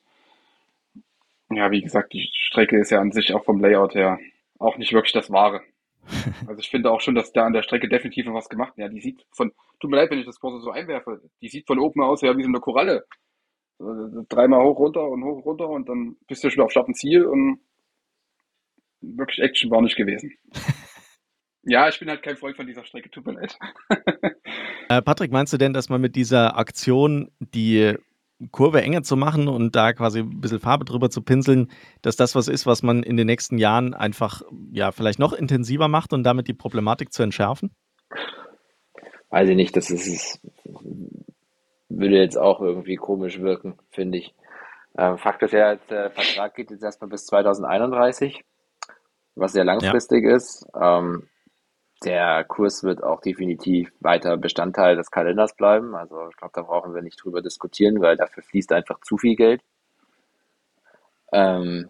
ja, 1.51 1.71
wie 1.71 1.81
gesagt, 1.81 2.13
die 2.13 2.29
Strecke 2.33 2.79
ist 2.79 2.91
ja 2.91 2.99
an 2.99 3.11
sich 3.11 3.33
auch 3.33 3.43
vom 3.43 3.59
Layout 3.59 3.95
her 3.95 4.19
auch 4.59 4.77
nicht 4.77 4.93
wirklich 4.93 5.13
das 5.13 5.31
Wahre. 5.31 5.61
Also 6.47 6.59
ich 6.59 6.69
finde 6.69 6.91
auch 6.91 7.01
schon, 7.01 7.15
dass 7.15 7.31
da 7.31 7.45
an 7.45 7.53
der 7.53 7.63
Strecke 7.63 7.87
definitiv 7.87 8.25
noch 8.25 8.33
was 8.33 8.49
gemacht. 8.49 8.73
Ja, 8.77 8.87
die 8.87 9.01
sieht 9.01 9.25
von, 9.31 9.51
tut 9.79 9.89
mir 9.89 9.97
leid, 9.97 10.11
wenn 10.11 10.19
ich 10.19 10.25
das 10.25 10.41
Wort 10.41 10.61
so 10.61 10.71
einwerfe, 10.71 11.21
die 11.41 11.49
sieht 11.49 11.67
von 11.67 11.79
oben 11.79 12.01
aus 12.01 12.21
ja 12.21 12.35
wie 12.37 12.43
so 12.43 12.49
eine 12.49 12.59
Koralle. 12.59 13.05
Dreimal 14.29 14.63
hoch 14.65 14.79
runter 14.79 15.07
und 15.07 15.23
hoch 15.23 15.45
runter 15.45 15.69
und 15.69 15.87
dann 15.87 16.17
bist 16.27 16.43
du 16.43 16.49
schon 16.49 16.63
auf 16.63 16.71
Start 16.71 16.93
Ziel 16.95 17.25
und 17.25 17.61
wirklich 19.01 19.39
Action 19.39 19.71
war 19.71 19.81
nicht 19.81 19.95
gewesen. 19.95 20.33
Ja, 21.63 21.89
ich 21.89 21.99
bin 21.99 22.09
halt 22.09 22.23
kein 22.23 22.37
Freund 22.37 22.55
von 22.55 22.65
dieser 22.65 22.85
Strecke, 22.85 23.11
tut 23.11 23.25
mir 23.25 23.33
leid. 23.33 23.57
äh, 24.89 25.01
Patrick, 25.01 25.31
meinst 25.31 25.51
du 25.51 25.57
denn, 25.57 25.73
dass 25.73 25.89
man 25.89 25.99
mit 25.99 26.15
dieser 26.15 26.57
Aktion 26.57 27.31
die 27.39 27.95
Kurve 28.51 28.81
enger 28.81 29.03
zu 29.03 29.17
machen 29.17 29.47
und 29.47 29.75
da 29.75 29.93
quasi 29.93 30.19
ein 30.19 30.41
bisschen 30.41 30.59
Farbe 30.59 30.85
drüber 30.85 31.09
zu 31.09 31.21
pinseln, 31.21 31.69
dass 32.01 32.15
das 32.15 32.35
was 32.35 32.47
ist, 32.47 32.65
was 32.65 32.83
man 32.83 33.03
in 33.03 33.17
den 33.17 33.27
nächsten 33.27 33.57
Jahren 33.57 33.93
einfach 33.93 34.41
ja 34.71 34.91
vielleicht 34.91 35.19
noch 35.19 35.33
intensiver 35.33 35.87
macht 35.87 36.13
und 36.13 36.23
damit 36.23 36.47
die 36.47 36.53
Problematik 36.53 37.11
zu 37.11 37.23
entschärfen? 37.23 37.71
Weiß 39.29 39.49
ich 39.49 39.55
nicht, 39.55 39.75
das 39.75 39.89
ist, 39.91 40.39
würde 41.89 42.15
jetzt 42.15 42.37
auch 42.37 42.61
irgendwie 42.61 42.95
komisch 42.95 43.39
wirken, 43.41 43.77
finde 43.89 44.19
ich. 44.19 44.33
Ähm, 44.97 45.17
Fakt 45.17 45.43
ist 45.43 45.53
ja, 45.53 45.75
der 45.75 46.09
Vertrag 46.09 46.55
geht 46.55 46.71
jetzt 46.71 46.83
erstmal 46.83 47.09
bis 47.09 47.25
2031, 47.25 48.43
was 49.35 49.51
sehr 49.51 49.65
langfristig 49.65 50.23
ja. 50.25 50.35
ist. 50.35 50.65
Ähm, 50.79 51.27
der 52.03 52.45
Kurs 52.45 52.83
wird 52.83 53.03
auch 53.03 53.21
definitiv 53.21 53.91
weiter 53.99 54.37
Bestandteil 54.37 54.95
des 54.95 55.11
Kalenders 55.11 55.55
bleiben. 55.55 55.95
Also 55.95 56.29
ich 56.29 56.37
glaube, 56.37 56.53
da 56.55 56.61
brauchen 56.61 56.93
wir 56.93 57.01
nicht 57.01 57.21
drüber 57.23 57.41
diskutieren, 57.41 57.99
weil 58.01 58.15
dafür 58.15 58.43
fließt 58.43 58.71
einfach 58.71 59.01
zu 59.01 59.17
viel 59.17 59.35
Geld. 59.35 59.61
Ähm, 61.31 61.89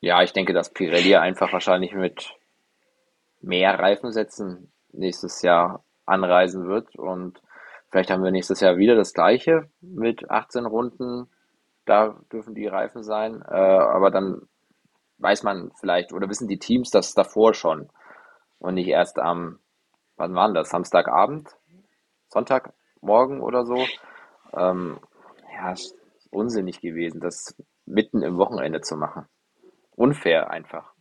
ja, 0.00 0.22
ich 0.22 0.32
denke, 0.32 0.52
dass 0.52 0.72
Pirelli 0.72 1.16
einfach 1.16 1.52
wahrscheinlich 1.52 1.94
mit 1.94 2.34
mehr 3.40 3.78
Reifensätzen 3.78 4.70
nächstes 4.92 5.42
Jahr 5.42 5.82
anreisen 6.06 6.68
wird 6.68 6.94
und 6.96 7.40
vielleicht 7.90 8.10
haben 8.10 8.22
wir 8.22 8.30
nächstes 8.30 8.60
Jahr 8.60 8.76
wieder 8.76 8.94
das 8.94 9.14
gleiche 9.14 9.68
mit 9.80 10.30
18 10.30 10.66
Runden. 10.66 11.30
Da 11.86 12.20
dürfen 12.32 12.54
die 12.54 12.66
Reifen 12.66 13.02
sein, 13.02 13.42
äh, 13.48 13.54
aber 13.54 14.10
dann 14.10 14.42
weiß 15.18 15.42
man 15.42 15.70
vielleicht 15.80 16.12
oder 16.12 16.28
wissen 16.28 16.48
die 16.48 16.58
Teams 16.58 16.90
das 16.90 17.14
davor 17.14 17.54
schon 17.54 17.88
und 18.64 18.74
nicht 18.76 18.88
erst 18.88 19.18
am, 19.18 19.58
wann 20.16 20.34
war 20.34 20.50
das, 20.54 20.70
Samstagabend, 20.70 21.54
Sonntagmorgen 22.28 23.42
oder 23.42 23.66
so. 23.66 23.76
Ähm, 24.56 24.98
ja, 25.54 25.72
ist 25.72 25.94
unsinnig 26.30 26.80
gewesen, 26.80 27.20
das 27.20 27.54
mitten 27.84 28.22
im 28.22 28.38
Wochenende 28.38 28.80
zu 28.80 28.96
machen. 28.96 29.26
Unfair 29.90 30.50
einfach. 30.50 30.94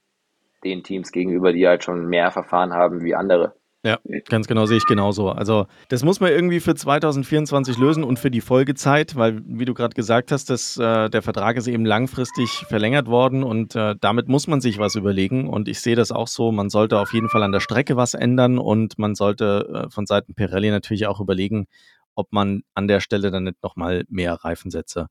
Den 0.66 0.84
Teams 0.84 1.14
gegenüber, 1.14 1.54
die 1.54 1.66
halt 1.66 1.86
schon 1.86 2.06
mehr 2.08 2.32
Verfahren 2.32 2.74
haben 2.74 3.02
wie 3.02 3.16
andere. 3.16 3.56
Ja, 3.86 4.00
ganz 4.30 4.48
genau 4.48 4.66
sehe 4.66 4.78
ich 4.78 4.86
genauso. 4.86 5.30
Also 5.30 5.68
das 5.90 6.04
muss 6.04 6.22
man 6.22 6.32
irgendwie 6.32 6.62
für 6.62 6.74
2024 6.74 7.78
lösen 7.78 8.06
und 8.06 8.18
für 8.18 8.32
die 8.32 8.40
Folgezeit, 8.40 9.18
weil 9.18 9.42
wie 9.46 9.66
du 9.66 9.74
gerade 9.74 9.94
gesagt 9.94 10.32
hast, 10.32 10.50
dass, 10.50 10.78
äh, 10.78 11.10
der 11.10 11.22
Vertrag 11.22 11.58
ist 11.58 11.68
eben 11.68 11.86
langfristig 11.86 12.50
verlängert 12.70 13.08
worden 13.08 13.44
und 13.44 13.76
äh, 13.76 13.96
damit 14.00 14.30
muss 14.30 14.48
man 14.48 14.62
sich 14.62 14.78
was 14.78 14.96
überlegen. 14.96 15.50
Und 15.50 15.68
ich 15.68 15.82
sehe 15.82 15.98
das 15.98 16.14
auch 16.14 16.30
so, 16.30 16.54
man 16.54 16.70
sollte 16.70 16.98
auf 16.98 17.12
jeden 17.14 17.28
Fall 17.28 17.44
an 17.44 17.52
der 17.52 17.60
Strecke 17.60 17.98
was 17.98 18.14
ändern 18.14 18.58
und 18.58 18.98
man 19.00 19.16
sollte 19.16 19.88
äh, 19.88 19.90
von 19.90 20.06
Seiten 20.06 20.34
Pirelli 20.34 20.72
natürlich 20.72 21.06
auch 21.06 21.20
überlegen, 21.20 21.68
ob 22.16 22.32
man 22.32 22.64
an 22.76 22.88
der 22.88 23.02
Stelle 23.02 23.32
dann 23.32 23.44
nicht 23.44 23.62
nochmal 23.64 24.06
mehr 24.08 24.34
Reifensätze 24.36 25.08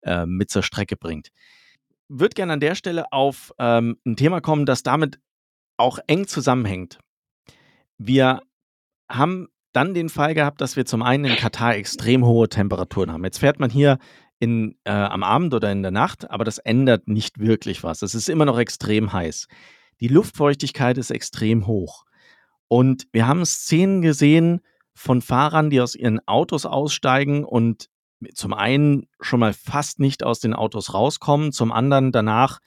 äh, 0.00 0.24
mit 0.24 0.48
zur 0.48 0.62
Strecke 0.62 0.96
bringt. 0.96 1.28
Würde 2.08 2.34
gerne 2.34 2.54
an 2.54 2.60
der 2.60 2.74
Stelle 2.74 3.12
auf 3.12 3.52
ähm, 3.58 3.98
ein 4.06 4.16
Thema 4.16 4.40
kommen, 4.40 4.64
das 4.64 4.82
damit 4.82 5.18
auch 5.76 5.98
eng 6.06 6.26
zusammenhängt. 6.26 7.00
Wir 7.98 8.40
haben 9.08 9.48
dann 9.72 9.94
den 9.94 10.08
Fall 10.08 10.34
gehabt, 10.34 10.60
dass 10.60 10.76
wir 10.76 10.86
zum 10.86 11.02
einen 11.02 11.24
in 11.24 11.36
Katar 11.36 11.74
extrem 11.74 12.24
hohe 12.24 12.48
Temperaturen 12.48 13.12
haben. 13.12 13.24
Jetzt 13.24 13.38
fährt 13.38 13.58
man 13.58 13.70
hier 13.70 13.98
in, 14.38 14.76
äh, 14.84 14.92
am 14.92 15.22
Abend 15.22 15.54
oder 15.54 15.70
in 15.72 15.82
der 15.82 15.90
Nacht, 15.90 16.30
aber 16.30 16.44
das 16.44 16.58
ändert 16.58 17.08
nicht 17.08 17.38
wirklich 17.38 17.82
was. 17.82 18.02
Es 18.02 18.14
ist 18.14 18.28
immer 18.28 18.44
noch 18.44 18.58
extrem 18.58 19.12
heiß. 19.12 19.48
Die 20.00 20.08
Luftfeuchtigkeit 20.08 20.98
ist 20.98 21.10
extrem 21.10 21.66
hoch. 21.66 22.04
Und 22.68 23.06
wir 23.12 23.26
haben 23.26 23.44
Szenen 23.44 24.02
gesehen 24.02 24.60
von 24.94 25.22
Fahrern, 25.22 25.70
die 25.70 25.80
aus 25.80 25.94
ihren 25.94 26.26
Autos 26.26 26.66
aussteigen 26.66 27.44
und 27.44 27.88
zum 28.34 28.54
einen 28.54 29.06
schon 29.20 29.40
mal 29.40 29.52
fast 29.52 30.00
nicht 30.00 30.24
aus 30.24 30.40
den 30.40 30.54
Autos 30.54 30.94
rauskommen, 30.94 31.52
zum 31.52 31.72
anderen 31.72 32.12
danach 32.12 32.60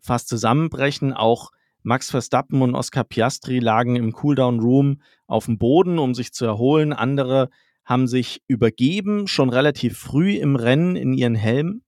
fast 0.00 0.28
zusammenbrechen, 0.28 1.12
auch 1.12 1.50
Max 1.82 2.10
Verstappen 2.10 2.62
und 2.62 2.74
Oscar 2.74 3.04
Piastri 3.04 3.58
lagen 3.58 3.96
im 3.96 4.12
Cooldown 4.12 4.60
Room 4.60 5.02
auf 5.26 5.46
dem 5.46 5.58
Boden, 5.58 5.98
um 5.98 6.14
sich 6.14 6.32
zu 6.32 6.44
erholen. 6.44 6.92
Andere 6.92 7.48
haben 7.84 8.06
sich 8.06 8.42
übergeben, 8.46 9.26
schon 9.26 9.50
relativ 9.50 9.98
früh 9.98 10.34
im 10.34 10.56
Rennen 10.56 10.96
in 10.96 11.12
ihren 11.12 11.34
Helm. 11.34 11.82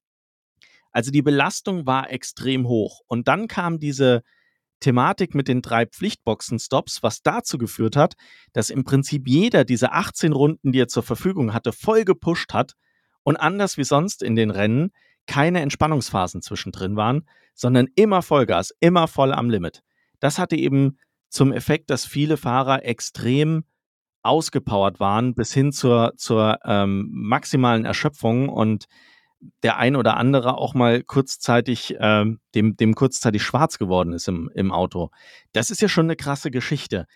Also 0.90 1.10
die 1.10 1.22
Belastung 1.22 1.86
war 1.86 2.10
extrem 2.10 2.66
hoch. 2.68 3.00
Und 3.06 3.28
dann 3.28 3.48
kam 3.48 3.78
diese 3.78 4.22
Thematik 4.80 5.34
mit 5.34 5.48
den 5.48 5.62
drei 5.62 5.86
Pflichtboxen-Stops, 5.86 7.02
was 7.02 7.22
dazu 7.22 7.58
geführt 7.58 7.96
hat, 7.96 8.14
dass 8.52 8.70
im 8.70 8.84
Prinzip 8.84 9.26
jeder 9.26 9.64
diese 9.64 9.92
18 9.92 10.32
Runden, 10.32 10.72
die 10.72 10.80
er 10.80 10.88
zur 10.88 11.02
Verfügung 11.02 11.54
hatte, 11.54 11.72
voll 11.72 12.04
gepusht 12.04 12.52
hat 12.52 12.74
und 13.22 13.36
anders 13.36 13.78
wie 13.78 13.84
sonst 13.84 14.22
in 14.22 14.36
den 14.36 14.50
Rennen 14.50 14.90
keine 15.26 15.60
Entspannungsphasen 15.60 16.42
zwischendrin 16.42 16.96
waren, 16.96 17.26
sondern 17.54 17.88
immer 17.94 18.22
Vollgas, 18.22 18.74
immer 18.80 19.08
voll 19.08 19.32
am 19.32 19.50
Limit. 19.50 19.82
Das 20.20 20.38
hatte 20.38 20.56
eben 20.56 20.98
zum 21.28 21.52
Effekt, 21.52 21.90
dass 21.90 22.04
viele 22.04 22.36
Fahrer 22.36 22.84
extrem 22.84 23.64
ausgepowert 24.22 25.00
waren 25.00 25.34
bis 25.34 25.52
hin 25.52 25.72
zur, 25.72 26.14
zur 26.16 26.58
ähm, 26.64 27.08
maximalen 27.12 27.84
Erschöpfung 27.84 28.48
und 28.48 28.86
der 29.62 29.76
ein 29.76 29.96
oder 29.96 30.16
andere 30.16 30.56
auch 30.56 30.74
mal 30.74 31.02
kurzzeitig, 31.02 31.96
ähm, 32.00 32.40
dem, 32.54 32.76
dem 32.76 32.94
kurzzeitig 32.94 33.42
schwarz 33.42 33.78
geworden 33.78 34.12
ist 34.12 34.28
im, 34.28 34.50
im 34.54 34.72
Auto. 34.72 35.10
Das 35.52 35.70
ist 35.70 35.82
ja 35.82 35.88
schon 35.88 36.06
eine 36.06 36.16
krasse 36.16 36.50
Geschichte. 36.50 37.06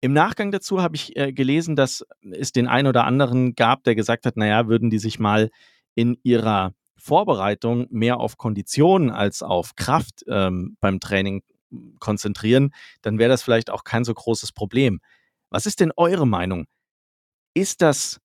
Im 0.00 0.12
Nachgang 0.12 0.50
dazu 0.50 0.82
habe 0.82 0.96
ich 0.96 1.16
äh, 1.16 1.32
gelesen, 1.32 1.76
dass 1.76 2.04
es 2.30 2.52
den 2.52 2.66
einen 2.66 2.88
oder 2.88 3.04
anderen 3.04 3.54
gab, 3.54 3.84
der 3.84 3.94
gesagt 3.94 4.24
hat, 4.24 4.36
naja, 4.36 4.66
würden 4.68 4.88
die 4.88 4.98
sich 4.98 5.18
mal 5.18 5.50
in 5.94 6.16
ihrer 6.22 6.74
Vorbereitung 6.96 7.86
mehr 7.90 8.20
auf 8.20 8.38
Kondition 8.38 9.10
als 9.10 9.42
auf 9.42 9.74
Kraft 9.76 10.24
ähm, 10.28 10.76
beim 10.80 11.00
Training 11.00 11.42
konzentrieren, 11.98 12.72
dann 13.02 13.18
wäre 13.18 13.30
das 13.30 13.42
vielleicht 13.42 13.70
auch 13.70 13.84
kein 13.84 14.04
so 14.04 14.14
großes 14.14 14.52
Problem. 14.52 15.00
Was 15.50 15.66
ist 15.66 15.80
denn 15.80 15.92
eure 15.96 16.26
Meinung? 16.26 16.66
Ist 17.54 17.82
das 17.82 18.20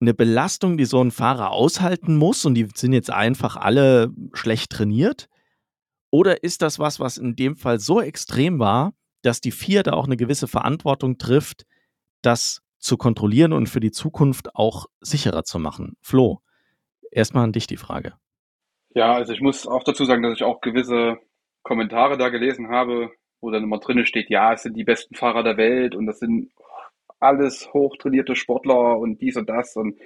eine 0.00 0.14
Belastung, 0.14 0.76
die 0.76 0.84
so 0.84 1.02
ein 1.02 1.10
Fahrer 1.12 1.52
aushalten 1.52 2.16
muss 2.16 2.44
und 2.44 2.54
die 2.54 2.68
sind 2.74 2.92
jetzt 2.92 3.10
einfach 3.10 3.56
alle 3.56 4.10
schlecht 4.32 4.70
trainiert? 4.70 5.28
Oder 6.10 6.42
ist 6.42 6.60
das 6.60 6.78
was, 6.78 7.00
was 7.00 7.18
in 7.18 7.36
dem 7.36 7.56
Fall 7.56 7.80
so 7.80 8.00
extrem 8.00 8.58
war, 8.58 8.92
dass 9.22 9.40
die 9.40 9.52
vier 9.52 9.82
da 9.82 9.92
auch 9.92 10.04
eine 10.04 10.16
gewisse 10.16 10.48
Verantwortung 10.48 11.18
trifft, 11.18 11.64
das 12.20 12.60
zu 12.78 12.96
kontrollieren 12.96 13.52
und 13.52 13.68
für 13.68 13.80
die 13.80 13.92
Zukunft 13.92 14.54
auch 14.54 14.86
sicherer 15.00 15.44
zu 15.44 15.58
machen? 15.58 15.96
Flo, 16.02 16.40
erstmal 17.12 17.44
an 17.44 17.52
dich 17.52 17.66
die 17.66 17.76
Frage. 17.76 18.14
Ja, 18.94 19.14
also 19.14 19.32
ich 19.32 19.40
muss 19.40 19.66
auch 19.66 19.84
dazu 19.84 20.04
sagen, 20.04 20.22
dass 20.22 20.34
ich 20.34 20.42
auch 20.42 20.60
gewisse 20.60 21.18
Kommentare 21.62 22.18
da 22.18 22.28
gelesen 22.28 22.68
habe, 22.68 23.10
wo 23.40 23.50
dann 23.50 23.62
immer 23.62 23.78
drinnen 23.78 24.06
steht, 24.06 24.30
ja, 24.30 24.52
es 24.52 24.62
sind 24.62 24.76
die 24.76 24.84
besten 24.84 25.14
Fahrer 25.14 25.42
der 25.42 25.56
Welt 25.56 25.94
und 25.94 26.06
das 26.06 26.18
sind 26.18 26.52
alles 27.20 27.72
hochtrainierte 27.72 28.34
Sportler 28.34 28.98
und 28.98 29.20
dies 29.20 29.36
und 29.36 29.48
das. 29.48 29.76
Und 29.76 29.98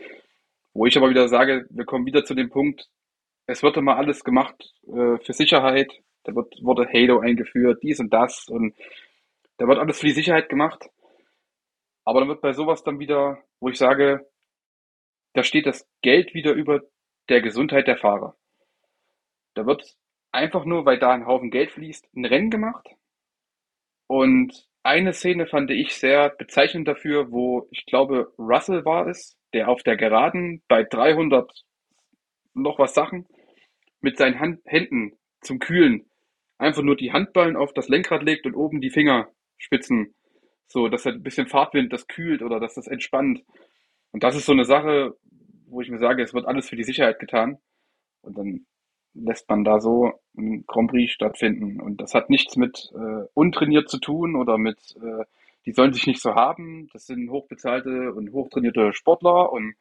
wo 0.74 0.86
ich 0.86 0.96
aber 0.96 1.11
wieder 1.11 1.28
sage, 1.28 1.66
wir 1.70 1.84
kommen 1.84 2.07
wieder 2.07 2.24
zu 2.24 2.34
dem 2.34 2.50
Punkt, 2.50 2.88
es 3.46 3.62
wird 3.62 3.76
immer 3.76 3.96
alles 3.96 4.24
gemacht 4.24 4.72
äh, 4.86 5.18
für 5.18 5.32
Sicherheit. 5.32 5.92
Da 6.24 6.34
wird, 6.34 6.52
wurde 6.62 6.88
Halo 6.92 7.20
eingeführt, 7.20 7.82
dies 7.82 8.00
und 8.00 8.12
das. 8.12 8.48
Und 8.48 8.74
da 9.59 9.66
wird 9.66 9.78
alles 9.78 10.00
für 10.00 10.07
die 10.07 10.12
Sicherheit 10.12 10.48
gemacht. 10.48 10.84
Aber 12.04 12.20
dann 12.20 12.28
wird 12.28 12.40
bei 12.40 12.52
sowas 12.52 12.82
dann 12.82 12.98
wieder, 12.98 13.38
wo 13.61 13.68
ich 13.68 13.78
sage, 13.78 14.28
da 15.34 15.42
steht 15.42 15.66
das 15.66 15.88
Geld 16.02 16.34
wieder 16.34 16.52
über 16.52 16.82
der 17.28 17.42
Gesundheit 17.42 17.86
der 17.86 17.96
Fahrer. 17.96 18.36
Da 19.54 19.66
wird 19.66 19.96
einfach 20.32 20.64
nur, 20.64 20.84
weil 20.84 20.98
da 20.98 21.12
ein 21.12 21.26
Haufen 21.26 21.50
Geld 21.50 21.72
fließt, 21.72 22.08
ein 22.14 22.24
Rennen 22.24 22.50
gemacht. 22.50 22.88
Und 24.06 24.66
eine 24.82 25.12
Szene 25.12 25.46
fand 25.46 25.70
ich 25.70 25.94
sehr 25.94 26.30
bezeichnend 26.30 26.86
dafür, 26.86 27.32
wo 27.32 27.66
ich 27.70 27.86
glaube, 27.86 28.32
Russell 28.38 28.84
war 28.84 29.08
es, 29.08 29.36
der 29.52 29.68
auf 29.68 29.82
der 29.82 29.96
Geraden 29.96 30.62
bei 30.68 30.84
300 30.84 31.50
noch 32.54 32.78
was 32.78 32.94
Sachen 32.94 33.26
mit 34.00 34.16
seinen 34.16 34.38
Hand 34.38 34.60
Händen 34.64 35.18
zum 35.40 35.58
Kühlen 35.58 36.08
einfach 36.58 36.82
nur 36.82 36.96
die 36.96 37.12
Handballen 37.12 37.56
auf 37.56 37.72
das 37.72 37.88
Lenkrad 37.88 38.22
legt 38.22 38.46
und 38.46 38.54
oben 38.54 38.80
die 38.80 38.90
Fingerspitzen, 38.90 40.14
so 40.68 40.88
dass 40.88 41.06
er 41.06 41.12
ein 41.12 41.22
bisschen 41.22 41.48
Fahrtwind 41.48 41.92
das 41.92 42.06
kühlt 42.06 42.42
oder 42.42 42.60
dass 42.60 42.74
das 42.74 42.86
entspannt. 42.86 43.42
Und 44.12 44.22
das 44.22 44.36
ist 44.36 44.46
so 44.46 44.52
eine 44.52 44.64
Sache, 44.64 45.16
wo 45.66 45.80
ich 45.80 45.90
mir 45.90 45.98
sage, 45.98 46.22
es 46.22 46.34
wird 46.34 46.46
alles 46.46 46.68
für 46.68 46.76
die 46.76 46.84
Sicherheit 46.84 47.18
getan. 47.18 47.58
Und 48.22 48.38
dann 48.38 48.66
lässt 49.14 49.48
man 49.48 49.64
da 49.64 49.80
so 49.80 50.12
ein 50.36 50.64
Grand 50.66 50.90
Prix 50.90 51.12
stattfinden. 51.12 51.80
Und 51.80 52.00
das 52.00 52.14
hat 52.14 52.30
nichts 52.30 52.56
mit 52.56 52.92
äh, 52.94 53.26
untrainiert 53.34 53.88
zu 53.88 53.98
tun 53.98 54.36
oder 54.36 54.58
mit, 54.58 54.78
äh, 54.96 55.24
die 55.64 55.72
sollen 55.72 55.92
sich 55.92 56.06
nicht 56.06 56.20
so 56.20 56.34
haben. 56.34 56.88
Das 56.92 57.06
sind 57.06 57.30
hochbezahlte 57.30 58.12
und 58.12 58.32
hochtrainierte 58.32 58.92
Sportler 58.92 59.52
und, 59.52 59.74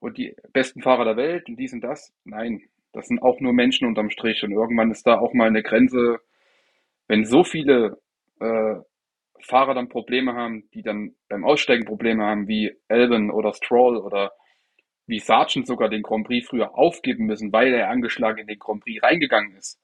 und 0.00 0.18
die 0.18 0.34
besten 0.52 0.82
Fahrer 0.82 1.04
der 1.04 1.16
Welt 1.16 1.48
und 1.48 1.56
dies 1.56 1.72
und 1.72 1.82
das. 1.82 2.12
Nein, 2.24 2.62
das 2.92 3.06
sind 3.08 3.22
auch 3.22 3.40
nur 3.40 3.52
Menschen 3.52 3.86
unterm 3.86 4.10
Strich. 4.10 4.42
Und 4.42 4.52
irgendwann 4.52 4.90
ist 4.90 5.06
da 5.06 5.18
auch 5.18 5.32
mal 5.32 5.48
eine 5.48 5.62
Grenze, 5.62 6.20
wenn 7.06 7.24
so 7.24 7.44
viele 7.44 7.98
äh, 8.40 8.76
Fahrer 9.40 9.74
dann 9.74 9.88
Probleme 9.88 10.34
haben, 10.34 10.68
die 10.74 10.82
dann 10.82 11.14
beim 11.28 11.44
Aussteigen 11.44 11.84
Probleme 11.84 12.24
haben, 12.24 12.48
wie 12.48 12.76
Albon 12.88 13.30
oder 13.30 13.54
Stroll 13.54 13.96
oder 13.96 14.32
wie 15.06 15.18
Sargent 15.18 15.66
sogar 15.66 15.88
den 15.88 16.02
Grand 16.02 16.26
Prix 16.26 16.48
früher 16.48 16.76
aufgeben 16.76 17.26
müssen, 17.26 17.52
weil 17.52 17.72
er 17.74 17.90
angeschlagen 17.90 18.38
in 18.38 18.46
den 18.46 18.58
Grand 18.58 18.82
Prix 18.82 19.02
reingegangen 19.02 19.56
ist. 19.56 19.78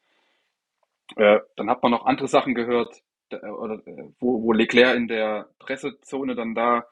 Äh, 1.16 1.40
dann 1.56 1.70
hat 1.70 1.82
man 1.82 1.92
noch 1.92 2.06
andere 2.06 2.28
Sachen 2.28 2.54
gehört, 2.54 3.02
äh, 3.30 3.36
oder, 3.46 3.74
äh, 3.86 4.10
wo, 4.20 4.42
wo 4.42 4.52
Leclerc 4.52 4.96
in 4.96 5.08
der 5.08 5.48
Pressezone 5.58 6.34
dann 6.34 6.54
da 6.54 6.86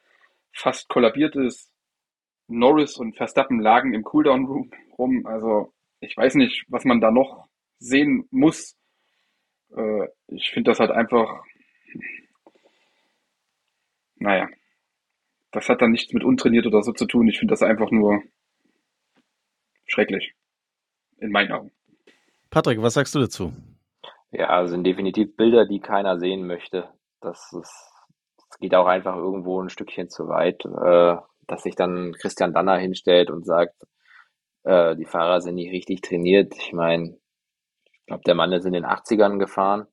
fast 0.52 0.88
kollabiert 0.88 1.36
ist. 1.36 1.70
Norris 2.48 2.96
und 2.96 3.16
Verstappen 3.16 3.60
lagen 3.60 3.92
im 3.94 4.04
Cooldown 4.04 4.46
Room 4.46 4.70
rum. 4.98 5.26
Also 5.26 5.72
ich 6.00 6.16
weiß 6.16 6.34
nicht, 6.36 6.64
was 6.68 6.84
man 6.84 7.00
da 7.00 7.10
noch 7.10 7.48
sehen 7.78 8.26
muss. 8.30 8.76
Äh, 9.76 10.08
ich 10.28 10.50
finde 10.50 10.70
das 10.70 10.80
halt 10.80 10.90
einfach, 10.90 11.42
naja, 14.16 14.48
das 15.56 15.68
hat 15.70 15.80
dann 15.80 15.90
nichts 15.90 16.12
mit 16.12 16.22
untrainiert 16.22 16.66
oder 16.66 16.82
so 16.82 16.92
zu 16.92 17.06
tun. 17.06 17.28
Ich 17.28 17.38
finde 17.38 17.52
das 17.52 17.62
einfach 17.62 17.90
nur 17.90 18.22
schrecklich. 19.86 20.34
In 21.18 21.30
meinen 21.30 21.50
Augen. 21.50 21.72
Patrick, 22.50 22.82
was 22.82 22.94
sagst 22.94 23.14
du 23.14 23.20
dazu? 23.20 23.52
Ja, 24.30 24.66
sind 24.66 24.84
definitiv 24.84 25.34
Bilder, 25.36 25.66
die 25.66 25.80
keiner 25.80 26.18
sehen 26.18 26.46
möchte. 26.46 26.90
Das 27.22 27.52
ist, 27.52 27.72
das 28.36 28.58
geht 28.60 28.74
auch 28.74 28.86
einfach 28.86 29.16
irgendwo 29.16 29.62
ein 29.62 29.70
Stückchen 29.70 30.10
zu 30.10 30.28
weit, 30.28 30.62
äh, 30.66 31.16
dass 31.46 31.62
sich 31.62 31.74
dann 31.74 32.12
Christian 32.12 32.52
Danner 32.52 32.76
hinstellt 32.76 33.30
und 33.30 33.46
sagt, 33.46 33.82
äh, 34.64 34.94
die 34.96 35.06
Fahrer 35.06 35.40
sind 35.40 35.54
nicht 35.54 35.72
richtig 35.72 36.02
trainiert. 36.02 36.54
Ich 36.54 36.74
meine, 36.74 37.16
ich 37.92 38.06
glaube, 38.06 38.24
der 38.26 38.34
Mann 38.34 38.52
ist 38.52 38.66
in 38.66 38.74
den 38.74 38.84
80ern 38.84 39.38
gefahren. 39.38 39.86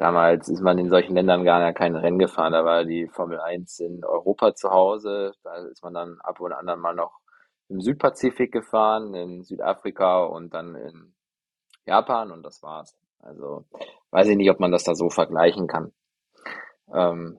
Damals 0.00 0.48
ist 0.48 0.62
man 0.62 0.78
in 0.78 0.88
solchen 0.88 1.14
Ländern 1.14 1.44
gar 1.44 1.74
kein 1.74 1.94
Rennen 1.94 2.18
gefahren. 2.18 2.54
Da 2.54 2.64
war 2.64 2.86
die 2.86 3.06
Formel 3.08 3.38
1 3.38 3.80
in 3.80 4.02
Europa 4.02 4.54
zu 4.54 4.70
Hause. 4.70 5.34
Da 5.42 5.56
ist 5.56 5.84
man 5.84 5.92
dann 5.92 6.18
ab 6.22 6.40
und 6.40 6.54
an 6.54 6.80
mal 6.80 6.94
noch 6.94 7.20
im 7.68 7.82
Südpazifik 7.82 8.50
gefahren, 8.50 9.12
in 9.12 9.42
Südafrika 9.42 10.24
und 10.24 10.54
dann 10.54 10.74
in 10.74 11.14
Japan 11.84 12.30
und 12.30 12.42
das 12.44 12.62
war's. 12.62 12.96
Also 13.18 13.66
weiß 14.10 14.28
ich 14.28 14.38
nicht, 14.38 14.50
ob 14.50 14.58
man 14.58 14.72
das 14.72 14.84
da 14.84 14.94
so 14.94 15.10
vergleichen 15.10 15.66
kann. 15.66 15.92
Ähm, 16.90 17.38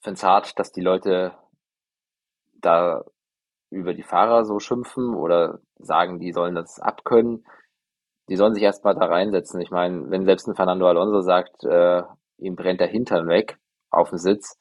finde 0.00 0.16
es 0.16 0.24
hart, 0.24 0.58
dass 0.58 0.72
die 0.72 0.82
Leute 0.82 1.34
da 2.54 3.04
über 3.70 3.94
die 3.94 4.02
Fahrer 4.02 4.44
so 4.44 4.58
schimpfen 4.58 5.14
oder 5.14 5.60
sagen, 5.78 6.18
die 6.18 6.32
sollen 6.32 6.56
das 6.56 6.80
abkönnen 6.80 7.44
die 8.30 8.36
sollen 8.36 8.54
sich 8.54 8.62
erstmal 8.62 8.94
da 8.94 9.06
reinsetzen. 9.06 9.60
Ich 9.60 9.72
meine, 9.72 10.08
wenn 10.08 10.24
selbst 10.24 10.46
ein 10.46 10.54
Fernando 10.54 10.86
Alonso 10.86 11.20
sagt, 11.20 11.64
äh, 11.64 12.02
ihm 12.38 12.54
brennt 12.54 12.80
der 12.80 12.86
Hintern 12.86 13.26
weg 13.26 13.58
auf 13.90 14.10
dem 14.10 14.18
Sitz, 14.18 14.56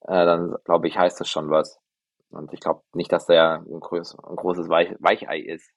äh, 0.00 0.24
dann 0.26 0.56
glaube 0.64 0.88
ich, 0.88 0.98
heißt 0.98 1.20
das 1.20 1.28
schon 1.28 1.48
was. 1.48 1.78
Und 2.30 2.52
ich 2.52 2.58
glaube 2.58 2.82
nicht, 2.92 3.12
dass 3.12 3.26
der 3.26 3.60
ein, 3.60 3.78
groß, 3.78 4.18
ein 4.18 4.34
großes 4.34 4.68
Weich, 4.68 4.96
Weichei 4.98 5.38
ist. 5.38 5.70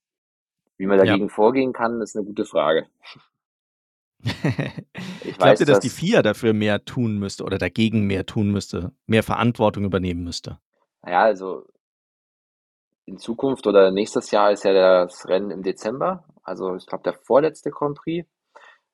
Wie 0.78 0.88
man 0.88 0.98
dagegen 0.98 1.28
ja. 1.28 1.34
vorgehen 1.34 1.74
kann, 1.74 2.02
ist 2.02 2.16
eine 2.16 2.26
gute 2.26 2.46
Frage. 2.46 2.88
ich 5.24 5.38
Glaubt 5.38 5.60
ihr, 5.60 5.66
dass, 5.68 5.76
dass 5.76 5.80
die 5.80 5.90
FIA 5.90 6.24
dafür 6.24 6.54
mehr 6.54 6.86
tun 6.86 7.20
müsste 7.20 7.44
oder 7.44 7.60
dagegen 7.60 8.08
mehr 8.08 8.26
tun 8.26 8.52
müsste, 8.52 8.94
mehr 9.06 9.22
Verantwortung 9.22 9.86
übernehmen 9.86 10.24
müsste? 10.24 10.58
Naja, 11.04 11.22
also 11.22 11.68
in 13.06 13.20
Zukunft 13.20 13.68
oder 13.68 13.92
nächstes 13.92 14.32
Jahr 14.32 14.52
ist 14.52 14.64
ja 14.64 14.74
das 14.74 15.28
Rennen 15.28 15.52
im 15.52 15.62
Dezember 15.62 16.26
also 16.48 16.76
ich 16.76 16.86
glaube 16.86 17.04
der 17.04 17.14
vorletzte 17.14 17.72
Grand 17.72 17.98
Prix. 17.98 18.28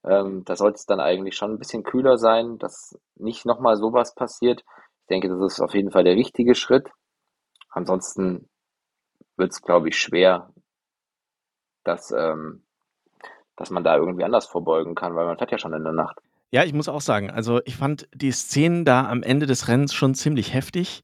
Ähm, 0.04 0.44
da 0.44 0.56
sollte 0.56 0.76
es 0.76 0.86
dann 0.86 1.00
eigentlich 1.00 1.36
schon 1.36 1.52
ein 1.52 1.60
bisschen 1.60 1.84
kühler 1.84 2.18
sein, 2.18 2.58
dass 2.58 2.98
nicht 3.16 3.46
nochmal 3.46 3.78
sowas 3.78 4.16
passiert. 4.16 4.64
Ich 5.02 5.08
denke, 5.10 5.30
das 5.30 5.54
ist 5.54 5.62
auf 5.62 5.74
jeden 5.74 5.92
Fall 5.92 6.04
der 6.04 6.16
richtige 6.16 6.56
Schritt. 6.56 6.90
Ansonsten 7.70 8.50
wird 9.38 9.52
es, 9.52 9.62
glaube 9.62 9.90
ich, 9.90 9.98
schwer, 9.98 10.52
dass, 11.84 12.12
ähm, 12.12 12.64
dass 13.56 13.70
man 13.70 13.84
da 13.84 13.96
irgendwie 13.96 14.24
anders 14.26 14.48
vorbeugen 14.48 14.96
kann, 14.96 15.16
weil 15.16 15.26
man 15.26 15.38
fährt 15.38 15.52
ja 15.52 15.58
schon 15.58 15.74
in 15.74 15.84
der 15.84 15.94
Nacht. 15.94 16.20
Ja, 16.52 16.64
ich 16.64 16.74
muss 16.74 16.90
auch 16.90 17.02
sagen, 17.02 17.32
also 17.32 17.62
ich 17.66 17.78
fand 17.78 18.08
die 18.14 18.32
Szenen 18.32 18.86
da 18.86 19.08
am 19.08 19.24
Ende 19.24 19.46
des 19.46 19.68
Rennens 19.68 19.94
schon 19.94 20.16
ziemlich 20.16 20.54
heftig 20.54 21.04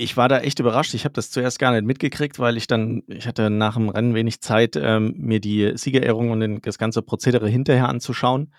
ich 0.00 0.16
war 0.16 0.28
da 0.28 0.40
echt 0.40 0.58
überrascht. 0.58 0.94
Ich 0.94 1.04
habe 1.04 1.12
das 1.12 1.30
zuerst 1.30 1.58
gar 1.58 1.72
nicht 1.72 1.84
mitgekriegt, 1.84 2.38
weil 2.38 2.56
ich 2.56 2.66
dann, 2.66 3.02
ich 3.06 3.26
hatte 3.26 3.50
nach 3.50 3.74
dem 3.74 3.88
Rennen 3.90 4.14
wenig 4.14 4.40
Zeit, 4.40 4.76
ähm, 4.76 5.14
mir 5.16 5.40
die 5.40 5.72
Siegerehrung 5.76 6.30
und 6.30 6.66
das 6.66 6.78
ganze 6.78 7.02
Prozedere 7.02 7.48
hinterher 7.48 7.88
anzuschauen. 7.88 8.52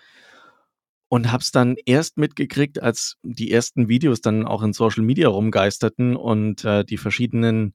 Und 1.10 1.32
habe 1.32 1.42
es 1.42 1.52
dann 1.52 1.76
erst 1.86 2.18
mitgekriegt, 2.18 2.82
als 2.82 3.18
die 3.24 3.52
ersten 3.52 3.90
Videos 3.90 4.22
dann 4.22 4.48
auch 4.48 4.64
in 4.64 4.72
Social 4.72 5.04
Media 5.04 5.28
rumgeisterten 5.28 6.16
und 6.16 6.64
äh, 6.64 6.86
die 6.86 6.98
verschiedenen 6.98 7.74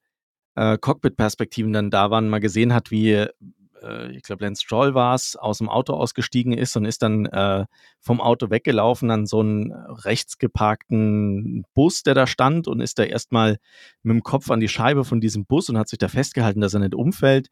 äh, 0.55 0.79
Cockpit-Perspektiven 0.79 1.73
dann 1.73 1.91
da 1.91 2.11
waren, 2.11 2.31
mal 2.31 2.41
gesehen 2.41 2.73
hat, 2.73 2.91
wie 2.91 3.27
äh, 3.83 4.11
ich 4.13 4.23
glaube, 4.23 4.45
Lance 4.45 4.63
Stroll 4.63 4.95
war 4.95 5.15
es, 5.15 5.37
aus 5.37 5.59
dem 5.59 5.69
Auto 5.69 5.95
ausgestiegen 5.95 6.53
ist 6.53 6.77
und 6.77 6.85
ist 6.85 7.03
dann 7.03 7.27
äh, 7.27 7.67
vom 8.01 8.21
Auto 8.21 8.51
weggelaufen 8.51 9.11
an 9.11 9.27
so 9.27 9.41
einen 9.41 9.73
rechts 9.73 10.39
geparkten 10.39 11.65
Bus, 11.75 12.03
der 12.03 12.15
da 12.15 12.27
stand 12.27 12.69
und 12.69 12.81
ist 12.81 12.99
da 12.99 13.05
erstmal 13.05 13.59
mit 14.03 14.15
dem 14.15 14.23
Kopf 14.23 14.51
an 14.51 14.61
die 14.61 14.69
Scheibe 14.69 15.05
von 15.05 15.21
diesem 15.21 15.47
Bus 15.47 15.69
und 15.69 15.79
hat 15.79 15.89
sich 15.89 15.99
da 15.99 16.09
festgehalten, 16.09 16.61
dass 16.61 16.75
er 16.75 16.81
nicht 16.81 16.95
umfällt. 16.95 17.49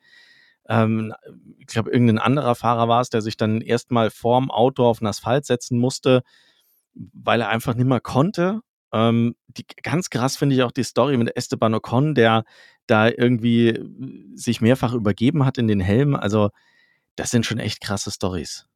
Ähm, 0.68 1.12
ich 1.58 1.66
glaube, 1.66 1.90
irgendein 1.90 2.18
anderer 2.18 2.54
Fahrer 2.54 2.88
war 2.88 3.00
es, 3.00 3.10
der 3.10 3.22
sich 3.22 3.36
dann 3.36 3.60
erstmal 3.60 4.10
vorm 4.10 4.50
Auto 4.50 4.84
auf 4.84 4.98
den 4.98 5.08
Asphalt 5.08 5.44
setzen 5.44 5.78
musste, 5.78 6.22
weil 6.94 7.40
er 7.40 7.48
einfach 7.48 7.74
nicht 7.74 7.86
mehr 7.86 8.00
konnte. 8.00 8.60
Ähm, 8.94 9.34
die, 9.48 9.66
ganz 9.82 10.08
krass 10.08 10.36
finde 10.36 10.54
ich 10.54 10.62
auch 10.62 10.70
die 10.70 10.84
Story 10.84 11.16
mit 11.16 11.36
Esteban 11.36 11.74
Ocon, 11.74 12.14
der 12.14 12.44
da 12.86 13.08
irgendwie 13.08 13.70
äh, 13.70 14.36
sich 14.36 14.60
mehrfach 14.60 14.94
übergeben 14.94 15.44
hat 15.44 15.58
in 15.58 15.66
den 15.66 15.80
Helm. 15.80 16.14
Also 16.14 16.50
das 17.16 17.30
sind 17.30 17.44
schon 17.44 17.58
echt 17.58 17.80
krasse 17.80 18.12
Stories. 18.12 18.66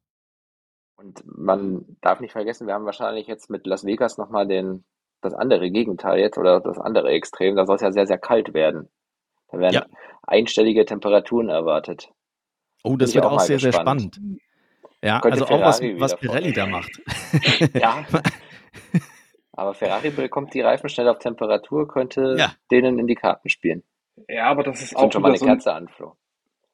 Und 0.97 1.23
man 1.25 1.85
darf 2.01 2.19
nicht 2.19 2.33
vergessen, 2.33 2.67
wir 2.67 2.73
haben 2.73 2.85
wahrscheinlich 2.85 3.27
jetzt 3.27 3.49
mit 3.49 3.65
Las 3.65 3.85
Vegas 3.85 4.17
nochmal 4.17 4.45
den, 4.45 4.83
das 5.21 5.33
andere 5.33 5.71
Gegenteil 5.71 6.19
jetzt 6.19 6.37
oder 6.37 6.59
das 6.59 6.77
andere 6.77 7.09
Extrem. 7.11 7.55
Da 7.55 7.65
soll 7.65 7.77
es 7.77 7.81
ja 7.81 7.93
sehr, 7.93 8.05
sehr 8.05 8.17
kalt 8.17 8.53
werden. 8.53 8.89
Da 9.47 9.59
werden 9.59 9.73
ja. 9.73 9.85
einstellige 10.23 10.83
Temperaturen 10.83 11.47
erwartet. 11.47 12.09
Oh, 12.83 12.97
das 12.97 13.15
wird 13.15 13.25
auch, 13.25 13.33
auch 13.33 13.39
sehr, 13.39 13.57
gespannt. 13.57 13.73
sehr 13.73 13.81
spannend. 13.81 14.41
Ja, 15.01 15.21
Könnte 15.21 15.35
also 15.35 15.45
Ferrari 15.45 15.63
auch 15.63 16.01
was, 16.01 16.13
was 16.13 16.19
Pirelli 16.19 16.51
da 16.51 16.65
macht. 16.65 16.91
ja. 17.73 18.03
Aber 19.59 19.73
Ferrari 19.73 20.09
bekommt 20.09 20.53
die 20.53 20.61
Reifen 20.61 20.87
schnell 20.87 21.09
auf 21.09 21.19
Temperatur, 21.19 21.85
könnte 21.85 22.35
ja. 22.37 22.53
denen 22.71 22.97
in 22.97 23.07
die 23.07 23.15
Karten 23.15 23.49
spielen. 23.49 23.83
Ja, 24.29 24.45
aber 24.45 24.63
das 24.63 24.81
ist 24.81 24.93
das 24.93 25.01
auch 25.01 25.11
schon 25.11 25.21
mal 25.21 25.29
eine 25.29 25.37
so 25.37 25.45
Kerze 25.45 25.73
an, 25.73 25.89
Flo. 25.89 26.15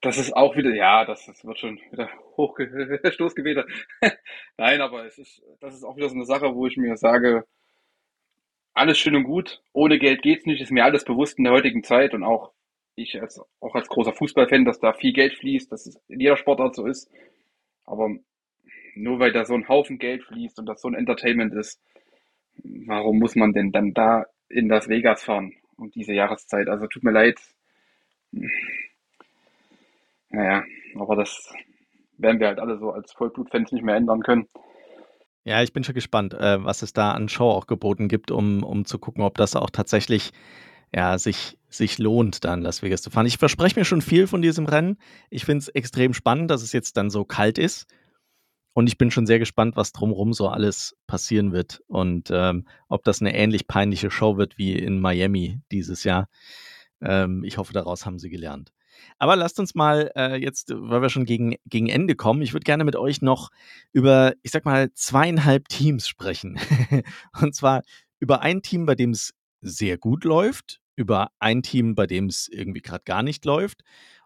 Das 0.02 0.20
ist 0.20 0.36
auch 0.36 0.56
wieder, 0.56 0.70
ja, 0.72 1.04
das, 1.04 1.26
das 1.26 1.44
wird 1.44 1.58
schon 1.58 1.80
wieder 1.92 2.10
hochgestoßgewählt. 2.38 3.66
Nein, 4.58 4.82
aber 4.82 5.04
es 5.06 5.18
ist, 5.18 5.42
das 5.62 5.74
ist 5.74 5.84
auch 5.84 5.98
wieder 5.98 6.10
so 6.10 6.16
eine 6.16 6.26
Sache, 6.26 6.54
wo 6.54 6.68
ich 6.68 6.78
mir 6.78 6.96
sage, 6.96 7.46
alles 8.76 9.00
schön 9.00 9.16
und 9.16 9.24
gut. 9.24 9.64
Ohne 9.74 9.98
Geld 9.98 10.22
geht's 10.22 10.46
nicht, 10.46 10.62
ist 10.62 10.72
mir 10.72 10.86
alles 10.86 11.06
bewusst 11.06 11.40
in 11.40 11.46
der 11.46 11.54
heutigen 11.54 11.84
Zeit 11.84 12.14
und 12.14 12.24
auch 12.24 12.52
ich 12.94 13.20
als, 13.20 13.42
auch 13.62 13.74
als 13.74 13.88
großer 13.88 14.14
Fußballfan, 14.14 14.64
dass 14.64 14.80
da 14.80 14.94
viel 14.94 15.12
Geld 15.12 15.34
fließt, 15.34 15.72
dass 15.72 15.88
es 15.88 16.00
in 16.08 16.20
jeder 16.20 16.38
Sportart 16.38 16.76
so 16.76 16.86
ist. 16.86 17.10
Aber 17.86 18.16
nur 18.96 19.20
weil 19.20 19.32
da 19.32 19.44
so 19.44 19.56
ein 19.56 19.68
Haufen 19.68 19.98
Geld 19.98 20.24
fließt 20.24 20.60
und 20.60 20.68
das 20.68 20.82
so 20.82 20.88
ein 20.88 20.94
Entertainment 20.94 21.52
ist, 21.56 21.82
warum 22.64 23.20
muss 23.20 23.36
man 23.36 23.54
denn 23.54 23.72
dann 23.72 23.94
da 23.94 24.26
in 24.50 24.68
Las 24.68 24.88
Vegas 24.88 25.24
fahren 25.24 25.54
um 25.78 25.92
diese 25.92 26.14
Jahreszeit? 26.14 26.68
Also 26.68 26.88
tut 26.88 27.04
mir 27.04 27.12
leid. 27.12 27.40
Naja, 30.30 30.64
aber 30.96 31.16
das 31.16 31.54
werden 32.18 32.40
wir 32.40 32.48
halt 32.48 32.60
alle 32.60 32.78
so 32.78 32.92
als 32.92 33.14
Vollblutfans 33.14 33.72
nicht 33.72 33.84
mehr 33.84 33.96
ändern 33.96 34.22
können. 34.22 34.48
Ja, 35.44 35.62
ich 35.62 35.74
bin 35.74 35.84
schon 35.84 35.96
gespannt, 35.96 36.34
äh, 36.34 36.64
was 36.64 36.82
es 36.82 36.94
da 36.94 37.12
an 37.12 37.30
Show 37.30 37.50
auch 37.50 37.68
geboten 37.68 38.08
gibt, 38.08 38.32
um, 38.32 38.64
um 38.64 38.86
zu 38.86 38.98
gucken, 38.98 39.24
ob 39.24 39.38
das 39.38 39.56
auch 39.56 39.70
tatsächlich 39.70 40.32
ja, 40.94 41.18
sich, 41.18 41.58
sich 41.70 41.98
lohnt, 42.00 42.44
da 42.44 42.54
in 42.54 42.62
Las 42.62 42.82
Vegas 42.82 43.02
zu 43.02 43.12
fahren. 43.12 43.26
Ich 43.26 43.38
verspreche 43.38 43.80
mir 43.80 43.86
schon 43.86 44.02
viel 44.02 44.28
von 44.28 44.42
diesem 44.42 44.66
Rennen. 44.66 44.98
Ich 45.30 45.46
finde 45.46 45.60
es 45.60 45.68
extrem 45.68 46.14
spannend, 46.14 46.50
dass 46.50 46.64
es 46.64 46.72
jetzt 46.72 46.98
dann 46.98 47.10
so 47.10 47.26
kalt 47.26 47.58
ist. 47.58 47.86
Und 48.76 48.88
ich 48.88 48.98
bin 48.98 49.10
schon 49.10 49.26
sehr 49.26 49.40
gespannt, 49.40 49.78
was 49.78 49.94
drumherum 49.94 50.34
so 50.34 50.50
alles 50.50 50.98
passieren 51.08 51.54
wird 51.54 51.82
und 51.88 52.30
ähm, 52.30 52.68
ob 52.90 53.06
das 53.06 53.22
eine 53.22 53.34
ähnlich 53.34 53.68
peinliche 53.68 54.12
Show 54.12 54.36
wird 54.36 54.58
wie 54.58 54.74
in 54.74 55.00
Miami 55.00 55.62
dieses 55.72 56.04
Jahr. 56.04 56.28
Ähm, 57.00 57.46
ich 57.46 57.58
hoffe, 57.58 57.72
daraus 57.72 58.06
haben 58.06 58.20
sie 58.20 58.30
gelernt. 58.30 58.74
Aber 59.18 59.38
lasst 59.38 59.62
uns 59.62 59.76
mal 59.76 60.12
äh, 60.18 60.36
jetzt, 60.36 60.74
weil 60.76 61.02
wir 61.02 61.10
schon 61.10 61.24
gegen, 61.24 61.56
gegen 61.66 61.88
Ende 61.88 62.16
kommen, 62.16 62.42
ich 62.42 62.52
würde 62.52 62.66
gerne 62.66 62.84
mit 62.84 62.98
euch 62.98 63.22
noch 63.22 63.50
über, 63.94 64.34
ich 64.44 64.52
sag 64.52 64.66
mal, 64.66 64.92
zweieinhalb 64.94 65.70
Teams 65.70 66.06
sprechen. 66.06 66.60
und 67.42 67.56
zwar 67.56 67.82
über 68.20 68.42
ein 68.42 68.62
Team, 68.62 68.86
bei 68.86 68.96
dem 68.96 69.12
es 69.12 69.34
sehr 69.62 69.98
gut 69.98 70.26
läuft, 70.26 70.82
über 70.98 71.30
ein 71.40 71.64
Team, 71.64 71.96
bei 71.96 72.08
dem 72.08 72.26
es 72.26 72.50
irgendwie 72.50 72.82
gerade 72.82 73.06
gar 73.06 73.24
nicht 73.24 73.46
läuft 73.46 73.84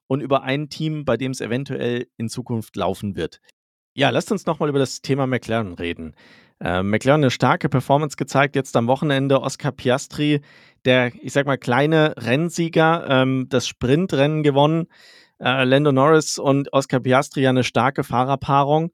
und 0.07 0.21
über 0.21 0.41
ein 0.41 0.69
Team, 0.69 1.05
bei 1.05 1.17
dem 1.17 1.33
es 1.33 1.39
eventuell 1.39 2.07
in 2.17 2.29
Zukunft 2.29 2.75
laufen 2.75 3.15
wird. 3.15 3.41
Ja, 3.93 4.09
lasst 4.09 4.31
uns 4.31 4.45
nochmal 4.45 4.69
über 4.69 4.79
das 4.79 5.01
Thema 5.01 5.27
McLaren 5.27 5.73
reden. 5.73 6.15
Äh, 6.61 6.83
McLaren 6.83 7.21
eine 7.21 7.31
starke 7.31 7.69
Performance 7.69 8.17
gezeigt, 8.17 8.55
jetzt 8.55 8.75
am 8.75 8.87
Wochenende. 8.87 9.41
Oscar 9.41 9.71
Piastri, 9.71 10.41
der, 10.85 11.11
ich 11.21 11.33
sag 11.33 11.45
mal, 11.45 11.57
kleine 11.57 12.13
Rennsieger, 12.17 13.05
ähm, 13.09 13.47
das 13.49 13.67
Sprintrennen 13.67 14.43
gewonnen. 14.43 14.87
Äh, 15.39 15.63
Lando 15.63 15.91
Norris 15.91 16.37
und 16.37 16.73
Oscar 16.73 16.99
Piastri 16.99 17.41
ja 17.41 17.49
eine 17.49 17.63
starke 17.63 18.03
Fahrerpaarung. 18.03 18.91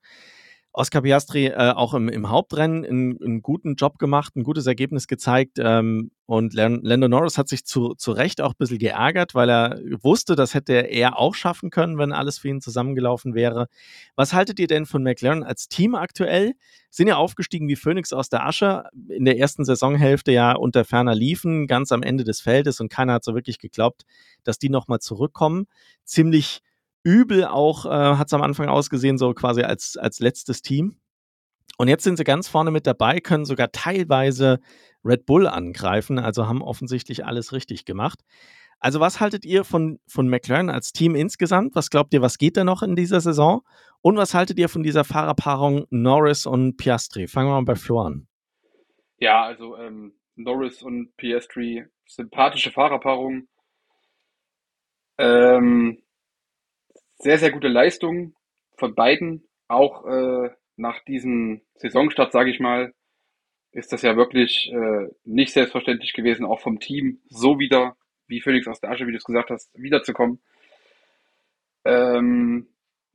Oscar 0.77 1.03
Piastri 1.03 1.47
äh, 1.47 1.71
auch 1.73 1.93
im, 1.93 2.09
im 2.09 2.29
Hauptrennen 2.29 2.83
einen, 2.83 3.41
guten 3.41 3.75
Job 3.75 3.97
gemacht, 3.97 4.35
ein 4.35 4.43
gutes 4.43 4.67
Ergebnis 4.67 5.07
gezeigt. 5.07 5.57
Ähm, 5.57 6.11
und 6.25 6.53
Lando 6.53 7.07
Norris 7.07 7.37
hat 7.37 7.47
sich 7.47 7.65
zu, 7.65 7.93
zu 7.93 8.11
Recht 8.11 8.41
auch 8.41 8.51
ein 8.51 8.57
bisschen 8.57 8.79
geärgert, 8.79 9.35
weil 9.35 9.49
er 9.49 9.79
wusste, 10.01 10.35
das 10.35 10.53
hätte 10.53 10.73
er 10.73 11.17
auch 11.17 11.33
schaffen 11.33 11.69
können, 11.69 11.97
wenn 11.97 12.11
alles 12.11 12.39
für 12.39 12.49
ihn 12.49 12.59
zusammengelaufen 12.59 13.35
wäre. 13.35 13.67
Was 14.17 14.33
haltet 14.33 14.59
ihr 14.59 14.67
denn 14.67 14.85
von 14.85 15.01
McLaren 15.01 15.43
als 15.43 15.69
Team 15.69 15.95
aktuell? 15.95 16.55
Sind 16.89 17.07
ja 17.07 17.15
aufgestiegen 17.15 17.69
wie 17.69 17.77
Phoenix 17.77 18.11
aus 18.11 18.27
der 18.27 18.45
Asche. 18.45 18.83
In 19.07 19.23
der 19.23 19.37
ersten 19.37 19.63
Saisonhälfte 19.63 20.33
ja 20.33 20.57
unter 20.57 20.83
ferner 20.83 21.15
liefen, 21.15 21.67
ganz 21.67 21.93
am 21.93 22.03
Ende 22.03 22.25
des 22.25 22.41
Feldes 22.41 22.81
und 22.81 22.89
keiner 22.89 23.13
hat 23.13 23.23
so 23.23 23.33
wirklich 23.33 23.59
geglaubt, 23.59 24.03
dass 24.43 24.59
die 24.59 24.69
nochmal 24.69 24.99
zurückkommen. 24.99 25.67
Ziemlich 26.03 26.61
übel 27.05 27.45
auch, 27.45 27.85
äh, 27.85 27.89
hat 27.89 28.27
es 28.27 28.33
am 28.33 28.41
Anfang 28.41 28.67
ausgesehen, 28.67 29.17
so 29.17 29.33
quasi 29.33 29.61
als, 29.61 29.95
als 29.95 30.19
letztes 30.19 30.61
Team. 30.61 30.97
Und 31.77 31.87
jetzt 31.87 32.03
sind 32.03 32.17
sie 32.17 32.23
ganz 32.23 32.47
vorne 32.47 32.71
mit 32.71 32.87
dabei, 32.87 33.19
können 33.19 33.45
sogar 33.45 33.71
teilweise 33.71 34.59
Red 35.03 35.25
Bull 35.25 35.47
angreifen, 35.47 36.19
also 36.19 36.47
haben 36.47 36.61
offensichtlich 36.61 37.25
alles 37.25 37.53
richtig 37.53 37.85
gemacht. 37.85 38.21
Also 38.79 38.99
was 38.99 39.19
haltet 39.19 39.45
ihr 39.45 39.63
von, 39.63 39.99
von 40.07 40.27
McLaren 40.27 40.69
als 40.69 40.91
Team 40.91 41.15
insgesamt? 41.15 41.75
Was 41.75 41.89
glaubt 41.89 42.13
ihr, 42.13 42.21
was 42.21 42.37
geht 42.37 42.57
da 42.57 42.63
noch 42.63 42.81
in 42.81 42.95
dieser 42.95 43.21
Saison? 43.21 43.61
Und 44.01 44.17
was 44.17 44.33
haltet 44.33 44.57
ihr 44.57 44.69
von 44.69 44.83
dieser 44.83 45.03
Fahrerpaarung 45.03 45.85
Norris 45.89 46.45
und 46.45 46.77
Piastri? 46.77 47.27
Fangen 47.27 47.49
wir 47.49 47.53
mal 47.53 47.65
bei 47.65 47.75
Flo 47.75 48.01
an. 48.01 48.27
Ja, 49.17 49.43
also 49.43 49.77
ähm, 49.77 50.13
Norris 50.35 50.81
und 50.81 51.15
Piastri, 51.17 51.85
sympathische 52.05 52.71
Fahrerpaarung. 52.71 53.47
Ähm, 55.17 56.01
sehr, 57.17 57.37
sehr 57.37 57.51
gute 57.51 57.67
Leistung 57.67 58.35
von 58.77 58.95
beiden. 58.95 59.47
Auch 59.67 60.05
äh, 60.05 60.49
nach 60.75 61.03
diesem 61.03 61.61
Saisonstart, 61.75 62.31
sage 62.31 62.51
ich 62.51 62.59
mal, 62.59 62.93
ist 63.71 63.91
das 63.91 64.01
ja 64.01 64.15
wirklich 64.15 64.71
äh, 64.71 65.07
nicht 65.23 65.51
selbstverständlich 65.51 66.13
gewesen, 66.13 66.45
auch 66.45 66.61
vom 66.61 66.79
Team 66.79 67.21
so 67.27 67.59
wieder, 67.59 67.97
wie 68.27 68.41
Phoenix 68.41 68.67
aus 68.67 68.79
der 68.79 68.91
Asche, 68.91 69.05
wie 69.07 69.11
du 69.11 69.17
es 69.17 69.25
gesagt 69.25 69.49
hast, 69.49 69.69
wiederzukommen. 69.73 70.41
Ähm, 71.83 72.67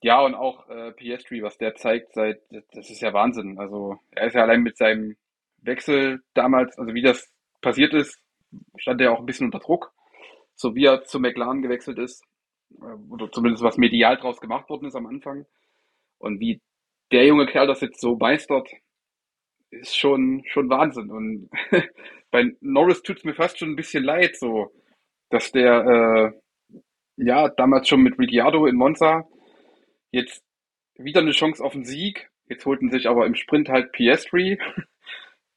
ja, 0.03 0.21
und 0.21 0.35
auch 0.35 0.69
äh, 0.69 0.93
Piastri, 0.93 1.43
was 1.43 1.59
der 1.59 1.75
zeigt, 1.75 2.15
seit, 2.15 2.41
das 2.73 2.91
ist 2.91 3.01
ja 3.01 3.13
Wahnsinn. 3.13 3.59
Also 3.59 3.99
er 4.11 4.29
ist 4.29 4.35
ja 4.35 4.43
allein 4.43 4.63
mit 4.63 4.77
seinem 4.77 5.17
Wechsel 5.59 6.23
damals, 6.35 6.79
also 6.79 6.95
wie 6.95 7.03
das 7.03 7.31
passiert 7.61 7.93
ist, 7.95 8.19
stand 8.77 9.01
er 9.01 9.13
auch 9.13 9.21
ein 9.21 9.27
bisschen 9.27 9.47
unter 9.47 9.59
Druck. 9.59 9.93
So 10.55 10.75
wie 10.75 10.85
er 10.85 11.05
zu 11.05 11.21
McLaren 11.21 11.63
gewechselt 11.63 11.99
ist, 11.99 12.23
oder 13.11 13.31
zumindest 13.31 13.63
was 13.63 13.77
medial 13.77 14.17
draus 14.17 14.41
gemacht 14.41 14.69
worden 14.69 14.87
ist 14.87 14.95
am 14.95 15.07
Anfang. 15.07 15.47
Und 16.19 16.41
wie 16.41 16.61
der 17.13 17.27
junge 17.27 17.47
Kerl 17.47 17.67
das 17.67 17.81
jetzt 17.81 18.01
so 18.01 18.17
meistert, 18.17 18.69
ist 19.71 19.97
schon, 19.97 20.43
schon 20.47 20.69
Wahnsinn. 20.69 21.11
Und 21.11 21.51
bei 22.31 22.53
Norris 22.61 23.03
tut 23.03 23.19
es 23.19 23.25
mir 23.25 23.35
fast 23.35 23.59
schon 23.59 23.71
ein 23.71 23.77
bisschen 23.77 24.05
leid, 24.05 24.37
so, 24.37 24.73
dass 25.31 25.53
der, 25.53 26.33
äh, 26.75 26.83
ja, 27.17 27.49
damals 27.49 27.89
schon 27.89 28.03
mit 28.03 28.19
Ricciardo 28.19 28.67
in 28.67 28.77
Monza 28.77 29.25
jetzt 30.11 30.43
wieder 30.97 31.21
eine 31.21 31.33
Chance 31.33 31.63
auf 31.65 31.73
den 31.73 31.85
Sieg. 31.85 32.31
Jetzt 32.49 32.67
holten 32.67 32.91
sich 32.91 33.09
aber 33.09 33.27
im 33.27 33.35
Sprint 33.35 33.69
halt 33.69 33.93
Piastri. 33.93 34.59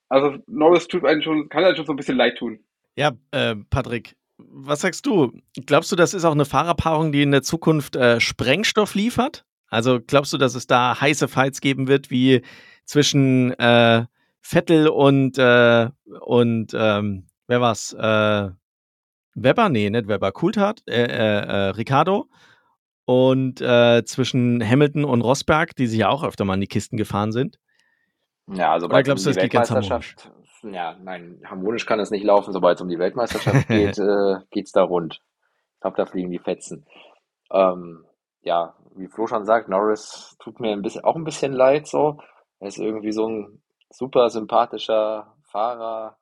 Also 0.10 0.38
Norris 0.46 0.88
tut 0.88 1.06
einen 1.06 1.24
schon, 1.24 1.50
kann 1.50 1.64
einen 1.64 1.76
schon 1.76 1.88
so 1.88 1.94
ein 1.94 1.96
bisschen 1.96 2.18
leid 2.18 2.38
tun. 2.38 2.64
Ja, 2.96 3.14
äh, 3.32 3.56
Patrick, 3.72 4.16
was 4.38 4.82
sagst 4.82 5.06
du? 5.06 5.32
Glaubst 5.66 5.92
du, 5.92 5.96
das 5.96 6.14
ist 6.14 6.26
auch 6.26 6.32
eine 6.32 6.46
Fahrerpaarung, 6.46 7.12
die 7.12 7.22
in 7.22 7.32
der 7.32 7.44
Zukunft 7.44 7.96
äh, 7.96 8.20
Sprengstoff 8.20 8.96
liefert? 8.96 9.46
Also 9.68 10.00
glaubst 10.06 10.34
du, 10.34 10.38
dass 10.38 10.56
es 10.56 10.68
da 10.68 11.00
heiße 11.00 11.28
Fights 11.28 11.62
geben 11.62 11.88
wird, 11.88 12.10
wie 12.12 12.42
zwischen 12.86 13.52
äh, 13.60 14.06
Vettel 14.42 14.88
und, 14.88 15.38
äh, 15.38 15.90
und 16.22 16.74
ähm, 16.76 17.28
wer 17.48 17.62
war's? 17.62 17.94
Äh, 17.94 18.50
Weber? 19.36 19.70
Nee, 19.70 19.90
nicht 19.90 20.08
Weber. 20.08 20.32
Coulthard, 20.32 20.84
äh, 20.88 21.06
äh, 21.06 21.08
äh, 21.08 21.70
Ricardo. 21.70 22.30
Und 23.06 23.58
zwischen 23.58 24.64
Hamilton 24.66 25.04
und 25.04 25.22
Rosberg, 25.22 25.76
die 25.76 25.88
sich 25.88 26.00
ja 26.00 26.08
auch 26.08 26.24
öfter 26.24 26.46
mal 26.46 26.54
in 26.54 26.62
die 26.62 26.68
Kisten 26.68 26.96
gefahren 26.96 27.34
sind. 27.34 27.60
Ja, 28.48 28.72
also 28.72 28.86
Oder 28.86 29.04
glaubst 29.04 29.26
du, 29.26 29.30
es 29.30 29.36
geht 29.36 29.52
ganz 29.52 29.72
harmonisch? 29.72 30.16
Ja, 30.64 30.96
nein, 31.02 31.42
harmonisch 31.46 31.86
kann 31.86 32.00
es 32.00 32.12
nicht 32.12 32.24
laufen, 32.24 32.54
sobald 32.54 32.78
es 32.78 32.82
um 32.82 32.90
die 32.90 33.00
Weltmeisterschaft 33.00 33.68
geht, 33.68 33.98
äh, 33.98 34.62
es 34.62 34.72
da 34.72 34.84
rund. 34.84 35.22
Ich 35.76 35.82
glaube, 35.82 35.98
da 35.98 36.06
fliegen 36.06 36.32
die 36.32 36.40
Fetzen. 36.40 36.86
Ähm, 37.52 38.06
ja, 38.42 38.76
wie 38.96 39.08
Flo 39.08 39.28
schon 39.28 39.46
sagt, 39.46 39.70
Norris 39.70 40.36
tut 40.40 40.60
mir 40.60 40.72
ein 40.72 40.82
bisschen, 40.82 41.04
auch 41.04 41.16
ein 41.16 41.24
bisschen 41.24 41.54
leid 41.54 41.88
so. 41.88 42.20
Er 42.60 42.68
ist 42.68 42.78
irgendwie 42.78 43.12
so 43.12 43.28
ein 43.28 43.62
super 43.90 44.30
sympathischer 44.30 45.34
Fahrer 45.44 46.18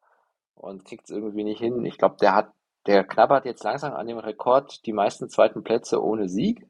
und 0.56 0.86
kriegt 0.86 1.06
es 1.06 1.12
irgendwie 1.12 1.44
nicht 1.44 1.60
hin. 1.60 1.84
Ich 1.86 1.98
glaube, 1.98 2.18
der 2.22 2.36
hat, 2.36 2.52
der 2.88 3.04
knabbert 3.04 3.46
jetzt 3.46 3.64
langsam 3.64 3.94
an 3.94 4.08
dem 4.08 4.18
Rekord 4.18 4.86
die 4.86 4.94
meisten 4.94 5.30
zweiten 5.30 5.64
Plätze 5.64 6.04
ohne 6.04 6.28
Sieg. 6.28 6.66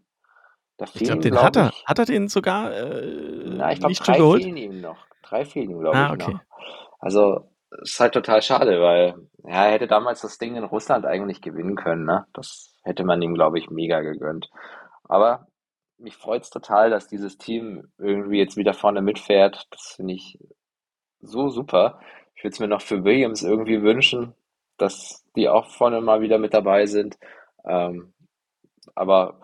Da 0.77 0.85
ich 0.93 1.03
glaube, 1.03 1.21
den 1.21 1.31
glaub 1.31 1.43
hat 1.43 1.55
er. 1.55 1.69
Ich, 1.69 1.85
hat 1.85 1.99
er 1.99 2.05
den 2.05 2.27
sogar 2.27 2.73
äh, 2.73 3.43
na, 3.45 3.71
ich 3.71 3.79
glaube, 3.79 3.93
drei 3.95 4.15
fehlen 4.15 4.57
ihm 4.57 4.81
noch. 4.81 5.05
Drei 5.21 5.45
fehlen 5.45 5.69
ihm, 5.69 5.79
glaube 5.79 5.97
ah, 5.97 6.07
ich, 6.07 6.23
okay. 6.23 6.33
noch. 6.33 6.39
Also, 6.99 7.50
ist 7.81 7.99
halt 7.99 8.13
total 8.13 8.41
schade, 8.41 8.81
weil 8.81 9.15
ja, 9.43 9.65
er 9.65 9.71
hätte 9.71 9.87
damals 9.87 10.21
das 10.21 10.37
Ding 10.37 10.55
in 10.55 10.63
Russland 10.63 11.05
eigentlich 11.05 11.41
gewinnen 11.41 11.75
können. 11.75 12.05
Ne? 12.05 12.25
Das 12.33 12.73
hätte 12.83 13.03
man 13.03 13.21
ihm, 13.21 13.33
glaube 13.33 13.59
ich, 13.59 13.69
mega 13.69 14.01
gegönnt. 14.01 14.49
Aber 15.03 15.47
mich 15.97 16.15
freut 16.17 16.43
es 16.43 16.49
total, 16.49 16.89
dass 16.89 17.07
dieses 17.07 17.37
Team 17.37 17.91
irgendwie 17.97 18.39
jetzt 18.39 18.57
wieder 18.57 18.73
vorne 18.73 19.01
mitfährt. 19.01 19.67
Das 19.71 19.93
finde 19.95 20.15
ich 20.15 20.39
so 21.21 21.49
super. 21.49 21.99
Ich 22.35 22.43
würde 22.43 22.53
es 22.53 22.59
mir 22.59 22.67
noch 22.67 22.81
für 22.81 23.03
Williams 23.03 23.43
irgendwie 23.43 23.81
wünschen, 23.81 24.33
dass 24.77 25.23
die 25.35 25.47
auch 25.47 25.67
vorne 25.67 26.01
mal 26.01 26.21
wieder 26.21 26.39
mit 26.39 26.53
dabei 26.53 26.87
sind. 26.87 27.17
Ähm, 27.65 28.13
aber 28.95 29.39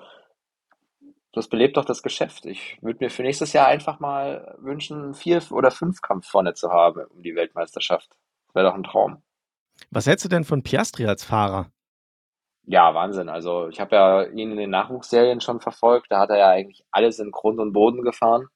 das 1.34 1.48
belebt 1.48 1.78
doch 1.78 1.86
das 1.86 2.02
Geschäft. 2.04 2.46
Ich 2.46 2.78
würde 2.82 3.04
mir 3.04 3.10
für 3.10 3.22
nächstes 3.22 3.54
Jahr 3.54 3.68
einfach 3.68 4.00
mal 4.00 4.56
wünschen, 4.60 5.04
einen 5.04 5.14
Vier- 5.14 5.44
oder 5.52 5.72
Fünf-Kampf 5.72 6.28
vorne 6.28 6.54
zu 6.54 6.70
haben 6.72 7.06
um 7.06 7.22
die 7.22 7.36
Weltmeisterschaft. 7.36 8.10
Das 8.48 8.56
wäre 8.56 8.66
doch 8.68 8.76
ein 8.76 8.84
Traum. 8.84 9.22
Was 9.92 10.08
hältst 10.08 10.26
du 10.26 10.30
denn 10.30 10.44
von 10.44 10.64
Piastri 10.64 11.06
als 11.06 11.24
Fahrer? 11.24 11.72
Ja, 12.64 12.94
Wahnsinn. 12.94 13.30
Also 13.30 13.70
ich 13.70 13.80
habe 13.80 13.96
ja 13.96 14.24
ihn 14.24 14.52
in 14.52 14.58
den 14.58 14.70
Nachwuchsserien 14.72 15.40
schon 15.42 15.62
verfolgt. 15.62 16.08
Da 16.12 16.20
hat 16.20 16.30
er 16.32 16.38
ja 16.38 16.50
eigentlich 16.50 16.84
alles 16.92 17.20
in 17.20 17.32
Grund 17.32 17.60
und 17.60 17.72
Boden 17.74 18.02
gefahren. 18.02 18.48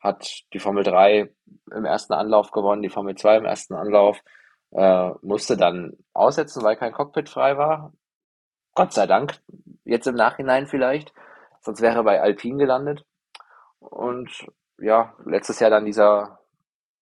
Hat 0.00 0.42
die 0.52 0.58
Formel 0.58 0.84
3 0.84 1.30
im 1.72 1.84
ersten 1.84 2.12
Anlauf 2.14 2.50
gewonnen, 2.50 2.82
die 2.82 2.88
Formel 2.88 3.14
2 3.16 3.38
im 3.38 3.44
ersten 3.44 3.74
Anlauf. 3.74 4.20
äh, 4.72 5.10
musste 5.22 5.56
dann 5.56 5.92
aussetzen, 6.12 6.62
weil 6.62 6.76
kein 6.76 6.92
Cockpit 6.92 7.28
frei 7.28 7.56
war. 7.58 7.92
Gott 8.74 8.92
sei 8.92 9.06
Dank, 9.06 9.40
jetzt 9.84 10.06
im 10.06 10.14
Nachhinein 10.16 10.66
vielleicht, 10.66 11.12
sonst 11.66 11.82
wäre 11.82 11.96
er 11.96 12.04
bei 12.04 12.22
Alpine 12.22 12.58
gelandet. 12.58 13.04
Und 13.78 14.46
ja, 14.78 15.14
letztes 15.24 15.60
Jahr 15.60 15.70
dann 15.70 15.84
dieser 15.84 16.38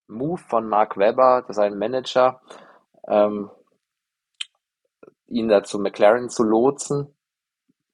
Move 0.09 0.39
von 0.39 0.69
Mark 0.69 0.97
Webber, 0.97 1.45
sein 1.49 1.79
Manager, 1.79 2.41
ähm, 3.07 3.51
ihn 5.27 5.49
dazu 5.49 5.79
McLaren 5.79 6.29
zu 6.29 6.43
lotsen, 6.43 7.15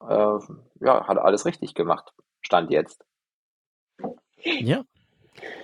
äh, 0.01 0.39
ja, 0.81 1.07
hat 1.07 1.19
alles 1.19 1.45
richtig 1.45 1.75
gemacht. 1.75 2.13
Stand 2.41 2.71
jetzt. 2.71 3.05
Ja, 4.43 4.85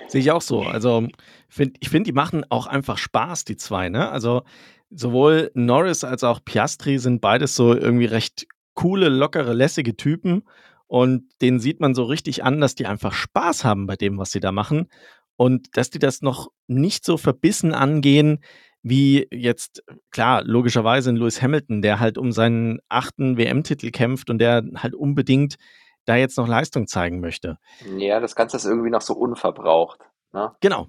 sehe 0.09 0.20
ich 0.20 0.30
auch 0.30 0.42
so. 0.42 0.62
Also 0.62 1.09
find, 1.48 1.76
ich 1.80 1.88
finde, 1.88 2.11
die 2.11 2.14
machen 2.14 2.44
auch 2.50 2.66
einfach 2.66 2.98
Spaß, 2.98 3.44
die 3.44 3.57
zwei. 3.57 3.88
Ne? 3.88 4.11
Also 4.11 4.42
sowohl 4.90 5.50
Norris 5.54 6.04
als 6.04 6.24
auch 6.24 6.40
Piastri 6.44 6.98
sind 6.98 7.20
beides 7.20 7.57
so 7.57 7.74
irgendwie 7.74 8.04
recht 8.07 8.46
coole, 8.74 9.09
lockere, 9.09 9.52
lässige 9.52 9.96
Typen. 9.96 10.44
Und 10.87 11.28
denen 11.43 11.59
sieht 11.59 11.80
man 11.80 11.95
so 11.95 12.05
richtig 12.05 12.45
an, 12.45 12.61
dass 12.61 12.74
die 12.74 12.87
einfach 12.87 13.12
Spaß 13.12 13.64
haben 13.64 13.87
bei 13.87 13.97
dem, 13.97 14.18
was 14.18 14.30
sie 14.30 14.41
da 14.41 14.53
machen. 14.53 14.89
Und 15.37 15.76
dass 15.76 15.91
die 15.91 15.99
das 15.99 16.22
noch 16.22 16.49
nicht 16.66 17.05
so 17.05 17.16
verbissen 17.16 17.74
angehen, 17.74 18.39
wie 18.82 19.26
jetzt, 19.32 19.82
klar, 20.11 20.45
logischerweise 20.45 21.11
in 21.11 21.16
Lewis 21.16 21.43
Hamilton, 21.43 21.82
der 21.82 21.99
halt 21.99 22.18
um 22.18 22.30
seinen 22.30 22.78
achten 22.89 23.37
WM-Titel 23.37 23.91
kämpft 23.91 24.30
und 24.30 24.39
der 24.39 24.62
halt 24.76 24.95
unbedingt 24.95 25.57
da 26.05 26.14
jetzt 26.14 26.39
noch 26.39 26.47
Leistung 26.47 26.87
zeigen 26.87 27.20
möchte. 27.20 27.59
Ja, 27.99 28.20
das 28.20 28.37
Ganze 28.37 28.57
ist 28.57 28.64
irgendwie 28.64 28.91
noch 28.91 29.01
so 29.01 29.14
unverbraucht. 29.14 30.01
Ne? 30.32 30.55
Genau. 30.61 30.87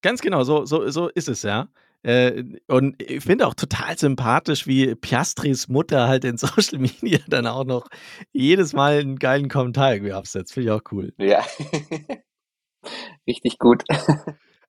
Ganz 0.00 0.22
genau, 0.22 0.42
so, 0.44 0.64
so, 0.64 0.88
so 0.88 1.08
ist 1.08 1.28
es 1.28 1.42
ja. 1.42 1.68
Äh, 2.08 2.42
und 2.68 3.02
ich 3.02 3.22
finde 3.22 3.46
auch 3.46 3.52
total 3.52 3.98
sympathisch, 3.98 4.66
wie 4.66 4.94
Piastris 4.94 5.68
Mutter 5.68 6.08
halt 6.08 6.24
in 6.24 6.36
Social 6.38 6.78
Media 6.78 7.18
dann 7.28 7.46
auch 7.46 7.64
noch 7.64 7.86
jedes 8.32 8.72
Mal 8.72 9.00
einen 9.00 9.18
geilen 9.18 9.50
Kommentar 9.50 9.92
irgendwie 9.92 10.14
absetzt. 10.14 10.54
Finde 10.54 10.70
ich 10.70 10.72
auch 10.72 10.90
cool. 10.90 11.12
Ja. 11.18 11.44
Richtig 13.26 13.58
gut. 13.58 13.84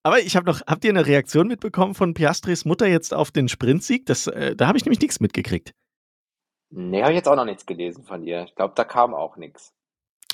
Aber 0.04 0.20
ich 0.20 0.36
habe 0.36 0.48
noch, 0.48 0.60
habt 0.68 0.84
ihr 0.84 0.90
eine 0.90 1.06
Reaktion 1.06 1.48
mitbekommen 1.48 1.96
von 1.96 2.14
Piastris 2.14 2.66
Mutter 2.66 2.88
jetzt 2.88 3.14
auf 3.14 3.32
den 3.32 3.48
Sprintsieg? 3.48 4.06
Das, 4.06 4.28
äh, 4.28 4.58
da 4.58 4.68
habe 4.68 4.78
ich 4.78 4.84
nämlich 4.84 5.00
nichts 5.00 5.22
mitgekriegt. 5.22 5.74
Nee, 6.72 7.02
habe 7.02 7.14
ich 7.14 7.18
jetzt 7.18 7.30
auch 7.30 7.38
noch 7.38 7.46
nichts 7.46 7.66
gelesen 7.66 8.04
von 8.04 8.22
ihr. 8.22 8.44
Ich 8.44 8.56
glaube, 8.56 8.74
da 8.76 8.84
kam 8.84 9.14
auch 9.14 9.38
nichts. 9.38 9.74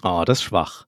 Oh, 0.03 0.23
das 0.25 0.39
ist 0.39 0.43
schwach. 0.45 0.87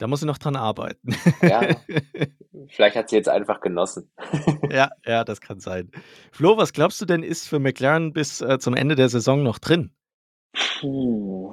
Da 0.00 0.06
muss 0.06 0.20
sie 0.20 0.26
noch 0.26 0.38
dran 0.38 0.56
arbeiten. 0.56 1.14
Ja, 1.42 1.60
vielleicht 2.70 2.96
hat 2.96 3.10
sie 3.10 3.16
jetzt 3.16 3.28
einfach 3.28 3.60
genossen. 3.60 4.10
ja, 4.70 4.88
ja, 5.04 5.24
das 5.24 5.42
kann 5.42 5.60
sein. 5.60 5.90
Flo, 6.32 6.56
was 6.56 6.72
glaubst 6.72 7.02
du 7.02 7.04
denn, 7.04 7.22
ist 7.22 7.46
für 7.46 7.58
McLaren 7.58 8.14
bis 8.14 8.40
äh, 8.40 8.58
zum 8.58 8.74
Ende 8.74 8.94
der 8.94 9.10
Saison 9.10 9.42
noch 9.42 9.58
drin? 9.58 9.92
Puh. 10.80 11.52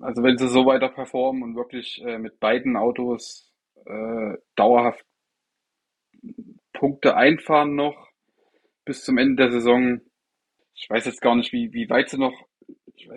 Also 0.00 0.22
wenn 0.22 0.38
sie 0.38 0.46
so 0.46 0.64
weiter 0.64 0.90
performen 0.90 1.42
und 1.42 1.56
wirklich 1.56 2.00
äh, 2.06 2.18
mit 2.18 2.38
beiden 2.38 2.76
Autos 2.76 3.52
äh, 3.84 4.34
dauerhaft 4.54 5.04
Punkte 6.72 7.16
einfahren 7.16 7.74
noch 7.74 7.96
bis 8.84 9.02
zum 9.02 9.18
Ende 9.18 9.42
der 9.42 9.50
Saison. 9.50 10.00
Ich 10.74 10.88
weiß 10.88 11.04
jetzt 11.04 11.20
gar 11.20 11.34
nicht, 11.34 11.52
wie, 11.52 11.72
wie 11.72 11.90
weit 11.90 12.10
sie 12.10 12.18
noch, 12.18 12.46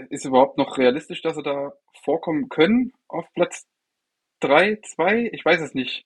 ist 0.09 0.25
überhaupt 0.25 0.57
noch 0.57 0.79
realistisch, 0.79 1.21
dass 1.21 1.35
sie 1.35 1.43
da 1.43 1.71
vorkommen 2.03 2.49
können 2.49 2.93
auf 3.07 3.31
Platz 3.35 3.67
3, 4.41 4.79
2? 4.83 5.29
Ich 5.31 5.45
weiß 5.45 5.61
es 5.61 5.73
nicht. 5.73 6.05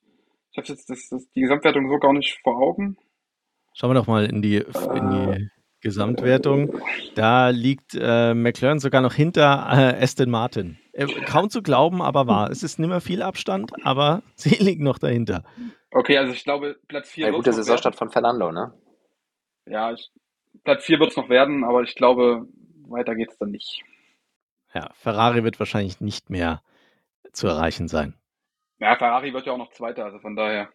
Ich 0.52 0.58
habe 0.58 0.68
jetzt 0.68 0.90
das, 0.90 1.10
das, 1.10 1.30
die 1.32 1.42
Gesamtwertung 1.42 1.90
so 1.90 1.98
gar 1.98 2.14
nicht 2.14 2.40
vor 2.44 2.58
Augen. 2.58 2.98
Schauen 3.74 3.90
wir 3.90 3.96
doch 3.96 4.08
mal 4.08 4.26
in 4.26 4.42
die, 4.42 4.58
in 4.58 5.10
die 5.10 5.50
Gesamtwertung. 5.82 6.80
Da 7.16 7.50
liegt 7.50 7.94
äh, 7.94 8.34
McLaren 8.34 8.80
sogar 8.80 9.02
noch 9.02 9.14
hinter 9.14 9.68
äh, 9.70 10.02
Aston 10.02 10.30
Martin. 10.30 10.80
Äh, 10.94 11.08
kaum 11.26 11.50
zu 11.50 11.62
glauben, 11.62 12.02
aber 12.02 12.26
wahr. 12.26 12.50
Es 12.50 12.64
ist 12.64 12.80
nicht 12.80 12.88
mehr 12.90 13.02
viel 13.02 13.22
Abstand, 13.22 13.72
aber 13.84 14.24
sie 14.36 14.56
liegen 14.56 14.84
noch 14.84 14.98
dahinter. 14.98 15.44
Okay, 15.92 16.18
also 16.18 16.34
ich 16.34 16.44
glaube, 16.44 16.78
Platz 16.88 17.10
4 17.10 17.28
ja, 17.28 17.32
gute 17.32 17.54
Saisonstart 17.54 17.96
von 17.96 18.10
Fernando, 18.10 18.52
ne? 18.52 18.74
Ja, 19.68 19.92
ich, 19.92 20.12
Platz 20.64 20.86
4 20.86 21.00
wird 21.00 21.12
es 21.12 21.18
noch 21.18 21.30
werden, 21.30 21.64
aber 21.64 21.84
ich 21.84 21.96
glaube, 21.96 22.48
weiter 22.88 23.16
geht 23.16 23.32
es 23.32 23.38
dann 23.38 23.52
nicht. 23.52 23.84
Ja, 24.74 24.90
Ferrari 24.94 25.44
wird 25.44 25.60
wahrscheinlich 25.60 26.02
nicht 26.02 26.30
mehr 26.30 26.62
zu 27.32 27.48
erreichen 27.48 27.88
sein. 27.88 28.16
Ja, 28.80 28.96
Ferrari 28.96 29.34
wird 29.34 29.46
ja 29.46 29.54
auch 29.54 29.58
noch 29.58 29.72
Zweiter, 29.72 30.06
also 30.06 30.20
von 30.20 30.36
daher. 30.36 30.70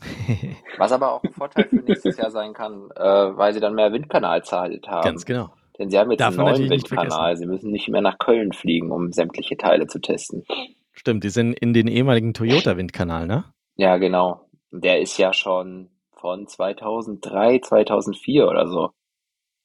Was 0.78 0.92
aber 0.92 1.12
auch 1.12 1.22
ein 1.22 1.32
Vorteil 1.32 1.68
für 1.68 1.76
nächstes 1.76 2.16
Jahr 2.16 2.30
sein 2.30 2.52
kann, 2.52 2.90
äh, 2.96 3.02
weil 3.02 3.52
sie 3.52 3.60
dann 3.60 3.74
mehr 3.74 3.92
Windkanalzeit 3.92 4.86
haben. 4.88 5.04
Ganz 5.04 5.24
genau. 5.24 5.52
Denn 5.78 5.90
sie 5.90 5.98
haben 5.98 6.10
jetzt 6.10 6.20
Darf 6.20 6.38
einen 6.38 6.48
neuen 6.48 6.70
Windkanal. 6.70 7.36
Sie 7.36 7.46
müssen 7.46 7.70
nicht 7.70 7.88
mehr 7.88 8.02
nach 8.02 8.18
Köln 8.18 8.52
fliegen, 8.52 8.90
um 8.90 9.12
sämtliche 9.12 9.56
Teile 9.56 9.86
zu 9.86 10.00
testen. 10.00 10.44
Stimmt, 10.92 11.24
die 11.24 11.30
sind 11.30 11.54
in 11.54 11.72
den 11.72 11.88
ehemaligen 11.88 12.34
Toyota-Windkanal, 12.34 13.26
ne? 13.26 13.44
Ja, 13.76 13.96
genau. 13.96 14.48
Der 14.70 15.00
ist 15.00 15.16
ja 15.18 15.32
schon 15.32 15.90
von 16.12 16.46
2003, 16.46 17.60
2004 17.60 18.46
oder 18.46 18.68
so. 18.68 18.90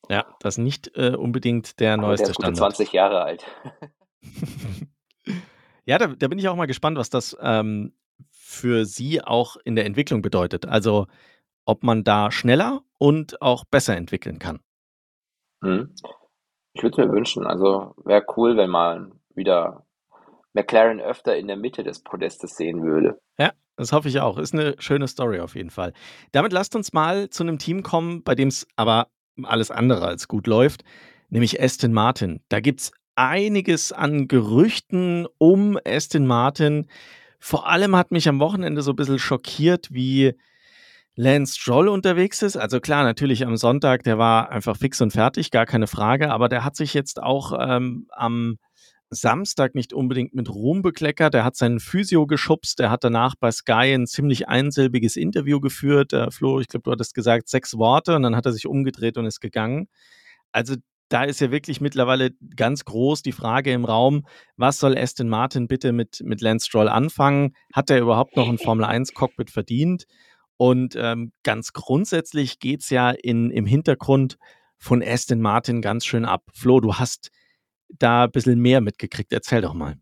Ja, 0.09 0.25
das 0.39 0.55
ist 0.57 0.63
nicht 0.63 0.91
äh, 0.95 1.15
unbedingt 1.15 1.79
der 1.79 1.93
Aber 1.93 2.03
neueste 2.03 2.25
der 2.25 2.31
ist 2.31 2.35
Standard. 2.35 2.57
20 2.57 2.93
Jahre 2.93 3.21
alt. 3.23 3.45
ja, 5.87 5.97
da, 5.97 6.07
da, 6.07 6.27
bin 6.27 6.37
ich 6.37 6.47
auch 6.49 6.55
mal 6.55 6.67
gespannt, 6.67 6.97
was 6.97 7.09
das 7.09 7.35
ähm, 7.41 7.93
für 8.29 8.85
Sie 8.85 9.23
auch 9.23 9.55
in 9.63 9.75
der 9.75 9.85
Entwicklung 9.85 10.21
bedeutet. 10.21 10.65
Also, 10.65 11.07
ob 11.65 11.83
man 11.83 12.03
da 12.03 12.29
schneller 12.29 12.81
und 12.97 13.41
auch 13.41 13.63
besser 13.65 13.95
entwickeln 13.95 14.37
kann. 14.37 14.59
Hm. 15.63 15.95
Ich 16.73 16.83
würde 16.83 17.05
mir 17.05 17.11
wünschen, 17.13 17.47
also 17.47 17.95
wäre 18.05 18.25
cool, 18.35 18.57
wenn 18.57 18.69
man 18.69 19.19
wieder 19.33 19.85
McLaren 20.53 20.99
öfter 20.99 21.37
in 21.37 21.47
der 21.47 21.57
Mitte 21.57 21.83
des 21.83 22.03
Podestes 22.03 22.55
sehen 22.55 22.83
würde. 22.83 23.19
Ja, 23.39 23.53
das 23.77 23.91
hoffe 23.91 24.09
ich 24.09 24.19
auch. 24.19 24.37
Ist 24.37 24.53
eine 24.53 24.75
schöne 24.79 25.07
Story 25.07 25.39
auf 25.39 25.55
jeden 25.55 25.69
Fall. 25.69 25.93
Damit 26.31 26.51
lasst 26.51 26.75
uns 26.75 26.93
mal 26.93 27.29
zu 27.29 27.43
einem 27.43 27.59
Team 27.59 27.81
kommen, 27.81 28.23
bei 28.23 28.35
dem 28.35 28.49
es 28.49 28.67
aber 28.75 29.07
alles 29.43 29.71
andere 29.71 30.05
als 30.05 30.27
gut 30.27 30.47
läuft, 30.47 30.83
nämlich 31.29 31.61
Aston 31.61 31.93
Martin. 31.93 32.41
Da 32.49 32.59
gibt 32.59 32.81
es 32.81 32.91
einiges 33.17 33.91
an 33.91 34.27
Gerüchten 34.27 35.27
um 35.37 35.77
Aston 35.85 36.25
Martin. 36.25 36.87
Vor 37.39 37.67
allem 37.67 37.95
hat 37.95 38.11
mich 38.11 38.29
am 38.29 38.39
Wochenende 38.39 38.81
so 38.81 38.91
ein 38.91 38.95
bisschen 38.95 39.19
schockiert, 39.19 39.91
wie 39.91 40.33
Lance 41.15 41.59
Stroll 41.59 41.87
unterwegs 41.89 42.43
ist. 42.43 42.57
Also 42.57 42.79
klar, 42.79 43.03
natürlich 43.03 43.45
am 43.45 43.57
Sonntag, 43.57 44.03
der 44.03 44.17
war 44.17 44.51
einfach 44.51 44.77
fix 44.77 45.01
und 45.01 45.11
fertig, 45.11 45.49
gar 45.49 45.65
keine 45.65 45.87
Frage, 45.87 46.31
aber 46.31 46.47
der 46.47 46.63
hat 46.63 46.75
sich 46.75 46.93
jetzt 46.93 47.21
auch 47.21 47.53
ähm, 47.59 48.07
am 48.11 48.59
Samstag 49.09 49.73
nicht 49.73 49.93
unbedingt 49.93 50.35
mit 50.35 50.49
Ruhm 50.49 50.81
bekleckert. 50.81 51.33
Er 51.33 51.43
hat 51.43 51.55
seinen 51.55 51.79
Physio 51.79 52.27
geschubst. 52.27 52.79
Er 52.79 52.91
hat 52.91 53.03
danach 53.03 53.35
bei 53.39 53.51
Sky 53.51 53.93
ein 53.93 54.05
ziemlich 54.05 54.47
einsilbiges 54.47 55.15
Interview 55.15 55.59
geführt. 55.59 56.13
Äh, 56.13 56.29
Flo, 56.29 56.59
ich 56.59 56.67
glaube, 56.67 56.83
du 56.83 56.91
hattest 56.91 57.13
gesagt 57.15 57.47
sechs 57.47 57.77
Worte 57.77 58.15
und 58.15 58.23
dann 58.23 58.35
hat 58.35 58.45
er 58.45 58.51
sich 58.51 58.67
umgedreht 58.67 59.17
und 59.17 59.25
ist 59.25 59.39
gegangen. 59.39 59.87
Also 60.51 60.75
da 61.09 61.23
ist 61.23 61.39
ja 61.39 61.51
wirklich 61.51 61.81
mittlerweile 61.81 62.31
ganz 62.55 62.85
groß 62.85 63.21
die 63.21 63.31
Frage 63.31 63.71
im 63.71 63.85
Raum, 63.85 64.27
was 64.57 64.79
soll 64.79 64.97
Aston 64.97 65.29
Martin 65.29 65.67
bitte 65.67 65.91
mit, 65.91 66.21
mit 66.23 66.41
Lance 66.41 66.67
Stroll 66.67 66.89
anfangen? 66.89 67.55
Hat 67.73 67.89
er 67.89 67.99
überhaupt 67.99 68.35
noch 68.35 68.49
ein 68.49 68.57
Formel-1-Cockpit 68.57 69.49
verdient? 69.49 70.05
Und 70.57 70.95
ähm, 70.95 71.31
ganz 71.43 71.71
grundsätzlich 71.73 72.59
geht 72.59 72.81
es 72.81 72.89
ja 72.89 73.11
in, 73.11 73.51
im 73.51 73.65
Hintergrund 73.65 74.37
von 74.77 75.03
Aston 75.03 75.39
Martin 75.39 75.81
ganz 75.81 76.05
schön 76.05 76.25
ab. 76.25 76.43
Flo, 76.53 76.79
du 76.79 76.95
hast 76.95 77.31
da 77.89 78.25
ein 78.25 78.31
bisschen 78.31 78.59
mehr 78.59 78.81
mitgekriegt. 78.81 79.31
Erzähl 79.31 79.61
doch 79.61 79.73
mal. 79.73 79.95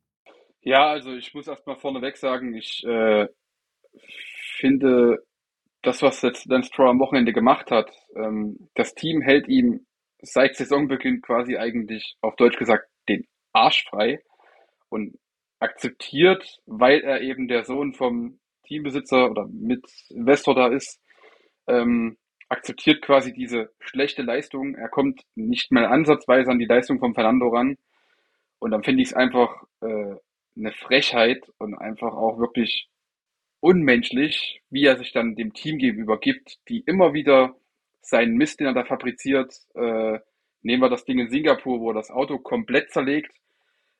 Ja, 0.61 0.87
also 0.87 1.13
ich 1.13 1.33
muss 1.33 1.47
erst 1.47 1.67
mal 1.67 1.75
vorneweg 1.75 2.17
sagen, 2.17 2.55
ich 2.55 2.83
äh, 2.85 3.27
finde 4.57 5.19
das, 5.83 6.01
was 6.01 6.21
jetzt 6.23 6.45
Lance 6.47 6.69
Stroll 6.69 6.89
am 6.89 6.99
Wochenende 6.99 7.33
gemacht 7.33 7.69
hat, 7.69 7.91
ähm, 8.15 8.69
das 8.73 8.95
Team 8.95 9.21
hält 9.21 9.47
ihm 9.47 9.85
seit 10.25 10.55
Saisonbeginn 10.55 11.21
quasi 11.21 11.57
eigentlich 11.57 12.15
auf 12.21 12.35
Deutsch 12.35 12.57
gesagt 12.57 12.87
den 13.07 13.27
Arsch 13.53 13.85
frei 13.89 14.21
und 14.89 15.17
akzeptiert, 15.59 16.59
weil 16.65 17.01
er 17.01 17.21
eben 17.21 17.47
der 17.47 17.63
Sohn 17.63 17.93
vom 17.93 18.39
Teambesitzer 18.67 19.29
oder 19.29 19.47
Mitinvestor 19.47 20.55
da 20.55 20.67
ist, 20.67 20.99
ähm, 21.67 22.17
akzeptiert 22.49 23.01
quasi 23.01 23.33
diese 23.33 23.71
schlechte 23.79 24.21
Leistung. 24.21 24.75
Er 24.75 24.89
kommt 24.89 25.21
nicht 25.35 25.71
mal 25.71 25.85
ansatzweise 25.85 26.51
an 26.51 26.59
die 26.59 26.65
Leistung 26.65 26.99
von 26.99 27.13
Fernando 27.13 27.49
ran. 27.49 27.77
Und 28.59 28.71
dann 28.71 28.83
finde 28.83 29.01
ich 29.01 29.09
es 29.09 29.13
einfach 29.13 29.63
äh, 29.81 30.15
eine 30.57 30.71
Frechheit 30.71 31.43
und 31.57 31.75
einfach 31.75 32.13
auch 32.13 32.39
wirklich 32.39 32.87
unmenschlich, 33.59 34.61
wie 34.69 34.85
er 34.85 34.97
sich 34.97 35.11
dann 35.11 35.35
dem 35.35 35.53
Team 35.53 35.77
gegenüber 35.77 36.19
gibt, 36.19 36.57
die 36.69 36.81
immer 36.85 37.13
wieder 37.13 37.55
seinen 38.05 38.35
Mist, 38.35 38.59
den 38.59 38.67
er 38.67 38.73
da 38.73 38.85
fabriziert, 38.85 39.53
äh, 39.75 40.19
nehmen 40.61 40.81
wir 40.81 40.89
das 40.89 41.05
Ding 41.05 41.19
in 41.19 41.29
Singapur, 41.29 41.79
wo 41.79 41.91
er 41.91 41.95
das 41.95 42.11
Auto 42.11 42.39
komplett 42.39 42.91
zerlegt, 42.91 43.35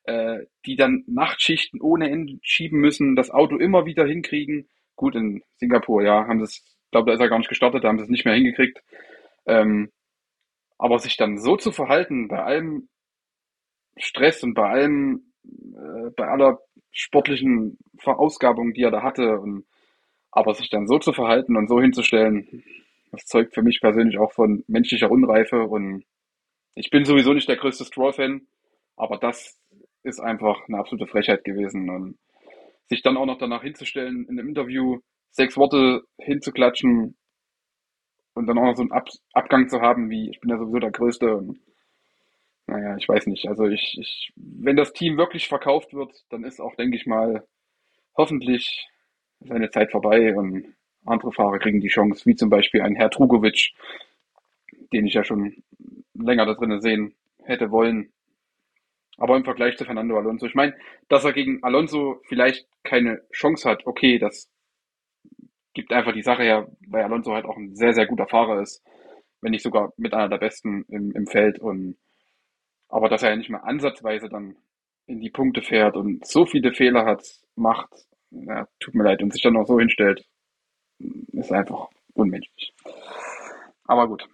äh, 0.04 0.46
die 0.66 0.76
dann 0.76 1.04
Nachtschichten 1.08 1.82
ohne 1.82 2.10
Ende 2.10 2.38
schieben 2.42 2.80
müssen, 2.80 3.16
das 3.16 3.32
Auto 3.32 3.58
immer 3.58 3.86
wieder 3.86 4.06
hinkriegen. 4.06 4.70
Gut, 4.96 5.16
in 5.16 5.44
Singapur, 5.58 6.04
ja, 6.04 6.28
haben 6.28 6.40
sie 6.40 6.46
es 6.46 6.76
glaube, 6.96 7.12
da 7.12 7.16
ist 7.16 7.20
er 7.20 7.30
gar 7.30 7.40
nicht 7.40 7.50
gestartet, 7.50 7.84
da 7.84 7.90
haben 7.90 7.98
sie 7.98 8.06
es 8.06 8.10
nicht 8.10 8.24
mehr 8.24 8.36
hingekriegt. 8.36 8.82
Ähm, 9.46 9.92
aber 10.78 11.00
sich 11.00 11.18
dann 11.18 11.38
so 11.38 11.58
zu 11.58 11.74
verhalten, 11.74 12.30
bei 12.30 12.42
allem 12.42 12.88
Stress 13.98 14.44
und 14.44 14.54
bei 14.54 14.70
allem, 14.70 15.34
äh, 15.44 16.10
bei 16.16 16.28
aller 16.28 16.60
sportlichen 16.92 17.78
Verausgabung, 18.00 18.74
die 18.74 18.84
er 18.84 18.92
da 18.92 19.04
hatte, 19.04 19.40
und, 19.40 19.66
aber 20.32 20.54
sich 20.54 20.70
dann 20.70 20.88
so 20.88 20.98
zu 20.98 21.12
verhalten 21.12 21.58
und 21.58 21.68
so 21.68 21.82
hinzustellen, 21.82 22.64
das 23.16 23.26
zeugt 23.26 23.54
für 23.54 23.62
mich 23.62 23.82
persönlich 23.82 24.18
auch 24.18 24.32
von 24.32 24.64
menschlicher 24.68 25.12
Unreife 25.12 25.64
und 25.64 26.04
ich 26.76 26.90
bin 26.90 27.06
sowieso 27.06 27.34
nicht 27.34 27.48
der 27.48 27.58
größte 27.58 27.86
Stroll-Fan, 27.86 28.48
aber 28.98 29.18
das 29.18 29.60
ist 30.04 30.20
einfach 30.20 30.68
eine 30.68 30.78
absolute 30.78 31.08
Frechheit 31.10 31.44
gewesen 31.44 31.90
und 31.90 32.18
sich 32.88 33.02
dann 33.02 33.18
auch 33.18 33.26
noch 33.26 33.38
danach 33.38 33.64
hinzustellen, 33.64 34.28
in 34.30 34.40
einem 34.40 34.50
Interview 34.50 35.00
sechs 35.32 35.58
Worte 35.58 36.04
hinzuklatschen 36.18 37.18
und 38.36 38.48
dann 38.48 38.58
auch 38.58 38.66
noch 38.66 38.76
so 38.76 38.84
einen 38.84 38.92
Ab 38.92 39.08
Abgang 39.34 39.70
zu 39.70 39.82
haben, 39.82 40.10
wie 40.10 40.30
ich 40.30 40.40
bin 40.40 40.50
ja 40.50 40.58
sowieso 40.58 40.80
der 40.80 40.92
Größte 40.92 41.36
und 41.36 41.60
naja, 42.68 42.96
ich 42.98 43.08
weiß 43.08 43.28
nicht. 43.28 43.48
Also 43.48 43.66
ich, 43.66 43.98
ich, 44.00 44.32
wenn 44.36 44.76
das 44.76 44.94
Team 44.94 45.18
wirklich 45.18 45.48
verkauft 45.48 45.94
wird, 45.94 46.12
dann 46.30 46.44
ist 46.44 46.60
auch, 46.60 46.76
denke 46.76 46.98
ich 46.98 47.06
mal, 47.06 47.46
hoffentlich 48.18 48.88
seine 49.40 49.70
Zeit 49.70 49.92
vorbei 49.92 50.36
und 50.36 50.76
andere 51.06 51.32
Fahrer 51.32 51.60
kriegen 51.60 51.82
die 51.82 51.88
Chance, 51.88 52.26
wie 52.26 52.36
zum 52.36 52.50
Beispiel 52.50 52.82
ein 52.82 52.96
Herr 52.96 53.10
Trugovic, 53.10 53.74
den 54.94 55.06
ich 55.06 55.14
ja 55.14 55.24
schon 55.24 55.64
länger 56.14 56.46
da 56.46 56.54
drinnen 56.54 56.82
sehen 56.82 57.16
hätte 57.44 57.72
wollen. 57.72 58.12
Aber 59.18 59.38
im 59.38 59.46
Vergleich 59.46 59.78
zu 59.78 59.86
Fernando 59.86 60.18
Alonso, 60.18 60.46
ich 60.46 60.56
meine, 60.56 60.76
dass 61.08 61.24
er 61.24 61.34
gegen 61.34 61.64
Alonso 61.64 62.22
vielleicht 62.28 62.68
keine 62.84 63.22
Chance 63.32 63.70
hat, 63.70 63.86
okay, 63.86 64.20
das 64.20 64.52
gibt 65.74 65.94
einfach 65.94 66.14
die 66.14 66.24
Sache 66.24 66.44
her, 66.44 66.68
weil 66.88 67.04
Alonso 67.04 67.34
halt 67.34 67.46
auch 67.46 67.58
ein 67.58 67.76
sehr, 67.76 67.94
sehr 67.94 68.08
guter 68.08 68.28
Fahrer 68.28 68.62
ist, 68.62 68.84
wenn 69.42 69.52
nicht 69.52 69.64
sogar 69.64 69.94
mit 69.98 70.14
einer 70.14 70.30
der 70.30 70.38
besten 70.38 70.86
im, 70.90 71.12
im 71.12 71.28
Feld. 71.28 71.60
Und 71.60 71.98
aber 72.90 73.10
dass 73.10 73.24
er 73.24 73.32
ja 73.32 73.36
nicht 73.36 73.50
mehr 73.50 73.66
ansatzweise 73.66 74.30
dann 74.30 74.56
in 75.08 75.20
die 75.20 75.30
Punkte 75.30 75.62
fährt 75.62 75.96
und 75.96 76.26
so 76.26 76.46
viele 76.46 76.74
Fehler 76.74 77.06
hat, 77.06 77.24
macht, 77.56 77.90
ja, 78.32 78.68
tut 78.80 78.96
mir 78.96 79.04
leid, 79.04 79.22
und 79.22 79.32
sich 79.32 79.42
dann 79.42 79.54
noch 79.54 79.68
so 79.68 79.80
hinstellt, 79.80 80.26
ist 81.00 81.52
einfach 81.52 81.88
unmenschlich. 82.14 82.74
Aber 83.86 84.08
gut. 84.08 84.28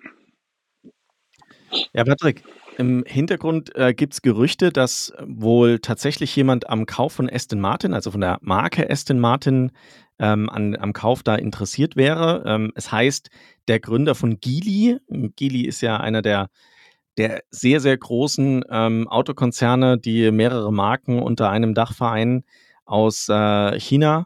Ja, 1.94 2.04
Patrick, 2.04 2.44
im 2.78 3.04
Hintergrund 3.06 3.76
äh, 3.76 3.94
gibt 3.94 4.14
es 4.14 4.22
Gerüchte, 4.22 4.72
dass 4.72 5.14
wohl 5.26 5.80
tatsächlich 5.80 6.36
jemand 6.36 6.70
am 6.70 6.86
Kauf 6.86 7.14
von 7.14 7.30
Aston 7.30 7.60
Martin, 7.60 7.94
also 7.94 8.12
von 8.12 8.22
der 8.22 8.40
Marke 8.42 8.90
Aston 8.90 9.20
Martin, 9.20 9.72
ähm, 10.20 10.50
an, 10.50 10.76
am 10.76 10.94
Kauf 10.94 11.24
da 11.24 11.36
interessiert 11.36 11.96
wäre. 11.96 12.44
Ähm, 12.46 12.72
es 12.76 12.92
heißt, 12.92 13.30
der 13.68 13.80
Gründer 13.80 14.16
von 14.16 14.40
Geely, 14.40 15.00
Geely 15.36 15.66
ist 15.66 15.82
ja 15.82 15.98
einer 15.98 16.22
der, 16.22 16.50
der 17.18 17.44
sehr, 17.50 17.80
sehr 17.80 17.98
großen 17.98 18.64
ähm, 18.70 19.08
Autokonzerne, 19.08 19.98
die 19.98 20.32
mehrere 20.32 20.72
Marken 20.72 21.22
unter 21.22 21.50
einem 21.50 21.74
Dach 21.74 21.94
vereinen 21.94 22.44
aus 22.86 23.28
äh, 23.30 23.80
China. 23.80 24.26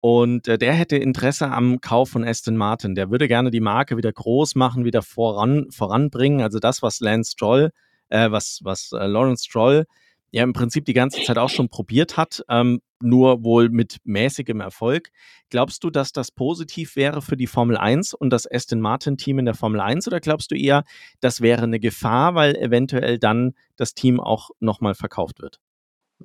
Und 0.00 0.48
äh, 0.48 0.56
der 0.56 0.72
hätte 0.72 0.96
Interesse 0.96 1.50
am 1.50 1.80
Kauf 1.80 2.10
von 2.10 2.24
Aston 2.24 2.56
Martin. 2.56 2.94
Der 2.94 3.10
würde 3.10 3.28
gerne 3.28 3.50
die 3.50 3.60
Marke 3.60 3.96
wieder 3.96 4.12
groß 4.12 4.54
machen, 4.54 4.84
wieder 4.84 5.02
voran, 5.02 5.66
voranbringen. 5.70 6.40
Also 6.40 6.58
das, 6.58 6.82
was 6.82 7.00
Lance 7.00 7.32
Stroll, 7.32 7.70
äh, 8.08 8.30
was, 8.30 8.60
was 8.62 8.92
äh, 8.92 9.06
Lawrence 9.06 9.44
Stroll 9.44 9.84
ja 10.32 10.42
im 10.42 10.52
Prinzip 10.52 10.84
die 10.84 10.92
ganze 10.92 11.22
Zeit 11.22 11.38
auch 11.38 11.50
schon 11.50 11.68
probiert 11.68 12.16
hat, 12.16 12.44
ähm, 12.48 12.80
nur 13.02 13.42
wohl 13.42 13.68
mit 13.68 13.96
mäßigem 14.04 14.60
Erfolg. 14.60 15.10
Glaubst 15.48 15.82
du, 15.84 15.90
dass 15.90 16.12
das 16.12 16.30
positiv 16.30 16.96
wäre 16.96 17.22
für 17.22 17.36
die 17.36 17.46
Formel 17.46 17.76
1 17.76 18.14
und 18.14 18.30
das 18.30 18.50
Aston 18.50 18.80
Martin-Team 18.80 19.38
in 19.38 19.44
der 19.46 19.54
Formel 19.54 19.80
1 19.80 20.06
oder 20.06 20.20
glaubst 20.20 20.50
du 20.50 20.54
eher, 20.54 20.84
das 21.20 21.40
wäre 21.40 21.62
eine 21.62 21.80
Gefahr, 21.80 22.34
weil 22.34 22.54
eventuell 22.56 23.18
dann 23.18 23.54
das 23.76 23.94
Team 23.94 24.20
auch 24.20 24.50
nochmal 24.60 24.94
verkauft 24.94 25.40
wird? 25.40 25.60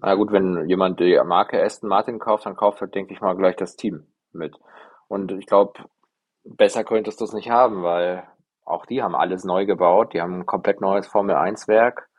Na 0.01 0.15
gut, 0.15 0.31
wenn 0.31 0.67
jemand 0.67 0.99
die 0.99 1.19
Marke 1.25 1.61
Aston 1.61 1.89
Martin 1.89 2.19
kauft, 2.19 2.45
dann 2.45 2.55
kauft 2.55 2.81
er, 2.81 2.87
denke 2.87 3.13
ich 3.13 3.21
mal, 3.21 3.35
gleich 3.35 3.55
das 3.55 3.75
Team 3.75 4.07
mit. 4.33 4.55
Und 5.07 5.31
ich 5.31 5.45
glaube, 5.45 5.73
besser 6.43 6.83
könntest 6.83 7.21
du 7.21 7.25
es 7.25 7.33
nicht 7.33 7.49
haben, 7.49 7.83
weil 7.83 8.27
auch 8.65 8.85
die 8.85 9.01
haben 9.01 9.15
alles 9.15 9.43
neu 9.45 9.65
gebaut. 9.65 10.13
Die 10.13 10.21
haben 10.21 10.39
ein 10.39 10.45
komplett 10.45 10.81
neues 10.81 11.07
Formel 11.07 11.35
1 11.35 11.67
Werk. 11.67 12.09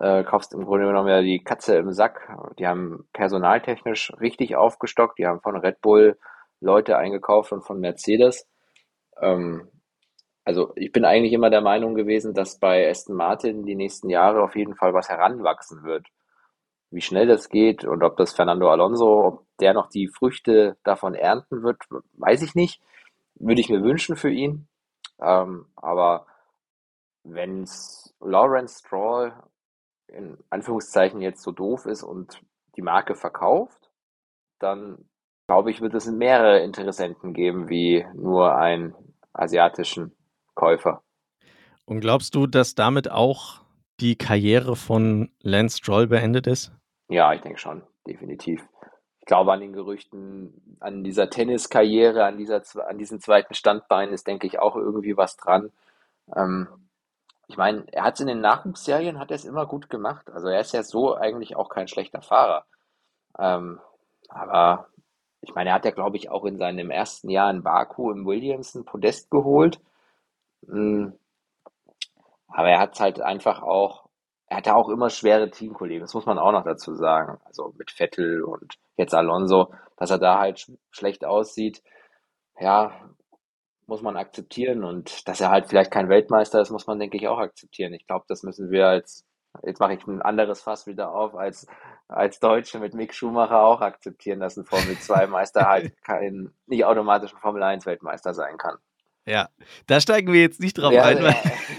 Äh, 0.00 0.22
kaufst 0.22 0.54
im 0.54 0.64
Grunde 0.64 0.86
genommen 0.86 1.08
ja 1.08 1.22
die 1.22 1.42
Katze 1.42 1.76
im 1.76 1.92
Sack. 1.92 2.28
Die 2.58 2.66
haben 2.66 3.08
personaltechnisch 3.12 4.12
richtig 4.20 4.54
aufgestockt. 4.54 5.18
Die 5.18 5.26
haben 5.26 5.40
von 5.40 5.56
Red 5.56 5.80
Bull 5.80 6.18
Leute 6.60 6.96
eingekauft 6.96 7.52
und 7.52 7.62
von 7.62 7.80
Mercedes. 7.80 8.46
Ähm, 9.20 9.68
also 10.44 10.72
ich 10.76 10.92
bin 10.92 11.04
eigentlich 11.04 11.32
immer 11.32 11.50
der 11.50 11.60
Meinung 11.62 11.94
gewesen, 11.94 12.32
dass 12.32 12.58
bei 12.58 12.88
Aston 12.88 13.16
Martin 13.16 13.64
die 13.64 13.74
nächsten 13.74 14.08
Jahre 14.08 14.42
auf 14.42 14.56
jeden 14.56 14.76
Fall 14.76 14.94
was 14.94 15.08
heranwachsen 15.08 15.82
wird. 15.84 16.06
Wie 16.90 17.00
schnell 17.00 17.26
das 17.26 17.48
geht 17.48 17.84
und 17.84 18.02
ob 18.02 18.16
das 18.16 18.32
Fernando 18.32 18.70
Alonso, 18.70 19.26
ob 19.26 19.46
der 19.60 19.74
noch 19.74 19.88
die 19.88 20.08
Früchte 20.08 20.76
davon 20.84 21.14
ernten 21.14 21.62
wird, 21.62 21.82
weiß 22.14 22.42
ich 22.42 22.54
nicht. 22.54 22.80
Würde 23.34 23.60
ich 23.60 23.68
mir 23.68 23.82
wünschen 23.82 24.16
für 24.16 24.30
ihn. 24.30 24.68
Ähm, 25.20 25.66
aber 25.76 26.26
wenn's 27.24 28.14
Lawrence 28.20 28.80
Stroll 28.80 29.32
in 30.08 30.38
Anführungszeichen 30.50 31.20
jetzt 31.20 31.42
so 31.42 31.52
doof 31.52 31.86
ist 31.86 32.02
und 32.02 32.40
die 32.76 32.82
Marke 32.82 33.14
verkauft, 33.14 33.90
dann 34.58 35.04
glaube 35.46 35.70
ich, 35.70 35.80
wird 35.80 35.94
es 35.94 36.06
mehrere 36.06 36.60
Interessenten 36.60 37.32
geben, 37.32 37.68
wie 37.68 38.06
nur 38.14 38.56
einen 38.56 38.94
asiatischen 39.32 40.12
Käufer. 40.54 41.02
Und 41.84 42.00
glaubst 42.00 42.34
du, 42.34 42.46
dass 42.46 42.74
damit 42.74 43.10
auch 43.10 43.62
die 44.00 44.16
Karriere 44.16 44.76
von 44.76 45.30
Lance 45.40 45.78
Stroll 45.78 46.06
beendet 46.06 46.46
ist? 46.46 46.72
Ja, 47.08 47.32
ich 47.32 47.40
denke 47.40 47.58
schon, 47.58 47.82
definitiv. 48.06 48.66
Ich 49.20 49.26
glaube 49.26 49.52
an 49.52 49.60
den 49.60 49.72
Gerüchten, 49.72 50.76
an 50.80 51.04
dieser 51.04 51.30
Tenniskarriere, 51.30 52.24
an 52.24 52.38
dieser, 52.38 52.62
an 52.88 52.98
diesem 52.98 53.20
zweiten 53.20 53.54
Standbein 53.54 54.10
ist, 54.10 54.26
denke 54.26 54.46
ich, 54.46 54.58
auch 54.58 54.76
irgendwie 54.76 55.16
was 55.16 55.36
dran. 55.36 55.70
Ähm, 56.34 56.68
ich 57.48 57.56
meine, 57.56 57.84
er 57.92 58.04
hat 58.04 58.14
es 58.14 58.20
in 58.20 58.26
den 58.26 58.40
Nachwuchsserien, 58.40 59.18
hat 59.18 59.30
er 59.30 59.36
es 59.36 59.44
immer 59.46 59.66
gut 59.66 59.88
gemacht. 59.90 60.30
Also 60.30 60.48
er 60.48 60.60
ist 60.60 60.72
ja 60.72 60.82
so 60.82 61.14
eigentlich 61.14 61.56
auch 61.56 61.70
kein 61.70 61.88
schlechter 61.88 62.20
Fahrer. 62.22 62.66
Ähm, 63.38 63.80
aber 64.28 64.88
ich 65.40 65.54
meine, 65.54 65.70
er 65.70 65.76
hat 65.76 65.84
ja, 65.84 65.90
glaube 65.92 66.16
ich, 66.16 66.30
auch 66.30 66.44
in 66.44 66.58
seinem 66.58 66.90
ersten 66.90 67.30
Jahr 67.30 67.50
in 67.50 67.62
Baku 67.62 68.10
im 68.10 68.26
Williams 68.26 68.74
ein 68.74 68.84
Podest 68.84 69.30
geholt. 69.30 69.80
Mm. 70.62 71.08
Aber 72.48 72.68
er 72.68 72.80
hat 72.80 72.98
halt 73.00 73.20
einfach 73.20 73.62
auch, 73.62 74.07
er 74.50 74.58
hatte 74.58 74.74
auch 74.74 74.88
immer 74.88 75.10
schwere 75.10 75.50
Teamkollegen, 75.50 76.02
das 76.02 76.14
muss 76.14 76.26
man 76.26 76.38
auch 76.38 76.52
noch 76.52 76.64
dazu 76.64 76.94
sagen. 76.94 77.38
Also 77.44 77.74
mit 77.76 77.90
Vettel 77.90 78.42
und 78.42 78.74
jetzt 78.96 79.14
Alonso, 79.14 79.72
dass 79.96 80.10
er 80.10 80.18
da 80.18 80.38
halt 80.38 80.60
sch 80.60 80.72
schlecht 80.90 81.24
aussieht. 81.24 81.82
Ja, 82.60 82.92
muss 83.86 84.02
man 84.02 84.16
akzeptieren 84.16 84.84
und 84.84 85.26
dass 85.28 85.40
er 85.40 85.50
halt 85.50 85.66
vielleicht 85.68 85.90
kein 85.90 86.08
Weltmeister 86.08 86.60
ist, 86.60 86.70
muss 86.70 86.86
man, 86.86 86.98
denke 86.98 87.16
ich, 87.16 87.28
auch 87.28 87.38
akzeptieren. 87.38 87.94
Ich 87.94 88.06
glaube, 88.06 88.26
das 88.28 88.42
müssen 88.42 88.70
wir 88.70 88.86
als, 88.86 89.24
jetzt 89.64 89.80
mache 89.80 89.94
ich 89.94 90.06
ein 90.06 90.22
anderes 90.22 90.62
Fass 90.62 90.86
wieder 90.86 91.12
auf, 91.14 91.34
als, 91.34 91.66
als 92.08 92.38
Deutsche 92.40 92.78
mit 92.80 92.94
Mick 92.94 93.14
Schumacher 93.14 93.62
auch 93.62 93.80
akzeptieren, 93.80 94.40
dass 94.40 94.56
ein 94.56 94.64
Formel-2-Meister 94.64 95.66
halt 95.68 95.92
kein, 96.04 96.52
nicht 96.66 96.84
automatisch 96.84 97.32
ein 97.34 97.40
Formel-1-Weltmeister 97.40 98.34
sein 98.34 98.58
kann. 98.58 98.76
Ja, 99.26 99.48
da 99.86 100.00
steigen 100.00 100.32
wir 100.32 100.40
jetzt 100.40 100.58
nicht 100.58 100.78
drauf 100.78 100.92
Ja, 100.92 101.04
ein. 101.04 101.18
ja. 101.18 101.34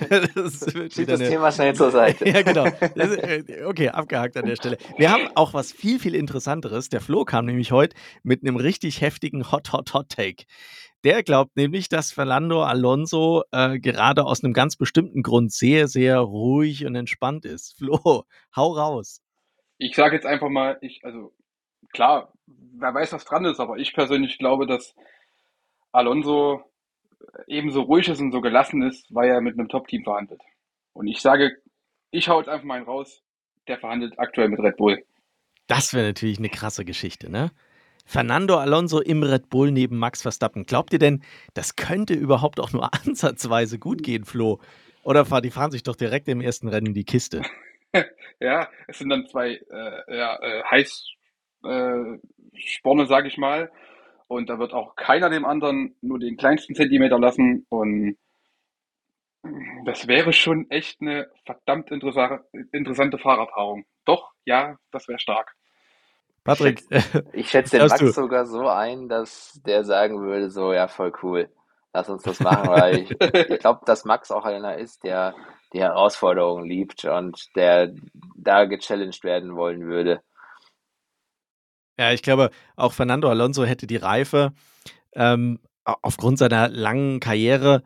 Weil 0.10 0.28
das 0.36 0.74
wird 0.74 0.94
Schieb 0.94 1.08
das 1.08 1.20
eine, 1.20 1.30
Thema 1.30 1.52
schnell 1.52 1.74
zur 1.74 1.90
Seite. 1.92 2.28
ja, 2.30 2.42
genau. 2.44 2.66
Ist, 2.66 3.18
äh, 3.18 3.64
okay, 3.66 3.90
abgehakt 3.90 4.38
an 4.38 4.46
der 4.46 4.56
Stelle. 4.56 4.78
Wir 4.98 5.12
haben 5.12 5.30
auch 5.36 5.54
was 5.54 5.72
viel, 5.72 6.00
viel 6.00 6.14
Interessanteres. 6.14 6.90
Der 6.90 7.02
Flo 7.02 7.26
kam 7.26 7.46
nämlich 7.46 7.72
heute 7.72 7.96
mit 8.22 8.44
einem 8.44 8.56
richtig 8.56 9.02
heftigen 9.02 9.52
Hot, 9.52 9.74
Hot, 9.74 9.94
Hot 9.94 10.10
Take. 10.10 10.46
Der 11.04 11.24
glaubt 11.24 11.56
nämlich, 11.56 11.88
dass 11.90 12.12
Fernando 12.12 12.62
Alonso 12.64 13.44
äh, 13.52 13.80
gerade 13.80 14.26
aus 14.26 14.44
einem 14.44 14.54
ganz 14.54 14.76
bestimmten 14.76 15.24
Grund 15.24 15.52
sehr, 15.52 15.88
sehr 15.88 16.20
ruhig 16.20 16.86
und 16.86 16.96
entspannt 16.96 17.46
ist. 17.46 17.78
Flo, 17.78 18.26
hau 18.56 18.74
raus. 18.74 19.22
Ich 19.78 19.96
sage 19.96 20.16
jetzt 20.16 20.26
einfach 20.26 20.50
mal, 20.50 20.78
ich, 20.82 21.06
also 21.06 21.34
klar, 21.94 22.34
wer 22.46 22.94
weiß, 22.94 23.14
was 23.14 23.26
dran 23.26 23.46
ist, 23.46 23.60
aber 23.60 23.78
ich 23.78 23.94
persönlich 23.94 24.38
glaube, 24.38 24.68
dass 24.68 24.94
Alonso 25.94 26.62
ebenso 27.48 27.82
ruhig 27.82 28.08
ist 28.08 28.20
und 28.20 28.32
so 28.32 28.42
gelassen 28.42 28.82
ist, 28.82 29.14
weil 29.14 29.30
er 29.30 29.42
mit 29.42 29.58
einem 29.58 29.70
Top-Team 29.70 30.04
verhandelt. 30.04 30.42
Und 30.94 31.08
ich 31.08 31.22
sage, 31.22 31.58
ich 32.12 32.30
hau 32.30 32.40
jetzt 32.40 32.50
einfach 32.50 32.66
mal 32.66 32.76
einen 32.76 32.86
raus, 32.86 33.22
der 33.68 33.78
verhandelt 33.78 34.18
aktuell 34.18 34.50
mit 34.50 34.60
Red 34.60 34.78
Bull. 34.78 35.04
Das 35.68 35.94
wäre 35.94 36.08
natürlich 36.08 36.40
eine 36.40 36.50
krasse 36.50 36.84
Geschichte, 36.86 37.30
ne? 37.30 37.52
Fernando 38.06 38.58
Alonso 38.58 39.00
im 39.02 39.22
Red 39.22 39.50
Bull 39.52 39.72
neben 39.72 39.98
Max 40.00 40.24
Verstappen. 40.24 40.64
Glaubt 40.64 40.94
ihr 40.94 41.00
denn, 41.00 41.24
das 41.54 41.76
könnte 41.76 42.16
überhaupt 42.16 42.60
auch 42.60 42.74
nur 42.74 42.92
ansatzweise 43.06 43.78
gut 43.78 44.02
gehen, 44.02 44.26
Flo? 44.26 44.60
Oder 45.04 45.24
die 45.42 45.52
fahren 45.52 45.72
sich 45.72 45.84
doch 45.84 45.96
direkt 45.96 46.28
im 46.28 46.42
ersten 46.42 46.68
Rennen 46.68 46.88
in 46.88 46.94
die 46.94 47.06
Kiste. 47.06 47.42
Ja, 48.42 48.70
es 48.88 49.00
sind 49.00 49.10
dann 49.10 49.28
zwei 49.28 49.60
äh, 49.70 50.18
ja, 50.18 50.40
äh, 50.42 50.64
Heißsporne, 50.64 52.20
äh, 52.54 52.58
Sporne, 52.58 53.06
sag 53.06 53.26
ich 53.26 53.38
mal. 53.38 53.70
Und 54.30 54.48
da 54.48 54.60
wird 54.60 54.74
auch 54.74 54.96
keiner 54.96 55.30
dem 55.30 55.44
anderen 55.44 55.96
nur 56.02 56.20
den 56.20 56.38
kleinsten 56.38 56.76
Zentimeter 56.76 57.20
lassen 57.20 57.66
und 57.68 58.16
das 59.86 60.08
wäre 60.08 60.34
schon 60.34 60.70
echt 60.70 61.02
eine 61.02 61.28
verdammt 61.46 61.90
interessante 61.92 63.18
Fahrerpaarung. 63.18 63.86
Doch, 64.06 64.32
ja, 64.46 64.78
das 64.92 65.08
wäre 65.08 65.20
stark. 65.20 65.56
Patrick, 66.44 66.84
ich 67.34 67.50
schätze 67.50 67.78
den 67.78 67.88
Max 67.88 68.00
du? 68.00 68.12
sogar 68.12 68.46
so 68.46 68.68
ein, 68.68 69.10
dass 69.10 69.60
der 69.66 69.84
sagen 69.84 70.22
würde, 70.22 70.50
so, 70.50 70.74
ja, 70.74 70.88
voll 70.88 71.12
cool. 71.24 71.50
Lass 71.92 72.10
uns 72.10 72.22
das 72.22 72.40
machen, 72.40 72.70
weil 72.70 73.00
ich, 73.00 73.12
ich 73.50 73.60
glaube, 73.60 73.82
dass 73.86 74.06
Max 74.06 74.30
auch 74.30 74.46
einer 74.46 74.78
ist, 74.78 75.04
der 75.04 75.34
die 75.74 75.82
Herausforderungen 75.82 76.68
liebt 76.68 77.04
und 77.06 77.48
der 77.56 77.94
da 78.36 78.66
gechallenged 78.66 79.24
werden 79.24 79.56
wollen 79.56 79.88
würde. 79.88 80.22
Ja, 82.00 82.14
ich 82.14 82.22
glaube, 82.22 82.50
auch 82.78 82.94
Fernando 82.94 83.28
Alonso 83.28 83.66
hätte 83.66 83.86
die 83.86 83.98
Reife, 83.98 84.54
ähm, 85.16 85.60
aufgrund 85.84 86.38
seiner 86.38 86.70
langen 86.70 87.20
Karriere 87.20 87.84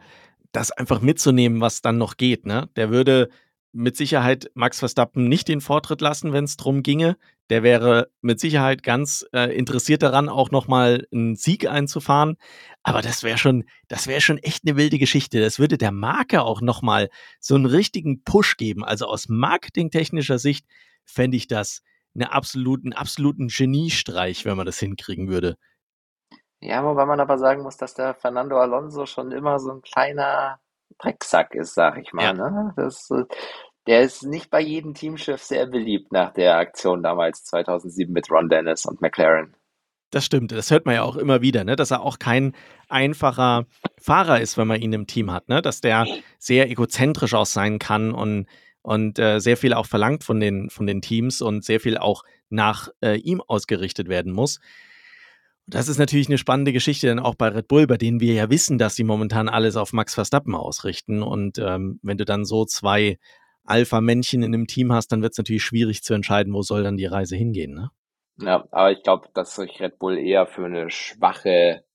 das 0.52 0.70
einfach 0.70 1.02
mitzunehmen, 1.02 1.62
was 1.62 1.82
dann 1.82 1.98
noch 1.98 2.16
geht. 2.18 2.46
Ne? 2.46 2.70
Der 2.76 2.92
würde 2.92 3.30
mit 3.72 3.98
Sicherheit 3.98 4.52
Max 4.54 4.78
Verstappen 4.78 5.28
nicht 5.28 5.48
den 5.48 5.62
Vortritt 5.62 6.00
lassen, 6.00 6.32
wenn 6.32 6.44
es 6.44 6.58
darum 6.58 6.84
ginge. 6.84 7.18
Der 7.50 7.64
wäre 7.64 8.12
mit 8.22 8.40
Sicherheit 8.40 8.84
ganz 8.84 9.26
äh, 9.34 9.52
interessiert 9.58 10.04
daran, 10.04 10.30
auch 10.30 10.52
nochmal 10.52 11.08
einen 11.12 11.36
Sieg 11.36 11.68
einzufahren. 11.68 12.38
Aber 12.84 13.02
das 13.02 13.24
wäre 13.24 13.40
schon, 13.40 13.64
das 13.88 14.06
wäre 14.06 14.22
schon 14.22 14.38
echt 14.38 14.62
eine 14.64 14.78
wilde 14.78 15.00
Geschichte. 15.00 15.42
Das 15.42 15.58
würde 15.58 15.80
der 15.80 15.92
Marke 15.92 16.44
auch 16.44 16.62
nochmal 16.62 17.10
so 17.40 17.56
einen 17.56 17.66
richtigen 17.66 18.24
Push 18.24 18.58
geben. 18.58 18.84
Also 18.84 19.08
aus 19.08 19.28
marketingtechnischer 19.28 20.38
Sicht 20.38 20.68
fände 21.04 21.36
ich 21.36 21.48
das 21.48 21.82
eine 22.16 22.32
absoluten, 22.32 22.94
absoluten 22.94 23.48
Geniestreich, 23.48 24.46
wenn 24.46 24.58
man 24.58 24.66
das 24.66 24.80
hinkriegen 24.80 25.28
würde. 25.28 25.56
Ja, 26.60 26.84
wobei 26.86 27.06
man 27.06 27.20
aber 27.20 27.38
sagen 27.38 27.64
muss, 27.64 27.78
dass 27.78 27.94
der 27.94 28.14
Fernando 28.16 28.58
Alonso 28.58 29.06
schon 29.06 29.32
immer 29.32 29.60
so 29.60 29.72
ein 29.72 29.82
kleiner 29.82 30.60
Drecksack 31.00 31.56
ist, 31.56 31.74
sag 31.74 31.98
ich 31.98 32.14
mal. 32.14 32.24
Ja. 32.24 32.34
Ne? 32.34 32.74
Das, 32.78 33.10
äh, 33.12 33.26
der 33.88 34.02
ist 34.02 34.24
nicht 34.24 34.50
bei 34.50 34.62
jedem 34.62 34.94
Teamchef 34.94 35.42
sehr 35.42 35.68
beliebt 35.68 36.12
nach 36.14 36.32
der 36.32 36.58
Aktion 36.58 37.04
damals 37.04 37.44
2007 37.44 38.14
mit 38.14 38.32
Ron 38.32 38.48
Dennis 38.48 38.86
und 38.86 39.02
McLaren. 39.02 39.56
Das 40.10 40.24
stimmt, 40.24 40.52
das 40.52 40.70
hört 40.70 40.86
man 40.86 40.96
ja 40.96 41.02
auch 41.02 41.16
immer 41.16 41.42
wieder, 41.42 41.64
ne? 41.64 41.76
dass 41.76 41.92
er 41.92 42.02
auch 42.02 42.20
kein 42.20 42.56
einfacher 42.88 43.66
Fahrer 44.00 44.40
ist, 44.40 44.58
wenn 44.58 44.68
man 44.68 44.80
ihn 44.80 44.94
im 44.94 45.08
Team 45.08 45.32
hat, 45.32 45.50
ne? 45.50 45.62
dass 45.62 45.82
der 45.82 46.06
sehr 46.38 46.70
egozentrisch 46.70 47.34
auch 47.34 47.48
sein 47.48 47.80
kann 47.80 48.14
und, 48.14 48.48
und 48.84 49.18
äh, 49.18 49.40
sehr 49.40 49.58
viel 49.58 49.74
auch 49.74 49.88
verlangt 49.88 50.24
von 50.24 50.40
den, 50.40 50.70
von 50.70 50.86
den 50.86 51.02
Teams 51.02 51.42
und 51.42 51.66
sehr 51.66 51.80
viel 51.80 51.98
auch 51.98 52.24
nach 52.50 52.90
äh, 53.02 53.16
ihm 53.18 53.42
ausgerichtet 53.42 54.08
werden 54.10 54.32
muss. 54.32 54.60
Das 55.66 55.88
ist 55.88 55.98
natürlich 55.98 56.28
eine 56.28 56.38
spannende 56.38 56.74
Geschichte 56.74 57.08
dann 57.08 57.20
auch 57.20 57.36
bei 57.36 57.48
Red 57.48 57.70
Bull, 57.70 57.88
bei 57.88 57.98
denen 57.98 58.20
wir 58.20 58.34
ja 58.34 58.50
wissen, 58.50 58.78
dass 58.78 58.96
sie 58.96 59.06
momentan 59.06 59.48
alles 59.48 59.78
auf 59.78 59.94
Max 59.94 60.14
Verstappen 60.14 60.56
ausrichten. 60.56 61.24
Und 61.24 61.58
ähm, 61.58 62.00
wenn 62.04 62.18
du 62.18 62.26
dann 62.26 62.44
so 62.44 62.66
zwei 62.66 63.18
Alpha-Männchen 63.64 64.44
in 64.44 64.54
einem 64.54 64.68
Team 64.68 64.92
hast, 64.92 65.14
dann 65.14 65.22
wird 65.22 65.32
es 65.32 65.38
natürlich 65.38 65.64
schwierig 65.64 66.04
zu 66.04 66.14
entscheiden, 66.14 66.54
wo 66.54 66.62
soll 66.62 66.84
dann 66.84 66.98
die 66.98 67.06
Reise 67.06 67.38
hingehen. 67.38 67.74
Ne? 67.74 67.92
Ja, 68.40 68.68
aber 68.72 68.92
ich 68.92 69.04
glaube, 69.04 69.30
dass 69.34 69.56
sich 69.56 69.80
Red 69.80 70.00
Bull 70.00 70.18
eher 70.18 70.48
für 70.48 70.66
eine 70.66 70.90
schwache 70.90 71.86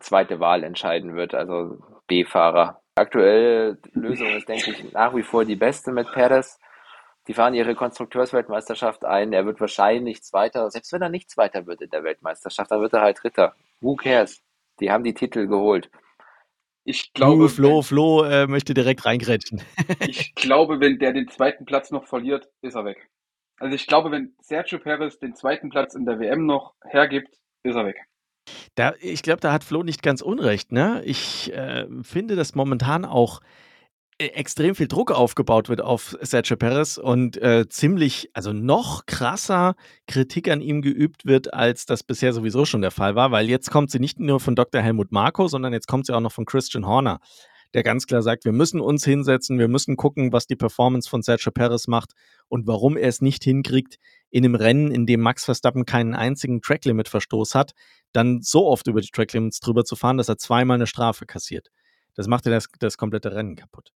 zweite 0.00 0.38
Wahl 0.38 0.62
entscheiden 0.62 1.16
wird, 1.16 1.34
also 1.34 1.78
B-Fahrer. 2.06 2.82
Aktuell 2.96 3.78
Lösung 3.92 4.28
ist, 4.28 4.48
denke 4.48 4.70
ich, 4.70 4.92
nach 4.92 5.14
wie 5.14 5.22
vor 5.22 5.44
die 5.44 5.54
beste 5.54 5.92
mit 5.92 6.10
Perez. 6.12 6.58
Die 7.28 7.34
fahren 7.34 7.54
ihre 7.54 7.74
Konstrukteursweltmeisterschaft 7.74 9.04
ein. 9.04 9.32
Er 9.32 9.44
wird 9.44 9.60
wahrscheinlich 9.60 10.22
Zweiter. 10.22 10.70
Selbst 10.70 10.92
wenn 10.92 11.02
er 11.02 11.10
nicht 11.10 11.30
Zweiter 11.30 11.66
wird 11.66 11.82
in 11.82 11.90
der 11.90 12.04
Weltmeisterschaft, 12.04 12.70
dann 12.70 12.80
wird 12.80 12.94
er 12.94 13.02
halt 13.02 13.22
Dritter. 13.22 13.54
Who 13.80 13.96
cares? 13.96 14.42
Die 14.80 14.90
haben 14.90 15.04
die 15.04 15.12
Titel 15.12 15.46
geholt. 15.46 15.90
Ich 16.84 17.12
glaube, 17.12 17.48
Flo, 17.48 17.82
Flo 17.82 18.22
äh, 18.24 18.46
möchte 18.46 18.72
direkt 18.72 19.04
reingrätschen. 19.04 19.60
ich 20.00 20.34
glaube, 20.34 20.80
wenn 20.80 20.98
der 20.98 21.12
den 21.12 21.28
zweiten 21.28 21.64
Platz 21.64 21.90
noch 21.90 22.06
verliert, 22.06 22.48
ist 22.62 22.76
er 22.76 22.84
weg. 22.84 23.10
Also 23.58 23.74
ich 23.74 23.86
glaube, 23.86 24.10
wenn 24.10 24.34
Sergio 24.40 24.78
Perez 24.78 25.18
den 25.18 25.34
zweiten 25.34 25.68
Platz 25.68 25.94
in 25.94 26.06
der 26.06 26.18
WM 26.20 26.46
noch 26.46 26.74
hergibt, 26.84 27.36
ist 27.62 27.74
er 27.74 27.84
weg. 27.84 28.06
Da, 28.74 28.94
ich 29.00 29.22
glaube, 29.22 29.40
da 29.40 29.52
hat 29.52 29.64
Flo 29.64 29.82
nicht 29.82 30.02
ganz 30.02 30.20
unrecht. 30.20 30.72
Ne? 30.72 31.02
Ich 31.04 31.52
äh, 31.52 31.86
finde 32.02 32.36
das 32.36 32.54
momentan 32.54 33.04
auch 33.04 33.40
äh, 34.18 34.28
extrem 34.28 34.74
viel 34.74 34.88
Druck 34.88 35.10
aufgebaut 35.12 35.68
wird 35.68 35.82
auf 35.82 36.16
Sergio 36.22 36.56
Perez 36.56 36.96
und 36.96 37.36
äh, 37.42 37.68
ziemlich, 37.68 38.30
also 38.32 38.52
noch 38.52 39.04
krasser 39.06 39.74
Kritik 40.06 40.48
an 40.48 40.62
ihm 40.62 40.80
geübt 40.80 41.26
wird, 41.26 41.52
als 41.52 41.84
das 41.84 42.02
bisher 42.02 42.32
sowieso 42.32 42.64
schon 42.64 42.80
der 42.80 42.90
Fall 42.90 43.14
war, 43.14 43.30
weil 43.30 43.48
jetzt 43.50 43.70
kommt 43.70 43.90
sie 43.90 43.98
nicht 43.98 44.18
nur 44.18 44.40
von 44.40 44.54
Dr. 44.54 44.80
Helmut 44.80 45.12
Marko, 45.12 45.48
sondern 45.48 45.72
jetzt 45.74 45.86
kommt 45.86 46.06
sie 46.06 46.14
auch 46.14 46.20
noch 46.20 46.32
von 46.32 46.46
Christian 46.46 46.86
Horner, 46.86 47.20
der 47.76 47.82
ganz 47.82 48.06
klar 48.06 48.22
sagt, 48.22 48.44
wir 48.46 48.52
müssen 48.52 48.80
uns 48.80 49.04
hinsetzen, 49.04 49.58
wir 49.58 49.68
müssen 49.68 49.96
gucken, 49.96 50.32
was 50.32 50.46
die 50.46 50.56
Performance 50.56 51.08
von 51.08 51.22
Sergio 51.22 51.52
Perez 51.52 51.86
macht 51.86 52.12
und 52.48 52.66
warum 52.66 52.96
er 52.96 53.08
es 53.08 53.20
nicht 53.20 53.44
hinkriegt, 53.44 53.98
in 54.30 54.44
einem 54.44 54.54
Rennen, 54.54 54.90
in 54.90 55.06
dem 55.06 55.20
Max 55.20 55.44
Verstappen 55.44 55.84
keinen 55.84 56.14
einzigen 56.14 56.62
Tracklimit-Verstoß 56.62 57.54
hat, 57.54 57.72
dann 58.12 58.40
so 58.40 58.66
oft 58.66 58.86
über 58.86 59.02
die 59.02 59.10
Tracklimits 59.10 59.60
drüber 59.60 59.84
zu 59.84 59.94
fahren, 59.94 60.16
dass 60.16 60.28
er 60.28 60.38
zweimal 60.38 60.76
eine 60.76 60.86
Strafe 60.86 61.26
kassiert. 61.26 61.68
Das 62.14 62.28
macht 62.28 62.46
ja 62.46 62.52
das, 62.52 62.68
das 62.80 62.96
komplette 62.96 63.34
Rennen 63.34 63.56
kaputt. 63.56 63.92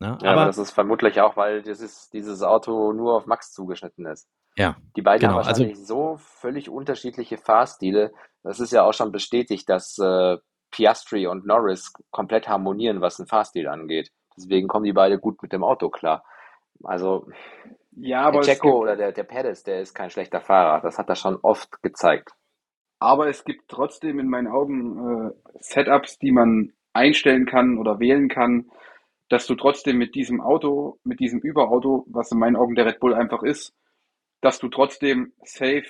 Ne? 0.00 0.18
Ja, 0.20 0.30
aber, 0.30 0.40
aber 0.40 0.46
das 0.46 0.58
ist 0.58 0.72
vermutlich 0.72 1.20
auch, 1.20 1.36
weil 1.36 1.62
dieses, 1.62 2.10
dieses 2.10 2.42
Auto 2.42 2.92
nur 2.92 3.14
auf 3.14 3.26
Max 3.26 3.52
zugeschnitten 3.52 4.06
ist. 4.06 4.28
Ja. 4.56 4.76
Die 4.96 5.02
beiden 5.02 5.20
genau, 5.20 5.34
haben 5.34 5.38
also 5.38 5.62
wahrscheinlich 5.62 5.78
also, 5.78 6.16
so 6.16 6.16
völlig 6.18 6.68
unterschiedliche 6.68 7.38
Fahrstile. 7.38 8.12
Das 8.42 8.58
ist 8.58 8.72
ja 8.72 8.82
auch 8.82 8.92
schon 8.92 9.12
bestätigt, 9.12 9.68
dass 9.68 9.98
äh, 9.98 10.36
Piastri 10.74 11.28
und 11.28 11.46
Norris 11.46 11.92
komplett 12.10 12.48
harmonieren, 12.48 13.00
was 13.00 13.16
den 13.16 13.26
Fahrstil 13.26 13.68
angeht. 13.68 14.10
Deswegen 14.36 14.66
kommen 14.66 14.84
die 14.84 14.92
beide 14.92 15.18
gut 15.18 15.40
mit 15.40 15.52
dem 15.52 15.62
Auto 15.62 15.88
klar. 15.88 16.24
Also 16.82 17.28
ja, 17.92 18.22
aber 18.22 18.40
der 18.40 18.56
Checo 18.56 18.80
oder 18.80 18.96
der, 18.96 19.12
der 19.12 19.22
Perez, 19.22 19.62
der 19.62 19.80
ist 19.80 19.94
kein 19.94 20.10
schlechter 20.10 20.40
Fahrer. 20.40 20.80
Das 20.80 20.98
hat 20.98 21.08
er 21.08 21.14
schon 21.14 21.38
oft 21.42 21.80
gezeigt. 21.82 22.32
Aber 22.98 23.28
es 23.28 23.44
gibt 23.44 23.68
trotzdem 23.68 24.18
in 24.18 24.28
meinen 24.28 24.48
Augen 24.48 25.28
äh, 25.28 25.30
Setups, 25.60 26.18
die 26.18 26.32
man 26.32 26.72
einstellen 26.92 27.46
kann 27.46 27.78
oder 27.78 28.00
wählen 28.00 28.28
kann, 28.28 28.68
dass 29.28 29.46
du 29.46 29.54
trotzdem 29.54 29.98
mit 29.98 30.16
diesem 30.16 30.40
Auto, 30.40 30.98
mit 31.04 31.20
diesem 31.20 31.38
Überauto, 31.38 32.04
was 32.08 32.32
in 32.32 32.38
meinen 32.38 32.56
Augen 32.56 32.74
der 32.74 32.86
Red 32.86 32.98
Bull 32.98 33.14
einfach 33.14 33.44
ist, 33.44 33.72
dass 34.40 34.58
du 34.58 34.68
trotzdem 34.68 35.32
safe 35.44 35.86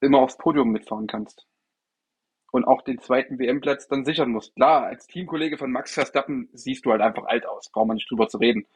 immer 0.00 0.18
aufs 0.18 0.38
Podium 0.38 0.70
mitfahren 0.70 1.06
kannst. 1.06 1.46
Und 2.50 2.64
auch 2.64 2.82
den 2.82 2.98
zweiten 2.98 3.38
WM-Platz 3.38 3.88
dann 3.88 4.04
sichern 4.04 4.30
musst. 4.30 4.54
Klar, 4.54 4.84
als 4.86 5.06
Teamkollege 5.06 5.58
von 5.58 5.70
Max 5.70 5.92
Verstappen 5.94 6.48
siehst 6.52 6.86
du 6.86 6.90
halt 6.90 7.02
einfach 7.02 7.24
alt 7.24 7.46
aus, 7.46 7.70
braucht 7.70 7.88
man 7.88 7.96
nicht 7.96 8.10
drüber 8.10 8.28
zu 8.28 8.38
reden. 8.38 8.66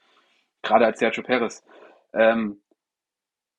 Gerade 0.62 0.86
als 0.86 0.98
Sergio 0.98 1.22
Perez. 1.22 1.64
Ähm, 2.12 2.60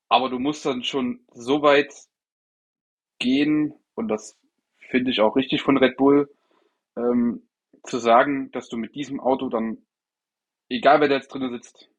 aber 0.09 0.29
du 0.29 0.37
musst 0.37 0.65
dann 0.65 0.83
schon 0.83 1.21
so 1.33 1.63
weit 1.63 1.91
gehen, 3.19 3.73
und 3.95 4.07
das 4.07 4.39
finde 4.77 5.11
ich 5.11 5.19
auch 5.21 5.35
richtig 5.35 5.63
von 5.63 5.77
Red 5.77 5.97
Bull, 5.97 6.29
ähm, 6.95 7.47
zu 7.83 7.97
sagen, 7.97 8.51
dass 8.51 8.69
du 8.69 8.77
mit 8.77 8.95
diesem 8.95 9.19
Auto 9.19 9.49
dann 9.49 9.83
egal 10.69 11.01
wer 11.01 11.07
da 11.07 11.15
jetzt 11.15 11.29
drin 11.29 11.49
sitzt, 11.51 11.89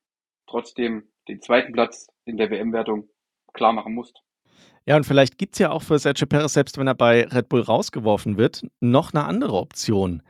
trotzdem 0.47 1.09
den 1.29 1.41
zweiten 1.41 1.73
Platz 1.73 2.09
in 2.25 2.37
der 2.37 2.51
WM-Wertung 2.51 3.09
klar 3.53 3.73
machen 3.73 3.95
musst. 3.95 4.23
Ja, 4.87 4.97
und 4.97 5.05
vielleicht 5.05 5.39
gibt 5.39 5.55
es 5.55 5.59
ja 5.61 5.71
auch 5.71 5.83
für 5.83 5.99
Sergio 5.99 6.27
Perez, 6.27 6.53
selbst 6.53 6.77
wenn 6.77 6.87
er 6.87 6.95
bei 6.95 7.27
Red 7.27 7.49
Bull 7.49 7.63
rausgeworfen 7.63 8.37
wird, 8.37 8.63
noch 8.81 9.15
eine 9.15 9.25
andere 9.25 9.55
Option. 9.55 10.23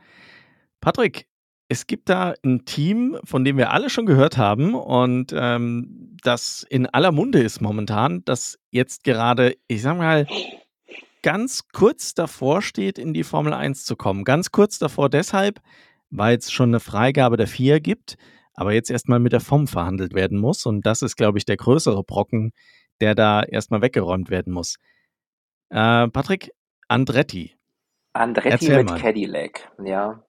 Patrick, 0.79 1.27
es 1.67 1.87
gibt 1.87 2.09
da 2.09 2.35
ein 2.43 2.63
Team, 2.65 3.17
von 3.23 3.43
dem 3.43 3.57
wir 3.57 3.71
alle 3.71 3.89
schon 3.89 4.05
gehört 4.05 4.37
haben 4.37 4.75
und 4.75 5.33
ähm, 5.35 6.15
das 6.23 6.65
in 6.69 6.85
aller 6.87 7.11
Munde 7.11 7.41
ist 7.41 7.59
momentan, 7.59 8.23
das 8.25 8.57
jetzt 8.71 9.03
gerade, 9.03 9.55
ich 9.67 9.81
sag 9.81 9.97
mal, 9.97 10.27
ganz 11.21 11.67
kurz 11.73 12.13
davor 12.13 12.61
steht, 12.61 12.97
in 12.97 13.13
die 13.13 13.23
Formel 13.23 13.51
1 13.51 13.83
zu 13.83 13.95
kommen. 13.95 14.23
Ganz 14.23 14.51
kurz 14.51 14.77
davor 14.79 15.09
deshalb, 15.09 15.59
weil 16.11 16.37
es 16.37 16.51
schon 16.51 16.69
eine 16.69 16.79
Freigabe 16.79 17.35
der 17.35 17.47
FIA 17.47 17.79
gibt 17.79 18.15
aber 18.55 18.73
jetzt 18.73 18.89
erstmal 18.89 19.19
mit 19.19 19.33
der 19.33 19.41
FOM 19.41 19.67
verhandelt 19.67 20.13
werden 20.13 20.39
muss. 20.39 20.65
Und 20.65 20.85
das 20.85 21.01
ist, 21.01 21.17
glaube 21.17 21.37
ich, 21.37 21.45
der 21.45 21.57
größere 21.57 22.03
Brocken, 22.03 22.51
der 23.01 23.15
da 23.15 23.43
erstmal 23.43 23.81
weggeräumt 23.81 24.29
werden 24.29 24.53
muss. 24.53 24.77
Äh, 25.69 26.07
Patrick, 26.07 26.51
Andretti. 26.87 27.55
Andretti 28.13 28.49
Erzähl 28.49 28.77
mit 28.77 28.89
mal. 28.89 28.99
Cadillac, 28.99 29.71
ja. 29.83 30.23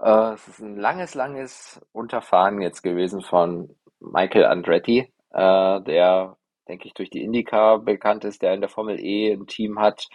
Äh, 0.00 0.34
es 0.34 0.48
ist 0.48 0.60
ein 0.60 0.76
langes, 0.76 1.14
langes 1.14 1.80
Unterfahren 1.92 2.60
jetzt 2.60 2.82
gewesen 2.82 3.22
von 3.22 3.74
Michael 4.00 4.44
Andretti, 4.46 5.12
äh, 5.30 5.80
der, 5.82 6.36
denke 6.68 6.86
ich, 6.86 6.94
durch 6.94 7.10
die 7.10 7.22
IndyCar 7.22 7.78
bekannt 7.78 8.24
ist, 8.24 8.42
der 8.42 8.54
in 8.54 8.60
der 8.60 8.70
Formel 8.70 9.00
E 9.00 9.32
ein 9.32 9.46
Team 9.46 9.78
hat, 9.78 10.08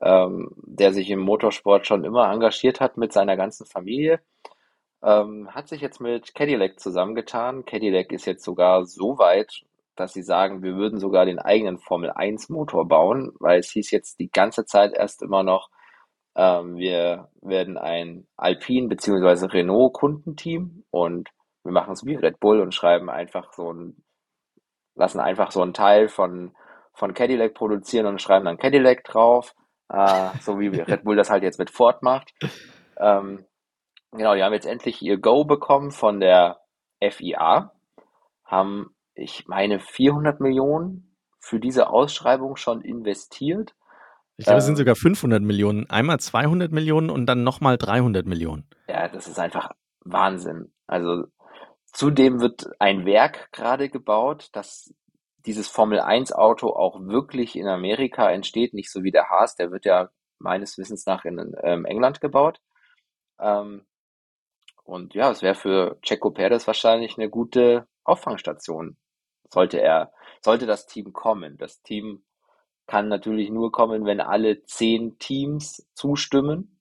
ähm, 0.00 0.50
der 0.56 0.92
sich 0.92 1.10
im 1.10 1.20
Motorsport 1.20 1.86
schon 1.86 2.04
immer 2.04 2.30
engagiert 2.32 2.80
hat 2.80 2.96
mit 2.96 3.12
seiner 3.12 3.36
ganzen 3.36 3.66
Familie. 3.66 4.20
Ähm, 5.02 5.48
hat 5.54 5.68
sich 5.68 5.80
jetzt 5.80 6.00
mit 6.00 6.34
Cadillac 6.34 6.80
zusammengetan. 6.80 7.64
Cadillac 7.64 8.10
ist 8.12 8.24
jetzt 8.24 8.44
sogar 8.44 8.86
so 8.86 9.18
weit, 9.18 9.64
dass 9.96 10.12
sie 10.12 10.22
sagen, 10.22 10.62
wir 10.62 10.76
würden 10.76 10.98
sogar 11.00 11.24
den 11.26 11.38
eigenen 11.38 11.78
Formel 11.78 12.10
1 12.10 12.48
Motor 12.50 12.86
bauen, 12.88 13.32
weil 13.40 13.60
es 13.60 13.70
hieß 13.70 13.90
jetzt 13.90 14.18
die 14.20 14.30
ganze 14.30 14.64
Zeit 14.66 14.92
erst 14.94 15.22
immer 15.22 15.42
noch, 15.42 15.68
Ähm, 16.36 16.76
wir 16.76 17.28
werden 17.42 17.78
ein 17.78 18.26
Alpine 18.36 18.88
bzw. 18.88 19.46
Renault 19.46 19.92
Kundenteam 19.94 20.84
und 20.90 21.30
wir 21.62 21.72
machen 21.72 21.92
es 21.92 22.04
wie 22.04 22.16
Red 22.16 22.40
Bull 22.40 22.60
und 22.60 22.74
schreiben 22.74 23.08
einfach 23.08 23.52
so 23.52 23.72
ein, 23.72 24.02
lassen 24.96 25.20
einfach 25.20 25.50
so 25.52 25.62
einen 25.62 25.74
Teil 25.74 26.08
von, 26.08 26.56
von 26.92 27.14
Cadillac 27.14 27.54
produzieren 27.54 28.06
und 28.06 28.20
schreiben 28.20 28.46
dann 28.46 28.58
Cadillac 28.58 29.04
drauf, 29.04 29.54
äh, 29.88 30.30
so 30.40 30.58
wie 30.58 30.68
Red 30.68 31.04
Bull 31.04 31.16
das 31.16 31.30
halt 31.30 31.42
jetzt 31.44 31.58
mit 31.58 31.70
Ford 31.70 32.02
macht. 32.02 32.34
Ähm, 32.98 33.44
genau, 34.12 34.34
die 34.34 34.42
haben 34.42 34.52
jetzt 34.52 34.66
endlich 34.66 35.02
ihr 35.02 35.18
Go 35.18 35.44
bekommen 35.44 35.90
von 35.92 36.20
der 36.20 36.60
FIA, 37.00 37.72
haben, 38.44 38.94
ich 39.14 39.46
meine, 39.46 39.80
400 39.80 40.40
Millionen 40.40 41.16
für 41.40 41.60
diese 41.60 41.90
Ausschreibung 41.90 42.56
schon 42.56 42.80
investiert. 42.80 43.74
Ich 44.36 44.46
glaube, 44.46 44.58
es 44.58 44.64
sind 44.64 44.74
ähm, 44.74 44.78
sogar 44.78 44.96
500 44.96 45.42
Millionen. 45.42 45.88
Einmal 45.90 46.18
200 46.18 46.72
Millionen 46.72 47.10
und 47.10 47.26
dann 47.26 47.44
nochmal 47.44 47.78
300 47.78 48.26
Millionen. 48.26 48.66
Ja, 48.88 49.08
das 49.08 49.28
ist 49.28 49.38
einfach 49.38 49.70
Wahnsinn. 50.00 50.72
Also 50.86 51.24
zudem 51.86 52.40
wird 52.40 52.68
ein 52.80 53.06
Werk 53.06 53.52
gerade 53.52 53.88
gebaut, 53.88 54.48
dass 54.52 54.92
dieses 55.46 55.68
Formel 55.68 56.00
1 56.00 56.32
Auto 56.32 56.70
auch 56.70 57.00
wirklich 57.00 57.56
in 57.56 57.68
Amerika 57.68 58.30
entsteht, 58.30 58.74
nicht 58.74 58.90
so 58.90 59.02
wie 59.02 59.10
der 59.12 59.28
Haas, 59.28 59.56
der 59.56 59.70
wird 59.70 59.84
ja 59.84 60.08
meines 60.38 60.78
Wissens 60.78 61.06
nach 61.06 61.24
in 61.24 61.54
ähm, 61.62 61.84
England 61.84 62.20
gebaut. 62.20 62.60
Ähm, 63.38 63.86
und 64.84 65.14
ja, 65.14 65.30
es 65.30 65.42
wäre 65.42 65.54
für 65.54 65.98
Checo 66.02 66.30
Perez 66.30 66.66
wahrscheinlich 66.66 67.16
eine 67.16 67.30
gute 67.30 67.86
Auffangstation, 68.04 68.96
sollte 69.54 69.80
er, 69.80 70.12
sollte 70.42 70.66
das 70.66 70.86
Team 70.86 71.12
kommen. 71.12 71.56
Das 71.56 71.82
Team 71.82 72.22
kann 72.86 73.08
natürlich 73.08 73.50
nur 73.50 73.72
kommen, 73.72 74.04
wenn 74.04 74.20
alle 74.20 74.62
zehn 74.64 75.18
Teams 75.18 75.88
zustimmen, 75.94 76.78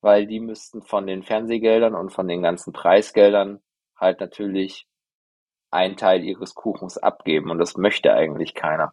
weil 0.00 0.26
die 0.26 0.40
müssten 0.40 0.82
von 0.82 1.06
den 1.06 1.22
Fernsehgeldern 1.22 1.94
und 1.94 2.10
von 2.10 2.26
den 2.26 2.42
ganzen 2.42 2.72
Preisgeldern 2.72 3.60
halt 3.96 4.18
natürlich 4.20 4.88
einen 5.70 5.96
Teil 5.96 6.24
ihres 6.24 6.54
Kuchens 6.54 6.98
abgeben 6.98 7.50
und 7.50 7.58
das 7.58 7.76
möchte 7.76 8.12
eigentlich 8.12 8.54
keiner. 8.54 8.92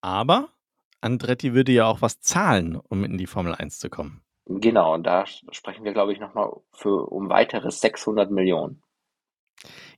Aber 0.00 0.48
Andretti 1.00 1.52
würde 1.52 1.72
ja 1.72 1.86
auch 1.86 2.00
was 2.00 2.20
zahlen, 2.20 2.76
um 2.76 3.04
in 3.04 3.18
die 3.18 3.26
Formel 3.26 3.54
1 3.54 3.78
zu 3.78 3.90
kommen. 3.90 4.22
Genau, 4.46 4.94
und 4.94 5.04
da 5.04 5.26
sprechen 5.26 5.84
wir, 5.84 5.92
glaube 5.92 6.12
ich, 6.12 6.20
nochmal 6.20 6.50
um 6.82 7.28
weitere 7.28 7.70
600 7.70 8.30
Millionen. 8.30 8.82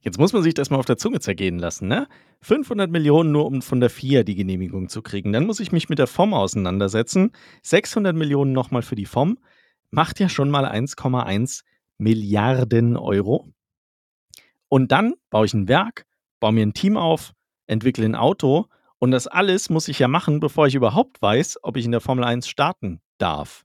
Jetzt 0.01 0.19
muss 0.19 0.33
man 0.33 0.43
sich 0.43 0.55
das 0.55 0.71
mal 0.71 0.79
auf 0.79 0.87
der 0.87 0.97
Zunge 0.97 1.21
zergehen 1.21 1.59
lassen, 1.59 1.89
ne? 1.89 2.09
500 2.43 2.91
Millionen 2.91 3.33
nur, 3.33 3.45
um 3.45 3.61
von 3.61 3.81
der 3.81 3.91
FIA 3.91 4.23
die 4.23 4.35
Genehmigung 4.35 4.89
zu 4.89 5.03
kriegen. 5.03 5.33
Dann 5.33 5.47
muss 5.47 5.61
ich 5.61 5.73
mich 5.73 5.89
mit 5.89 5.99
der 5.99 6.07
FOM 6.07 6.33
auseinandersetzen. 6.33 7.33
600 7.63 8.17
Millionen 8.17 8.53
nochmal 8.53 8.83
für 8.83 8.95
die 8.95 9.05
FOM. 9.05 9.39
Macht 9.91 10.21
ja 10.21 10.29
schon 10.29 10.51
mal 10.51 10.65
1,1 10.65 11.63
Milliarden 11.99 12.97
Euro. 12.97 13.53
Und 14.69 14.91
dann 14.93 15.15
baue 15.29 15.45
ich 15.45 15.53
ein 15.53 15.69
Werk, 15.69 16.07
baue 16.39 16.53
mir 16.53 16.65
ein 16.65 16.73
Team 16.73 16.97
auf, 16.97 17.33
entwickle 17.67 18.07
ein 18.07 18.15
Auto. 18.15 18.67
Und 18.99 19.11
das 19.11 19.27
alles 19.27 19.69
muss 19.69 19.89
ich 19.89 19.99
ja 19.99 20.09
machen, 20.09 20.41
bevor 20.41 20.67
ich 20.67 20.75
überhaupt 20.75 21.21
weiß, 21.21 21.59
ob 21.63 21.77
ich 21.77 21.85
in 21.85 21.93
der 21.93 22.01
Formel 22.01 22.25
1 22.25 22.49
starten 22.49 23.01
darf. 23.19 23.65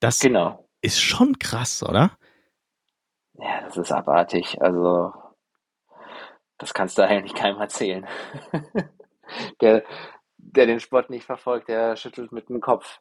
Das 0.00 0.20
genau. 0.20 0.66
ist 0.80 1.00
schon 1.00 1.38
krass, 1.38 1.82
oder? 1.82 2.16
Ja, 3.40 3.62
das 3.62 3.76
ist 3.76 3.92
abartig. 3.92 4.60
Also, 4.60 5.12
das 6.58 6.74
kannst 6.74 6.98
du 6.98 7.02
eigentlich 7.02 7.34
keinem 7.34 7.60
erzählen. 7.60 8.06
der, 9.60 9.84
der 10.36 10.66
den 10.66 10.80
Sport 10.80 11.08
nicht 11.10 11.24
verfolgt, 11.24 11.68
der 11.68 11.96
schüttelt 11.96 12.32
mit 12.32 12.48
dem 12.50 12.60
Kopf. 12.60 13.00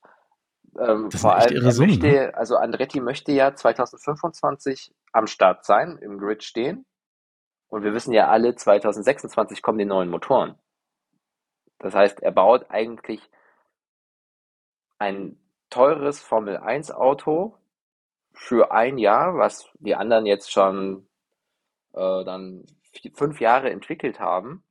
Ähm, 0.80 1.12
vor 1.12 1.36
allem, 1.36 1.66
er 1.66 1.72
Summe, 1.72 1.88
möchte, 1.88 2.08
ne? 2.08 2.34
also 2.36 2.56
Andretti 2.56 3.02
möchte 3.02 3.32
ja 3.32 3.54
2025 3.54 4.94
am 5.12 5.28
Start 5.28 5.66
sein, 5.66 5.98
im 5.98 6.18
Grid 6.20 6.44
stehen. 6.44 6.86
Und 7.68 7.84
wir 7.84 7.94
wissen 7.94 8.14
ja 8.14 8.30
alle, 8.30 8.56
2026 8.56 9.62
kommen 9.62 9.78
die 9.78 9.86
neuen 9.86 10.10
Motoren. 10.10 10.56
Das 11.80 11.96
heißt, 11.96 12.22
er 12.22 12.32
baut 12.32 12.70
eigentlich 12.70 13.30
ein 15.00 15.38
teures 15.70 16.22
Formel 16.22 16.58
1 16.58 16.92
Auto 16.92 17.56
für 18.40 18.72
ein 18.72 18.98
Jahr, 18.98 19.38
was 19.38 19.70
die 19.80 19.96
anderen 19.96 20.26
jetzt 20.26 20.50
schon 20.50 21.06
äh, 21.94 22.24
dann 22.24 22.64
fünf 23.14 23.42
Jahre 23.42 23.70
entwickelt 23.70 24.22
haben 24.22 24.64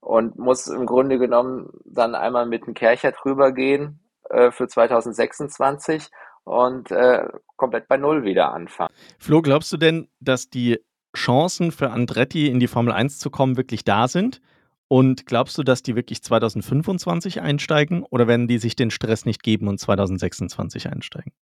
und 0.00 0.38
muss 0.38 0.66
im 0.66 0.84
Grunde 0.84 1.18
genommen 1.18 1.70
dann 1.86 2.14
einmal 2.14 2.44
mit 2.44 2.66
dem 2.66 2.74
Kercher 2.74 3.12
drüber 3.12 3.52
gehen 3.52 4.00
äh, 4.28 4.50
für 4.50 4.68
2026 4.68 6.10
und 6.44 6.90
äh, 6.90 7.26
komplett 7.56 7.88
bei 7.88 7.96
Null 7.96 8.22
wieder 8.24 8.52
anfangen. 8.52 8.94
Flo, 9.18 9.40
glaubst 9.40 9.72
du 9.72 9.78
denn, 9.78 10.08
dass 10.20 10.50
die 10.50 10.78
Chancen 11.16 11.72
für 11.72 11.90
Andretti 11.90 12.48
in 12.48 12.60
die 12.60 12.68
Formel 12.68 12.92
1 12.92 13.18
zu 13.18 13.30
kommen 13.30 13.56
wirklich 13.56 13.82
da 13.82 14.08
sind? 14.08 14.42
Und 14.88 15.24
glaubst 15.26 15.56
du, 15.56 15.62
dass 15.62 15.82
die 15.82 15.96
wirklich 15.96 16.22
2025 16.22 17.40
einsteigen 17.40 18.04
oder 18.04 18.28
werden 18.28 18.46
die 18.46 18.58
sich 18.58 18.76
den 18.76 18.90
Stress 18.90 19.24
nicht 19.24 19.42
geben 19.42 19.68
und 19.68 19.80
2026 19.80 20.88
einsteigen? 20.88 21.32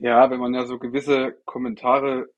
Ja, 0.00 0.30
wenn 0.30 0.40
man 0.40 0.54
ja 0.54 0.64
so 0.66 0.78
gewisse 0.78 1.32
Kommentare 1.44 2.28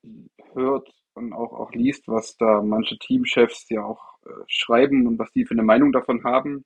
hört 0.53 0.89
und 1.13 1.33
auch, 1.33 1.53
auch 1.53 1.71
liest, 1.71 2.07
was 2.07 2.35
da 2.37 2.61
manche 2.61 2.97
Teamchefs 2.97 3.69
ja 3.69 3.83
auch 3.83 4.17
äh, 4.25 4.29
schreiben 4.47 5.07
und 5.07 5.19
was 5.19 5.31
die 5.31 5.45
für 5.45 5.53
eine 5.53 5.63
Meinung 5.63 5.91
davon 5.91 6.23
haben, 6.23 6.65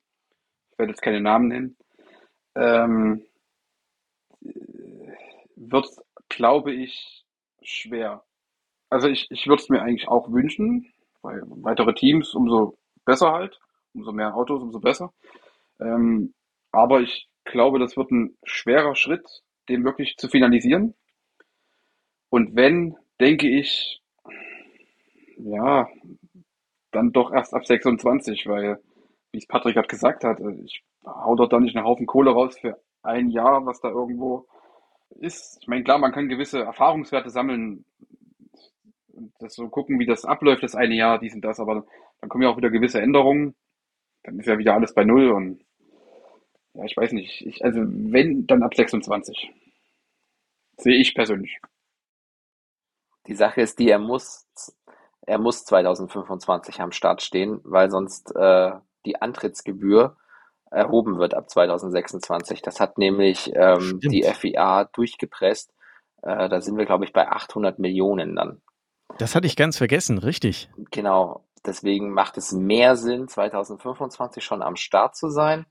ich 0.72 0.80
werde 0.80 0.91
jetzt 0.93 1.02
keine 1.02 1.22
Namen 1.22 1.50
nennen, 1.50 1.78
ähm, 2.56 3.26
wird, 5.56 5.88
glaube 6.30 6.74
ich, 6.74 7.26
schwer. 7.62 8.24
Also 8.89 9.08
ich, 9.08 9.28
ich 9.32 9.48
würde 9.48 9.64
es 9.64 9.70
mir 9.70 9.82
eigentlich 9.82 10.08
auch 10.08 10.32
wünschen, 10.32 10.93
weil 11.22 11.41
weitere 11.48 11.93
Teams, 11.93 12.34
umso 12.36 12.78
besser 13.06 13.32
halt. 13.34 13.60
Umso 13.93 14.12
mehr 14.12 14.36
Autos, 14.36 14.62
umso 14.62 14.80
besser. 14.80 15.14
Ähm, 15.80 16.34
aber 16.72 17.02
ich 17.02 17.30
glaube, 17.46 17.80
das 17.80 17.98
wird 17.98 18.12
ein 18.12 18.38
schwerer 18.43 18.96
Schritt, 18.96 19.43
den 19.70 19.84
wirklich 19.84 20.18
zu 20.18 20.28
finalisieren. 20.28 20.95
Und 22.30 22.55
wenn, 22.55 22.95
denke 23.20 23.47
ich, 23.47 24.01
ja, 25.38 25.88
dann 26.91 27.11
doch 27.11 27.32
erst 27.34 27.53
ab 27.53 27.66
26, 27.66 28.47
weil, 28.47 28.80
wie 29.32 29.38
es 29.38 29.47
Patrick 29.47 29.76
gerade 29.76 29.88
gesagt 29.88 30.24
hat, 30.24 30.39
äh, 30.39 30.51
ich 30.63 30.84
hau 31.05 31.36
dort 31.36 31.53
da 31.53 31.59
nicht 31.59 31.76
einen 31.76 31.86
Haufen 31.86 32.05
Kohle 32.05 32.32
raus 32.32 32.57
für 32.57 32.80
ein 33.03 33.30
Jahr, 33.30 33.66
was 33.66 33.80
da 33.82 33.89
irgendwo 33.89 34.47
ist. 35.20 35.59
Ich 35.61 35.68
meine, 35.68 35.84
klar, 35.84 35.99
man 35.99 36.11
kann 36.11 36.30
gewisse 36.30 36.61
Erfahrungswerte 36.61 37.30
sammeln, 37.30 37.86
das 39.39 39.55
so 39.55 39.70
gucken, 39.70 39.99
wie 39.99 40.05
das 40.05 40.26
abläuft, 40.26 40.63
das 40.63 40.76
eine 40.76 40.95
Jahr, 40.95 41.20
dies 41.20 41.36
und 41.36 41.41
das, 41.41 41.59
aber 41.59 41.86
dann 42.20 42.30
kommen 42.30 42.43
ja 42.43 42.49
auch 42.49 42.57
wieder 42.57 42.70
gewisse 42.70 43.01
Änderungen. 43.01 43.55
Dann 44.24 44.39
ist 44.39 44.47
ja 44.47 44.57
wieder 44.57 44.74
alles 44.74 44.93
bei 44.93 45.03
Null 45.03 45.30
und 45.30 45.63
ja, 46.76 46.84
ich 46.84 46.95
weiß 46.95 47.11
nicht. 47.13 47.45
Ich, 47.45 47.63
also 47.63 47.82
wenn, 47.82 48.47
dann 48.47 48.63
ab 48.63 48.76
26. 48.76 49.51
Sehe 50.78 50.95
ich 50.95 51.15
persönlich. 51.15 51.59
Die 53.28 53.36
Sache 53.36 53.61
ist 53.61 53.80
die, 53.80 53.89
er 53.89 53.99
muss, 53.99 54.47
er 55.21 55.39
muss 55.39 55.65
2025 55.65 56.80
am 56.82 56.91
Start 56.91 57.21
stehen, 57.21 57.59
weil 57.63 57.89
sonst 57.89 58.36
äh, 58.36 58.71
die 59.05 59.21
Antrittsgebühr 59.21 60.17
erhoben 60.69 61.17
wird 61.17 61.34
ab 61.34 61.49
2026. 61.49 62.61
Das 62.61 62.80
hat 62.80 62.97
nämlich 62.97 63.51
ähm, 63.55 63.99
die 64.03 64.23
FIA 64.23 64.86
durchgepresst. 64.86 65.73
Äh, 66.21 66.49
da 66.49 66.61
sind 66.61 66.78
wir, 66.78 66.86
glaube 66.86 67.05
ich, 67.05 67.13
bei 67.13 67.28
800 67.28 67.80
Millionen 67.80 68.36
dann. 68.36 68.61
Das 69.17 69.36
hatte 69.36 69.47
ich 69.47 69.55
ganz 69.55 69.78
vergessen, 69.78 70.17
richtig. 70.17 70.69
Genau. 70.91 71.45
Deswegen 71.65 72.11
macht 72.11 72.38
es 72.38 72.51
mehr 72.51 72.95
Sinn, 72.95 73.28
2025 73.28 74.43
schon 74.43 74.61
am 74.61 74.76
Start 74.76 75.15
zu 75.15 75.30
sein, 75.30 75.65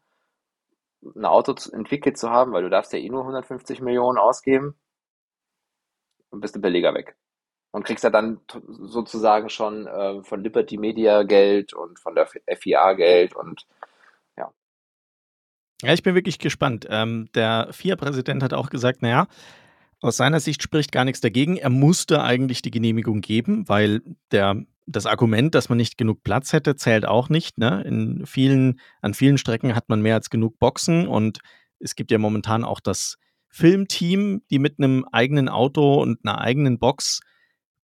ein 1.14 1.24
Auto 1.24 1.55
entwickelt 1.72 2.18
zu 2.18 2.30
haben, 2.30 2.52
weil 2.52 2.62
du 2.62 2.70
darfst 2.70 2.92
ja 2.92 2.98
eh 2.98 3.09
nur 3.09 3.20
150 3.22 3.80
Millionen 3.80 4.18
ausgeben 4.18 4.74
und 6.30 6.40
bist 6.40 6.57
du 6.57 6.61
billiger 6.61 6.94
weg. 6.94 7.16
Und 7.72 7.84
kriegst 7.84 8.05
ja 8.05 8.11
dann 8.11 8.40
sozusagen 8.68 9.48
schon 9.48 9.86
äh, 9.86 10.22
von 10.22 10.42
Liberty 10.42 10.78
Media 10.78 11.24
Geld 11.24 11.74
und 11.74 11.98
von 11.98 12.14
der 12.14 12.26
FIA 12.26 12.92
Geld 12.92 13.34
und 13.34 13.66
ja. 14.36 14.52
Ja, 15.82 15.92
ich 15.92 16.02
bin 16.02 16.14
wirklich 16.14 16.38
gespannt. 16.38 16.86
Ähm, 16.88 17.28
der 17.34 17.68
FIA-Präsident 17.72 18.42
hat 18.44 18.55
auch 18.55 18.70
gesagt, 18.70 19.02
naja, 19.02 19.26
aus 20.00 20.18
seiner 20.18 20.38
Sicht 20.38 20.62
spricht 20.62 20.92
gar 20.92 21.05
nichts 21.05 21.20
dagegen. 21.20 21.57
Er 21.57 21.70
musste 21.70 22.22
eigentlich 22.22 22.62
die 22.62 22.70
Genehmigung 22.70 23.22
geben, 23.22 23.68
weil 23.68 24.02
der, 24.30 24.64
das 24.87 25.07
Argument, 25.07 25.55
dass 25.55 25.68
man 25.68 25.78
nicht 25.78 25.97
genug 25.97 26.22
Platz 26.22 26.53
hätte, 26.53 26.76
zählt 26.76 27.07
auch 27.07 27.28
nicht. 27.28 27.59
Ne? 27.59 27.82
In 27.82 28.26
vielen, 28.26 28.80
an 29.01 29.14
vielen 29.14 29.39
Strecken 29.39 29.74
hat 29.74 29.89
man 29.89 30.03
mehr 30.03 30.14
als 30.14 30.30
genug 30.30 30.59
Boxen 30.59 31.09
und 31.09 31.39
es 31.78 31.95
gibt 31.95 32.11
ja 32.11 32.18
momentan 32.18 32.64
auch 32.64 32.80
das 32.80 33.16
Filmteam, 33.49 34.43
die 34.51 34.59
mit 34.59 34.78
einem 34.78 35.05
eigenen 35.12 35.49
Auto 35.49 36.03
und 36.03 36.18
einer 36.24 36.41
eigenen 36.41 36.78
Box 36.78 37.20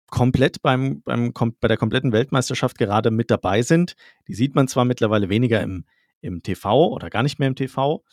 komplett 0.09 0.63
beim, 0.63 1.03
beim, 1.03 1.33
bei 1.33 1.69
der 1.69 1.77
kompletten 1.77 2.13
Weltmeisterschaft 2.13 2.79
gerade 2.79 3.11
mit 3.11 3.31
dabei 3.31 3.63
sind. 3.63 3.95
Die 4.29 4.35
sieht 4.35 4.55
man 4.55 4.69
zwar 4.69 4.85
mittlerweile 4.85 5.29
weniger 5.29 5.61
im, 5.63 5.87
im 6.21 6.43
TV 6.43 6.89
oder 6.89 7.11
gar 7.11 7.23
nicht 7.23 7.39
mehr 7.39 7.49
im 7.49 7.57
TV, 7.57 8.05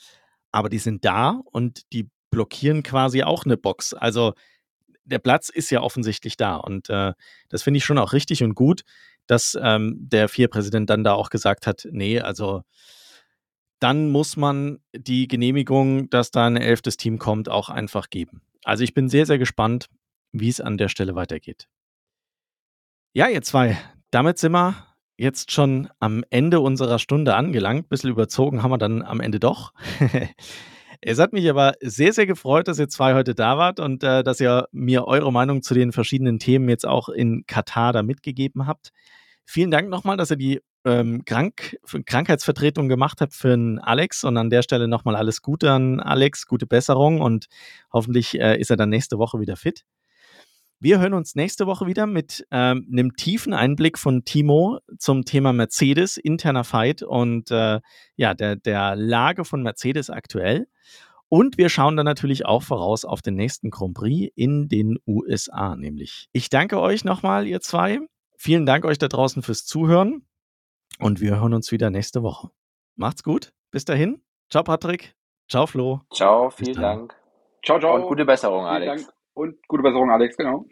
aber 0.52 0.70
die 0.70 0.80
sind 0.80 1.06
da 1.06 1.42
und 1.46 1.92
die 1.94 2.10
blockieren 2.32 2.84
quasi 2.84 3.24
auch 3.24 3.46
eine 3.46 3.58
Box. 3.58 3.94
Also 3.94 4.34
der 5.04 5.20
Platz 5.20 5.50
ist 5.50 5.70
ja 5.70 5.82
offensichtlich 5.82 6.38
da. 6.38 6.56
Und 6.56 6.90
äh, 6.90 7.14
das 7.50 7.64
finde 7.64 7.78
ich 7.78 7.86
schon 7.86 7.98
auch 7.98 8.14
richtig 8.14 8.44
und 8.44 8.56
gut, 8.56 8.84
dass 9.28 9.58
ähm, 9.62 9.96
der 10.00 10.30
Vier-Präsident 10.30 10.90
dann 10.90 11.04
da 11.04 11.14
auch 11.14 11.30
gesagt 11.30 11.68
hat, 11.68 11.88
nee, 11.92 12.20
also 12.20 12.64
dann 13.80 14.12
muss 14.12 14.38
man 14.38 14.80
die 14.94 15.28
Genehmigung, 15.28 16.10
dass 16.10 16.32
da 16.32 16.46
ein 16.46 16.58
elftes 16.58 16.98
Team 16.98 17.18
kommt, 17.18 17.50
auch 17.50 17.70
einfach 17.70 18.10
geben. 18.10 18.42
Also 18.64 18.84
ich 18.84 18.94
bin 18.94 19.10
sehr, 19.10 19.26
sehr 19.26 19.40
gespannt, 19.40 19.88
wie 20.32 20.50
es 20.50 20.62
an 20.62 20.78
der 20.78 20.88
Stelle 20.88 21.16
weitergeht. 21.16 21.68
Ja, 23.14 23.28
ihr 23.28 23.42
zwei, 23.42 23.78
damit 24.12 24.38
sind 24.38 24.52
wir 24.52 24.88
jetzt 25.18 25.52
schon 25.52 25.90
am 26.00 26.24
Ende 26.30 26.60
unserer 26.60 27.00
Stunde 27.00 27.36
angelangt. 27.36 27.90
Bisschen 27.90 28.10
überzogen 28.10 28.64
haben 28.64 28.72
wir 28.72 28.78
dann 28.78 29.02
am 29.02 29.20
Ende 29.20 29.40
doch. 29.40 29.74
es 31.02 31.20
hat 31.20 31.34
mich 31.34 31.50
aber 31.50 31.74
sehr, 31.82 32.14
sehr 32.14 32.26
gefreut, 32.26 32.68
dass 32.68 32.80
ihr 32.80 32.88
zwei 32.88 33.14
heute 33.14 33.34
da 33.34 33.58
wart 33.58 33.80
und 33.80 34.04
äh, 34.04 34.24
dass 34.24 34.40
ihr 34.40 34.68
mir 34.72 35.06
eure 35.06 35.32
Meinung 35.32 35.64
zu 35.64 35.74
den 35.74 35.92
verschiedenen 35.92 36.40
Themen 36.40 36.70
jetzt 36.70 36.86
auch 36.86 37.10
in 37.10 37.44
Katar 37.48 37.92
da 37.92 38.04
mitgegeben 38.04 38.68
habt. 38.68 38.92
Vielen 39.46 39.72
Dank 39.72 39.90
nochmal, 39.90 40.18
dass 40.18 40.32
ihr 40.32 40.38
die 40.38 40.62
ähm, 40.86 41.26
Krank 41.26 41.78
Krankheitsvertretung 42.06 42.88
gemacht 42.88 43.22
habt 43.22 43.34
für 43.34 43.50
den 43.50 43.80
Alex 43.80 44.24
und 44.24 44.38
an 44.38 44.50
der 44.50 44.62
Stelle 44.62 44.88
nochmal 44.88 45.16
alles 45.16 45.42
Gute 45.42 45.72
an 45.72 46.00
Alex, 46.00 46.48
gute 46.48 46.68
Besserung 46.68 47.22
und 47.22 47.48
hoffentlich 47.92 48.40
äh, 48.40 48.60
ist 48.60 48.70
er 48.70 48.78
dann 48.78 48.90
nächste 48.90 49.18
Woche 49.18 49.40
wieder 49.40 49.56
fit. 49.56 49.84
Wir 50.84 51.00
hören 51.00 51.14
uns 51.14 51.36
nächste 51.36 51.68
Woche 51.68 51.86
wieder 51.86 52.08
mit 52.08 52.44
ähm, 52.50 52.88
einem 52.92 53.16
tiefen 53.16 53.54
Einblick 53.54 54.00
von 54.00 54.26
Timo 54.26 54.80
zum 54.98 55.26
Thema 55.26 55.54
Mercedes, 55.54 56.18
interner 56.18 56.64
Fight 56.64 57.04
und 57.04 57.52
äh, 57.52 57.80
ja, 58.16 58.34
der, 58.34 58.56
der 58.56 58.96
Lage 58.96 59.46
von 59.46 59.62
Mercedes 59.62 60.10
aktuell. 60.10 60.68
Und 61.30 61.60
wir 61.60 61.70
schauen 61.70 61.98
dann 61.98 62.08
natürlich 62.08 62.48
auch 62.48 62.64
voraus 62.64 63.06
auf 63.06 63.22
den 63.22 63.36
nächsten 63.36 63.70
Grand 63.70 63.94
Prix 63.94 64.34
in 64.36 64.70
den 64.70 64.98
USA, 65.06 65.76
nämlich. 65.76 66.30
Ich 66.32 66.50
danke 66.50 66.82
euch 66.82 67.06
nochmal, 67.06 67.46
ihr 67.46 67.62
zwei. 67.62 68.00
Vielen 68.36 68.66
Dank 68.66 68.84
euch 68.84 68.98
da 68.98 69.08
draußen 69.08 69.44
fürs 69.44 69.66
Zuhören 69.66 70.26
und 70.98 71.22
wir 71.22 71.40
hören 71.40 71.54
uns 71.54 71.72
wieder 71.72 71.92
nächste 71.92 72.24
Woche. 72.24 72.50
Macht's 72.96 73.22
gut. 73.22 73.54
Bis 73.70 73.86
dahin. 73.86 74.24
Ciao, 74.50 74.64
Patrick. 74.64 75.14
Ciao, 75.48 75.68
Flo. 75.68 76.02
Ciao, 76.12 76.50
vielen 76.50 76.82
Dank. 76.82 77.16
Ciao, 77.64 77.80
ciao. 77.80 77.94
Und 77.94 78.08
gute 78.08 78.26
Besserung, 78.26 78.64
Vielen 78.64 78.90
Alex. 78.90 79.06
Dank 79.06 79.21
und 79.42 79.68
gute 79.68 79.82
Besserung, 79.82 80.12
Alex, 80.12 80.38
genau. 80.38 80.66